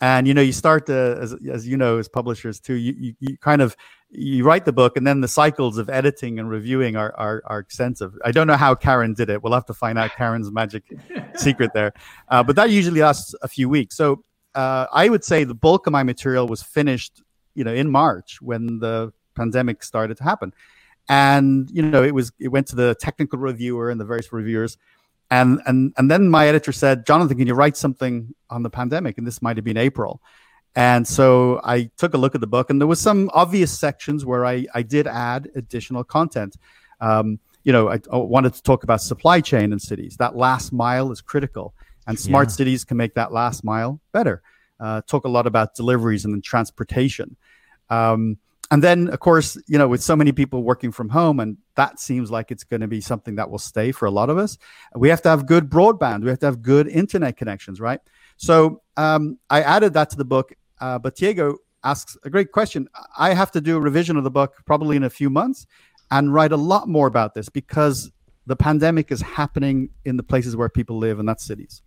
and 0.00 0.28
you 0.28 0.34
know 0.34 0.42
you 0.42 0.52
start 0.52 0.86
to 0.86 1.18
as, 1.20 1.34
as 1.50 1.66
you 1.66 1.76
know 1.76 1.98
as 1.98 2.08
publishers 2.08 2.60
too, 2.60 2.74
you, 2.74 2.94
you, 2.98 3.14
you 3.20 3.38
kind 3.38 3.62
of 3.62 3.76
you 4.10 4.44
write 4.44 4.64
the 4.64 4.72
book 4.72 4.96
and 4.96 5.06
then 5.06 5.20
the 5.20 5.28
cycles 5.28 5.76
of 5.76 5.90
editing 5.90 6.38
and 6.38 6.48
reviewing 6.48 6.96
are, 6.96 7.14
are, 7.16 7.42
are 7.46 7.58
extensive. 7.58 8.14
I 8.24 8.32
don't 8.32 8.46
know 8.46 8.56
how 8.56 8.74
Karen 8.74 9.12
did 9.12 9.28
it. 9.28 9.42
We'll 9.42 9.52
have 9.52 9.66
to 9.66 9.74
find 9.74 9.98
out 9.98 10.12
Karen's 10.16 10.50
magic 10.50 10.84
secret 11.34 11.72
there. 11.74 11.92
Uh, 12.28 12.42
but 12.42 12.56
that 12.56 12.70
usually 12.70 13.02
lasts 13.02 13.34
a 13.42 13.48
few 13.48 13.68
weeks. 13.68 13.96
So 13.96 14.24
uh, 14.54 14.86
I 14.92 15.10
would 15.10 15.24
say 15.24 15.44
the 15.44 15.54
bulk 15.54 15.86
of 15.86 15.92
my 15.92 16.02
material 16.02 16.48
was 16.48 16.62
finished, 16.62 17.22
you 17.54 17.64
know, 17.64 17.74
in 17.74 17.90
March 17.90 18.40
when 18.40 18.78
the 18.78 19.12
pandemic 19.34 19.82
started 19.82 20.16
to 20.16 20.24
happen. 20.24 20.54
And, 21.10 21.70
you 21.70 21.82
know, 21.82 22.02
it 22.02 22.14
was, 22.14 22.32
it 22.38 22.48
went 22.48 22.66
to 22.68 22.76
the 22.76 22.94
technical 22.94 23.38
reviewer 23.38 23.90
and 23.90 24.00
the 24.00 24.04
various 24.06 24.32
reviewers. 24.32 24.78
And, 25.30 25.60
and, 25.66 25.92
and 25.96 26.10
then 26.10 26.30
my 26.30 26.48
editor 26.48 26.72
said, 26.72 27.06
Jonathan, 27.06 27.36
can 27.36 27.46
you 27.46 27.54
write 27.54 27.76
something 27.76 28.34
on 28.48 28.62
the 28.62 28.70
pandemic? 28.70 29.18
And 29.18 29.26
this 29.26 29.42
might 29.42 29.56
have 29.56 29.64
been 29.64 29.76
April. 29.76 30.22
And 30.74 31.06
so 31.06 31.60
I 31.64 31.90
took 31.96 32.14
a 32.14 32.18
look 32.18 32.34
at 32.34 32.40
the 32.40 32.46
book, 32.46 32.70
and 32.70 32.80
there 32.80 32.86
was 32.86 33.00
some 33.00 33.30
obvious 33.34 33.76
sections 33.76 34.24
where 34.24 34.46
I, 34.46 34.66
I 34.74 34.82
did 34.82 35.06
add 35.06 35.50
additional 35.56 36.04
content. 36.04 36.56
Um, 37.00 37.40
you 37.64 37.72
know, 37.72 37.90
I, 37.90 37.98
I, 38.12 38.16
wanted 38.18 38.54
to 38.54 38.62
talk 38.62 38.84
about 38.84 39.02
supply 39.02 39.40
chain 39.40 39.72
in 39.72 39.78
cities. 39.78 40.16
That 40.18 40.36
last 40.36 40.72
mile 40.72 41.10
is 41.10 41.20
critical, 41.20 41.74
and 42.06 42.18
smart 42.18 42.48
yeah. 42.48 42.54
cities 42.54 42.84
can 42.84 42.96
make 42.96 43.14
that 43.14 43.32
last 43.32 43.64
mile 43.64 44.00
better. 44.12 44.40
Uh, 44.78 45.00
talk 45.02 45.24
a 45.24 45.28
lot 45.28 45.46
about 45.46 45.74
deliveries 45.74 46.24
and 46.24 46.32
then 46.32 46.42
transportation. 46.42 47.36
Um, 47.90 48.38
and 48.70 48.82
then, 48.82 49.08
of 49.08 49.20
course, 49.20 49.56
you 49.66 49.78
know, 49.78 49.88
with 49.88 50.02
so 50.02 50.14
many 50.14 50.32
people 50.32 50.62
working 50.62 50.92
from 50.92 51.08
home, 51.08 51.40
and 51.40 51.56
that 51.76 51.98
seems 51.98 52.30
like 52.30 52.50
it's 52.50 52.64
going 52.64 52.82
to 52.82 52.88
be 52.88 53.00
something 53.00 53.36
that 53.36 53.50
will 53.50 53.58
stay 53.58 53.92
for 53.92 54.04
a 54.06 54.10
lot 54.10 54.28
of 54.28 54.36
us, 54.36 54.58
we 54.94 55.08
have 55.08 55.22
to 55.22 55.28
have 55.30 55.46
good 55.46 55.70
broadband. 55.70 56.22
We 56.22 56.28
have 56.28 56.38
to 56.40 56.46
have 56.46 56.60
good 56.60 56.86
internet 56.86 57.36
connections, 57.36 57.80
right? 57.80 58.00
So 58.36 58.82
um, 58.96 59.38
I 59.48 59.62
added 59.62 59.94
that 59.94 60.10
to 60.10 60.16
the 60.16 60.24
book. 60.24 60.52
Uh, 60.80 60.98
but 60.98 61.16
Diego 61.16 61.56
asks 61.82 62.16
a 62.24 62.30
great 62.30 62.52
question. 62.52 62.88
I 63.16 63.32
have 63.32 63.50
to 63.52 63.60
do 63.60 63.76
a 63.76 63.80
revision 63.80 64.16
of 64.16 64.24
the 64.24 64.30
book 64.30 64.54
probably 64.66 64.96
in 64.96 65.04
a 65.04 65.10
few 65.10 65.30
months 65.30 65.66
and 66.10 66.32
write 66.32 66.52
a 66.52 66.56
lot 66.56 66.88
more 66.88 67.06
about 67.06 67.34
this 67.34 67.48
because 67.48 68.10
the 68.46 68.56
pandemic 68.56 69.10
is 69.10 69.20
happening 69.20 69.90
in 70.04 70.16
the 70.16 70.22
places 70.22 70.56
where 70.56 70.68
people 70.68 70.98
live, 70.98 71.18
and 71.18 71.28
that's 71.28 71.44
cities. 71.44 71.82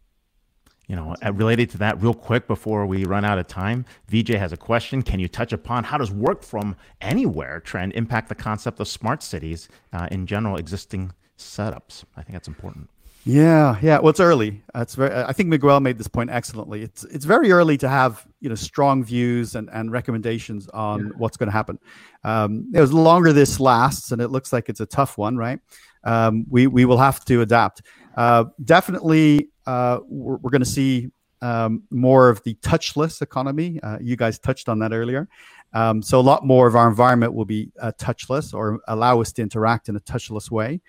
You 0.92 0.98
know, 0.98 1.16
uh, 1.26 1.32
related 1.32 1.70
to 1.70 1.78
that, 1.78 2.02
real 2.02 2.14
quick 2.14 2.48
before 2.48 2.86
we 2.86 3.06
run 3.06 3.24
out 3.24 3.40
of 3.40 3.48
time, 3.48 3.86
VJ 4.10 4.32
has 4.32 4.52
a 4.52 4.58
question. 4.58 5.02
Can 5.02 5.22
you 5.22 5.30
touch 5.30 5.54
upon 5.54 5.86
how 5.86 5.98
does 5.98 6.12
work 6.12 6.44
from 6.44 6.76
anywhere 7.00 7.62
trend 7.62 7.94
impact 7.94 8.28
the 8.28 8.36
concept 8.36 8.78
of 8.82 8.90
smart 8.90 9.24
cities 9.24 9.70
uh, 9.94 10.10
in 10.12 10.28
general 10.28 10.58
existing 10.58 11.14
setups? 11.38 12.04
I 12.18 12.24
think 12.24 12.34
that's 12.34 12.50
important. 12.50 12.90
Yeah, 13.24 13.78
yeah. 13.82 14.00
Well, 14.00 14.10
it's 14.10 14.20
early. 14.20 14.64
It's 14.76 14.96
very. 14.96 15.16
I 15.16 15.32
think 15.32 15.48
Miguel 15.48 15.80
made 15.80 15.98
this 15.98 16.10
point 16.10 16.30
excellently. 16.30 16.82
It's 16.82 17.06
it's 17.06 17.24
very 17.24 17.54
early 17.54 17.78
to 17.78 17.88
have 17.88 18.28
you 18.42 18.50
know 18.50 18.56
strong 18.56 19.02
views 19.02 19.56
and, 19.56 19.70
and 19.72 19.94
recommendations 19.94 20.68
on 20.74 21.06
yeah. 21.06 21.12
what's 21.16 21.38
going 21.38 21.48
to 21.48 21.54
happen. 21.54 21.80
Um, 22.26 22.70
as 22.76 22.92
longer 22.92 23.32
this 23.32 23.62
lasts, 23.62 24.12
and 24.12 24.22
it 24.22 24.28
looks 24.28 24.52
like 24.52 24.68
it's 24.68 24.82
a 24.82 24.86
tough 24.86 25.18
one, 25.18 25.38
right? 25.38 25.62
Um, 26.04 26.46
we 26.50 26.68
we 26.68 26.84
will 26.84 26.98
have 26.98 27.24
to 27.26 27.40
adapt. 27.40 27.82
Uh, 28.18 28.46
definitely, 28.66 29.51
uh, 29.66 30.00
we're, 30.08 30.38
we're 30.38 30.52
going 30.52 30.64
to 30.64 30.66
see 30.66 31.10
um, 31.42 31.84
more 31.90 32.30
of 32.30 32.44
the 32.44 32.56
touchless 32.56 33.22
economy. 33.22 33.80
Uh, 33.82 33.98
you 34.02 34.16
guys 34.16 34.40
touched 34.40 34.70
on 34.70 34.80
that 34.80 34.94
earlier. 34.94 35.28
Um, 35.74 36.02
so 36.02 36.20
a 36.20 36.22
lot 36.22 36.46
more 36.46 36.68
of 36.68 36.76
our 36.76 36.88
environment 36.88 37.34
will 37.34 37.46
be 37.46 37.72
uh, 37.80 37.92
touchless 37.98 38.54
or 38.54 38.80
allow 38.88 39.22
us 39.22 39.32
to 39.34 39.42
interact 39.42 39.90
in 39.90 39.96
a 39.96 40.00
touchless 40.02 40.52
way. 40.52 40.82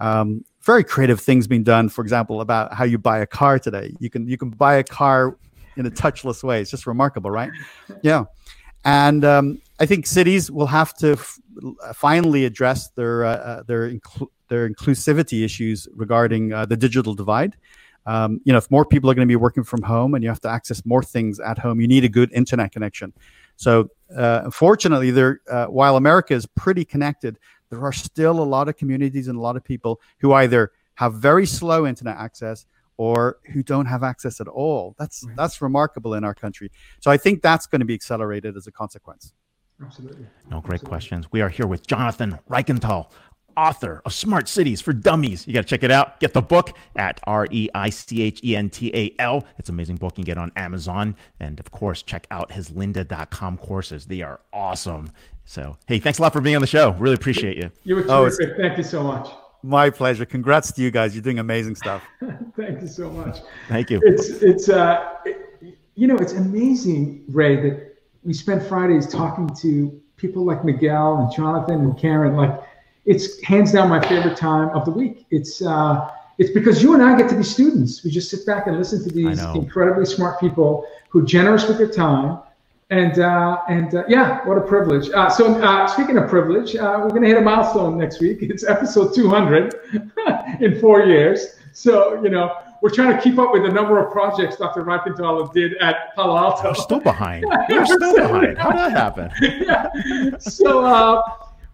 Um, 0.00 0.44
very 0.62 0.82
creative 0.82 1.20
things 1.20 1.46
being 1.46 1.62
done. 1.62 1.88
For 1.88 2.02
example, 2.02 2.40
about 2.40 2.74
how 2.74 2.84
you 2.84 2.98
buy 2.98 3.18
a 3.18 3.26
car 3.26 3.58
today. 3.58 3.94
You 4.00 4.10
can 4.10 4.26
you 4.26 4.36
can 4.36 4.50
buy 4.50 4.76
a 4.76 4.84
car 4.84 5.38
in 5.76 5.86
a 5.86 5.90
touchless 5.90 6.42
way. 6.42 6.60
It's 6.60 6.70
just 6.70 6.86
remarkable, 6.86 7.30
right? 7.30 7.50
Yeah, 8.02 8.24
and 8.84 9.24
um, 9.24 9.62
I 9.78 9.86
think 9.86 10.06
cities 10.06 10.50
will 10.50 10.66
have 10.66 10.94
to 10.94 11.12
f- 11.12 11.38
finally 11.94 12.44
address 12.44 12.88
their 12.90 13.24
uh, 13.24 13.36
uh, 13.36 13.62
their 13.62 13.90
inclu- 13.90 14.28
their 14.48 14.68
inclusivity 14.68 15.44
issues 15.44 15.88
regarding 15.94 16.52
uh, 16.52 16.66
the 16.66 16.76
digital 16.76 17.14
divide. 17.14 17.56
Um, 18.06 18.40
you 18.44 18.52
know, 18.52 18.58
if 18.58 18.70
more 18.70 18.84
people 18.84 19.10
are 19.10 19.14
going 19.14 19.26
to 19.26 19.32
be 19.32 19.36
working 19.36 19.64
from 19.64 19.82
home 19.82 20.14
and 20.14 20.22
you 20.22 20.28
have 20.28 20.40
to 20.42 20.48
access 20.48 20.84
more 20.84 21.02
things 21.02 21.40
at 21.40 21.58
home, 21.58 21.80
you 21.80 21.88
need 21.88 22.04
a 22.04 22.08
good 22.08 22.32
internet 22.32 22.72
connection. 22.72 23.12
So, 23.56 23.90
uh, 24.16 24.42
unfortunately, 24.44 25.10
there 25.10 25.40
uh, 25.50 25.66
while 25.66 25.96
America 25.96 26.34
is 26.34 26.46
pretty 26.46 26.84
connected, 26.84 27.38
there 27.70 27.82
are 27.82 27.92
still 27.92 28.40
a 28.40 28.44
lot 28.44 28.68
of 28.68 28.76
communities 28.76 29.28
and 29.28 29.38
a 29.38 29.40
lot 29.40 29.56
of 29.56 29.64
people 29.64 30.00
who 30.18 30.32
either 30.34 30.72
have 30.96 31.14
very 31.14 31.46
slow 31.46 31.86
internet 31.86 32.16
access 32.16 32.66
or 32.96 33.38
who 33.52 33.62
don't 33.62 33.86
have 33.86 34.02
access 34.02 34.40
at 34.40 34.48
all. 34.48 34.94
That's 34.98 35.24
right. 35.24 35.36
that's 35.36 35.60
remarkable 35.60 36.14
in 36.14 36.24
our 36.24 36.34
country. 36.34 36.70
So 37.00 37.10
I 37.10 37.16
think 37.16 37.42
that's 37.42 37.66
going 37.66 37.80
to 37.80 37.84
be 37.84 37.94
accelerated 37.94 38.56
as 38.56 38.66
a 38.66 38.72
consequence. 38.72 39.32
Absolutely. 39.82 40.26
No, 40.50 40.60
great 40.60 40.74
Absolutely. 40.74 40.88
questions. 40.88 41.26
We 41.32 41.40
are 41.40 41.48
here 41.48 41.66
with 41.66 41.86
Jonathan 41.86 42.38
Reichental, 42.48 43.10
author 43.56 44.02
of 44.04 44.12
Smart 44.12 44.48
Cities 44.48 44.80
for 44.80 44.92
Dummies. 44.92 45.46
You 45.46 45.54
got 45.54 45.62
to 45.62 45.66
check 45.66 45.82
it 45.82 45.90
out. 45.90 46.20
Get 46.20 46.32
the 46.32 46.42
book 46.42 46.76
at 46.96 47.20
R 47.24 47.46
E 47.50 47.68
I 47.74 47.90
C 47.90 48.22
H 48.22 48.40
E 48.44 48.56
N 48.56 48.70
T 48.70 48.90
A 48.94 49.14
L. 49.20 49.44
It's 49.58 49.68
an 49.68 49.74
amazing 49.74 49.96
book. 49.96 50.12
You 50.12 50.24
can 50.24 50.24
get 50.24 50.38
on 50.38 50.52
Amazon. 50.56 51.16
And 51.40 51.60
of 51.60 51.70
course, 51.70 52.02
check 52.02 52.26
out 52.30 52.52
his 52.52 52.70
lynda.com 52.70 53.58
courses. 53.58 54.06
They 54.06 54.22
are 54.22 54.40
awesome. 54.52 55.10
So, 55.44 55.76
hey, 55.86 55.98
thanks 55.98 56.18
a 56.18 56.22
lot 56.22 56.32
for 56.32 56.40
being 56.40 56.56
on 56.56 56.62
the 56.62 56.66
show. 56.66 56.92
Really 56.92 57.14
appreciate 57.14 57.56
you. 57.56 57.70
You 57.84 57.96
were 57.96 58.02
terrific. 58.04 58.50
Oh, 58.54 58.56
Thank 58.56 58.78
you 58.78 58.84
so 58.84 59.02
much. 59.02 59.28
My 59.62 59.90
pleasure. 59.90 60.24
Congrats 60.24 60.72
to 60.72 60.82
you 60.82 60.90
guys. 60.90 61.14
You're 61.14 61.22
doing 61.22 61.38
amazing 61.38 61.74
stuff. 61.74 62.02
Thank 62.56 62.82
you 62.82 62.88
so 62.88 63.10
much. 63.10 63.38
Thank 63.68 63.90
you. 63.90 64.00
It's 64.04 64.28
it's 64.28 64.68
uh, 64.68 65.16
it, 65.24 65.78
you 65.94 66.06
know, 66.06 66.16
it's 66.16 66.32
amazing, 66.32 67.24
Ray, 67.28 67.56
that 67.56 67.96
we 68.24 68.34
spend 68.34 68.66
Fridays 68.66 69.06
talking 69.06 69.48
to 69.60 70.00
people 70.16 70.44
like 70.44 70.64
Miguel 70.64 71.18
and 71.18 71.32
Jonathan 71.32 71.80
and 71.80 71.98
Karen. 71.98 72.36
Like, 72.36 72.60
it's 73.06 73.42
hands 73.42 73.72
down 73.72 73.88
my 73.88 74.00
favorite 74.06 74.36
time 74.36 74.70
of 74.70 74.84
the 74.84 74.90
week. 74.90 75.26
It's 75.30 75.62
uh, 75.62 76.10
it's 76.38 76.50
because 76.50 76.82
you 76.82 76.94
and 76.94 77.02
I 77.02 77.16
get 77.16 77.28
to 77.30 77.36
be 77.36 77.44
students. 77.44 78.02
We 78.02 78.10
just 78.10 78.30
sit 78.30 78.44
back 78.44 78.66
and 78.66 78.76
listen 78.76 79.02
to 79.04 79.10
these 79.10 79.40
incredibly 79.54 80.04
smart 80.04 80.40
people 80.40 80.86
who 81.10 81.20
are 81.20 81.26
generous 81.26 81.68
with 81.68 81.78
their 81.78 81.90
time 81.90 82.40
and 82.90 83.18
uh, 83.18 83.62
and 83.68 83.94
uh, 83.94 84.04
yeah, 84.08 84.46
what 84.46 84.58
a 84.58 84.60
privilege. 84.60 85.10
Uh, 85.10 85.30
so 85.30 85.54
uh, 85.62 85.86
speaking 85.86 86.18
of 86.18 86.28
privilege, 86.28 86.76
uh, 86.76 87.00
we're 87.02 87.10
going 87.10 87.22
to 87.22 87.28
hit 87.28 87.38
a 87.38 87.40
milestone 87.40 87.96
next 87.98 88.20
week. 88.20 88.38
It's 88.42 88.64
episode 88.64 89.14
200 89.14 89.74
in 90.60 90.78
four 90.80 91.04
years. 91.04 91.58
So 91.72 92.22
you 92.22 92.28
know 92.28 92.56
we're 92.82 92.90
trying 92.90 93.16
to 93.16 93.22
keep 93.22 93.38
up 93.38 93.52
with 93.52 93.62
the 93.62 93.70
number 93.70 94.04
of 94.04 94.12
projects 94.12 94.56
Dr. 94.56 94.84
Reichental 94.84 95.52
did 95.52 95.76
at 95.78 96.14
Palo 96.14 96.36
Alto. 96.36 96.68
We're 96.68 96.74
still 96.74 97.00
behind. 97.00 97.46
We're 97.68 97.86
still 97.86 98.16
behind. 98.16 98.58
How 98.58 98.70
did 98.70 98.78
that 98.78 98.92
happen? 98.92 99.30
yeah. 99.40 100.38
So 100.38 100.84
uh, 100.84 101.22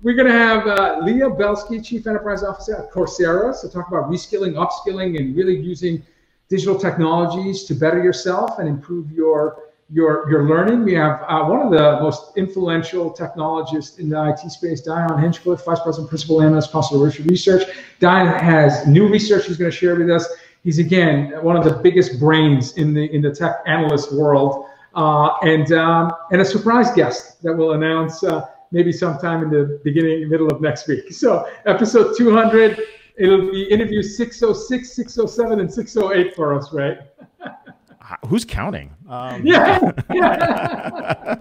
we're 0.03 0.14
going 0.14 0.28
to 0.28 0.38
have 0.38 1.05
Leah 1.05 1.30
Belsky, 1.30 1.80
Chief 1.80 2.07
Enterprise 2.07 2.42
Officer 2.42 2.76
at 2.76 2.90
Coursera, 2.90 3.55
so 3.55 3.68
talk 3.68 3.88
about 3.88 4.11
reskilling, 4.11 4.55
upskilling, 4.55 5.18
and 5.18 5.36
really 5.36 5.57
using 5.57 6.03
digital 6.48 6.78
technologies 6.78 7.64
to 7.64 7.74
better 7.74 8.03
yourself 8.03 8.59
and 8.59 8.68
improve 8.68 9.11
your 9.12 9.64
your, 9.92 10.30
your 10.30 10.44
learning. 10.44 10.84
We 10.84 10.94
have 10.94 11.24
uh, 11.26 11.44
one 11.46 11.61
of 11.61 11.72
the 11.72 12.01
most 12.01 12.36
influential 12.36 13.11
technologists 13.11 13.98
in 13.98 14.09
the 14.09 14.28
IT 14.28 14.48
space, 14.51 14.82
Dion 14.82 15.20
Hinchcliffe, 15.20 15.64
Vice 15.64 15.80
President, 15.80 16.09
Principal 16.09 16.40
Analyst, 16.42 16.70
Constellation 16.70 17.26
Research. 17.26 17.64
Dion 17.98 18.28
has 18.38 18.86
new 18.86 19.09
research 19.09 19.46
he's 19.46 19.57
going 19.57 19.68
to 19.68 19.76
share 19.76 19.96
with 19.96 20.09
us. 20.09 20.28
He's 20.62 20.78
again 20.78 21.32
one 21.42 21.57
of 21.57 21.64
the 21.64 21.72
biggest 21.72 22.20
brains 22.20 22.76
in 22.76 22.94
the 22.94 23.12
in 23.12 23.20
the 23.20 23.34
tech 23.34 23.62
analyst 23.66 24.14
world, 24.14 24.66
uh, 24.94 25.32
and 25.42 25.72
um, 25.72 26.12
and 26.30 26.40
a 26.40 26.44
surprise 26.44 26.92
guest 26.92 27.42
that 27.42 27.53
we'll 27.53 27.72
announce 27.72 28.22
uh, 28.22 28.46
maybe 28.73 28.93
sometime 28.93 29.43
in 29.43 29.51
the 29.51 29.81
beginning, 29.85 30.29
middle 30.29 30.49
of 30.49 30.61
next 30.61 30.87
week. 30.89 31.05
So 31.12 31.49
episode 31.66 32.16
200, 32.16 32.81
it'll 33.18 33.51
be 33.51 33.64
interview 33.64 34.03
606, 34.03 34.93
607, 34.93 35.61
and 35.61 35.73
608 35.73 36.35
for 36.35 36.55
us, 36.55 36.73
right? 36.73 36.99
who's 38.29 38.45
counting? 38.45 38.95
Um, 39.09 39.45
yeah. 39.47 39.93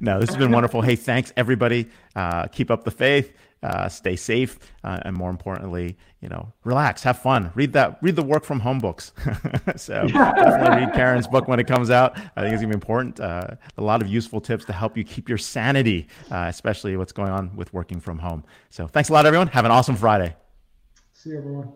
no, 0.00 0.20
this 0.20 0.30
has 0.30 0.36
been 0.36 0.52
wonderful. 0.52 0.82
Hey, 0.82 0.96
thanks 0.96 1.32
everybody. 1.36 1.88
Uh, 2.14 2.46
keep 2.48 2.70
up 2.70 2.84
the 2.84 2.90
faith. 2.90 3.32
Uh, 3.64 3.88
stay 3.88 4.14
safe, 4.14 4.58
uh, 4.84 5.00
and 5.06 5.16
more 5.16 5.30
importantly, 5.30 5.96
you 6.20 6.28
know, 6.28 6.52
relax, 6.64 7.02
have 7.02 7.18
fun. 7.18 7.50
Read 7.54 7.72
that. 7.72 7.98
Read 8.02 8.14
the 8.14 8.22
work 8.22 8.44
from 8.44 8.60
home 8.60 8.78
books. 8.78 9.12
so 9.76 10.06
definitely 10.08 10.84
read 10.84 10.94
Karen's 10.94 11.26
book 11.26 11.48
when 11.48 11.58
it 11.58 11.66
comes 11.66 11.90
out. 11.90 12.18
I 12.36 12.42
think 12.42 12.52
it's 12.52 12.62
gonna 12.62 12.68
be 12.68 12.74
important. 12.74 13.20
Uh, 13.20 13.52
a 13.78 13.82
lot 13.82 14.02
of 14.02 14.08
useful 14.08 14.40
tips 14.40 14.66
to 14.66 14.74
help 14.74 14.98
you 14.98 15.04
keep 15.04 15.30
your 15.30 15.38
sanity, 15.38 16.08
uh, 16.30 16.46
especially 16.48 16.96
what's 16.98 17.12
going 17.12 17.30
on 17.30 17.56
with 17.56 17.72
working 17.72 18.00
from 18.00 18.18
home. 18.18 18.44
So 18.68 18.86
thanks 18.86 19.08
a 19.08 19.14
lot, 19.14 19.24
everyone. 19.24 19.48
Have 19.48 19.64
an 19.64 19.70
awesome 19.70 19.96
Friday. 19.96 20.36
See 21.14 21.30
you, 21.30 21.38
everyone. 21.38 21.72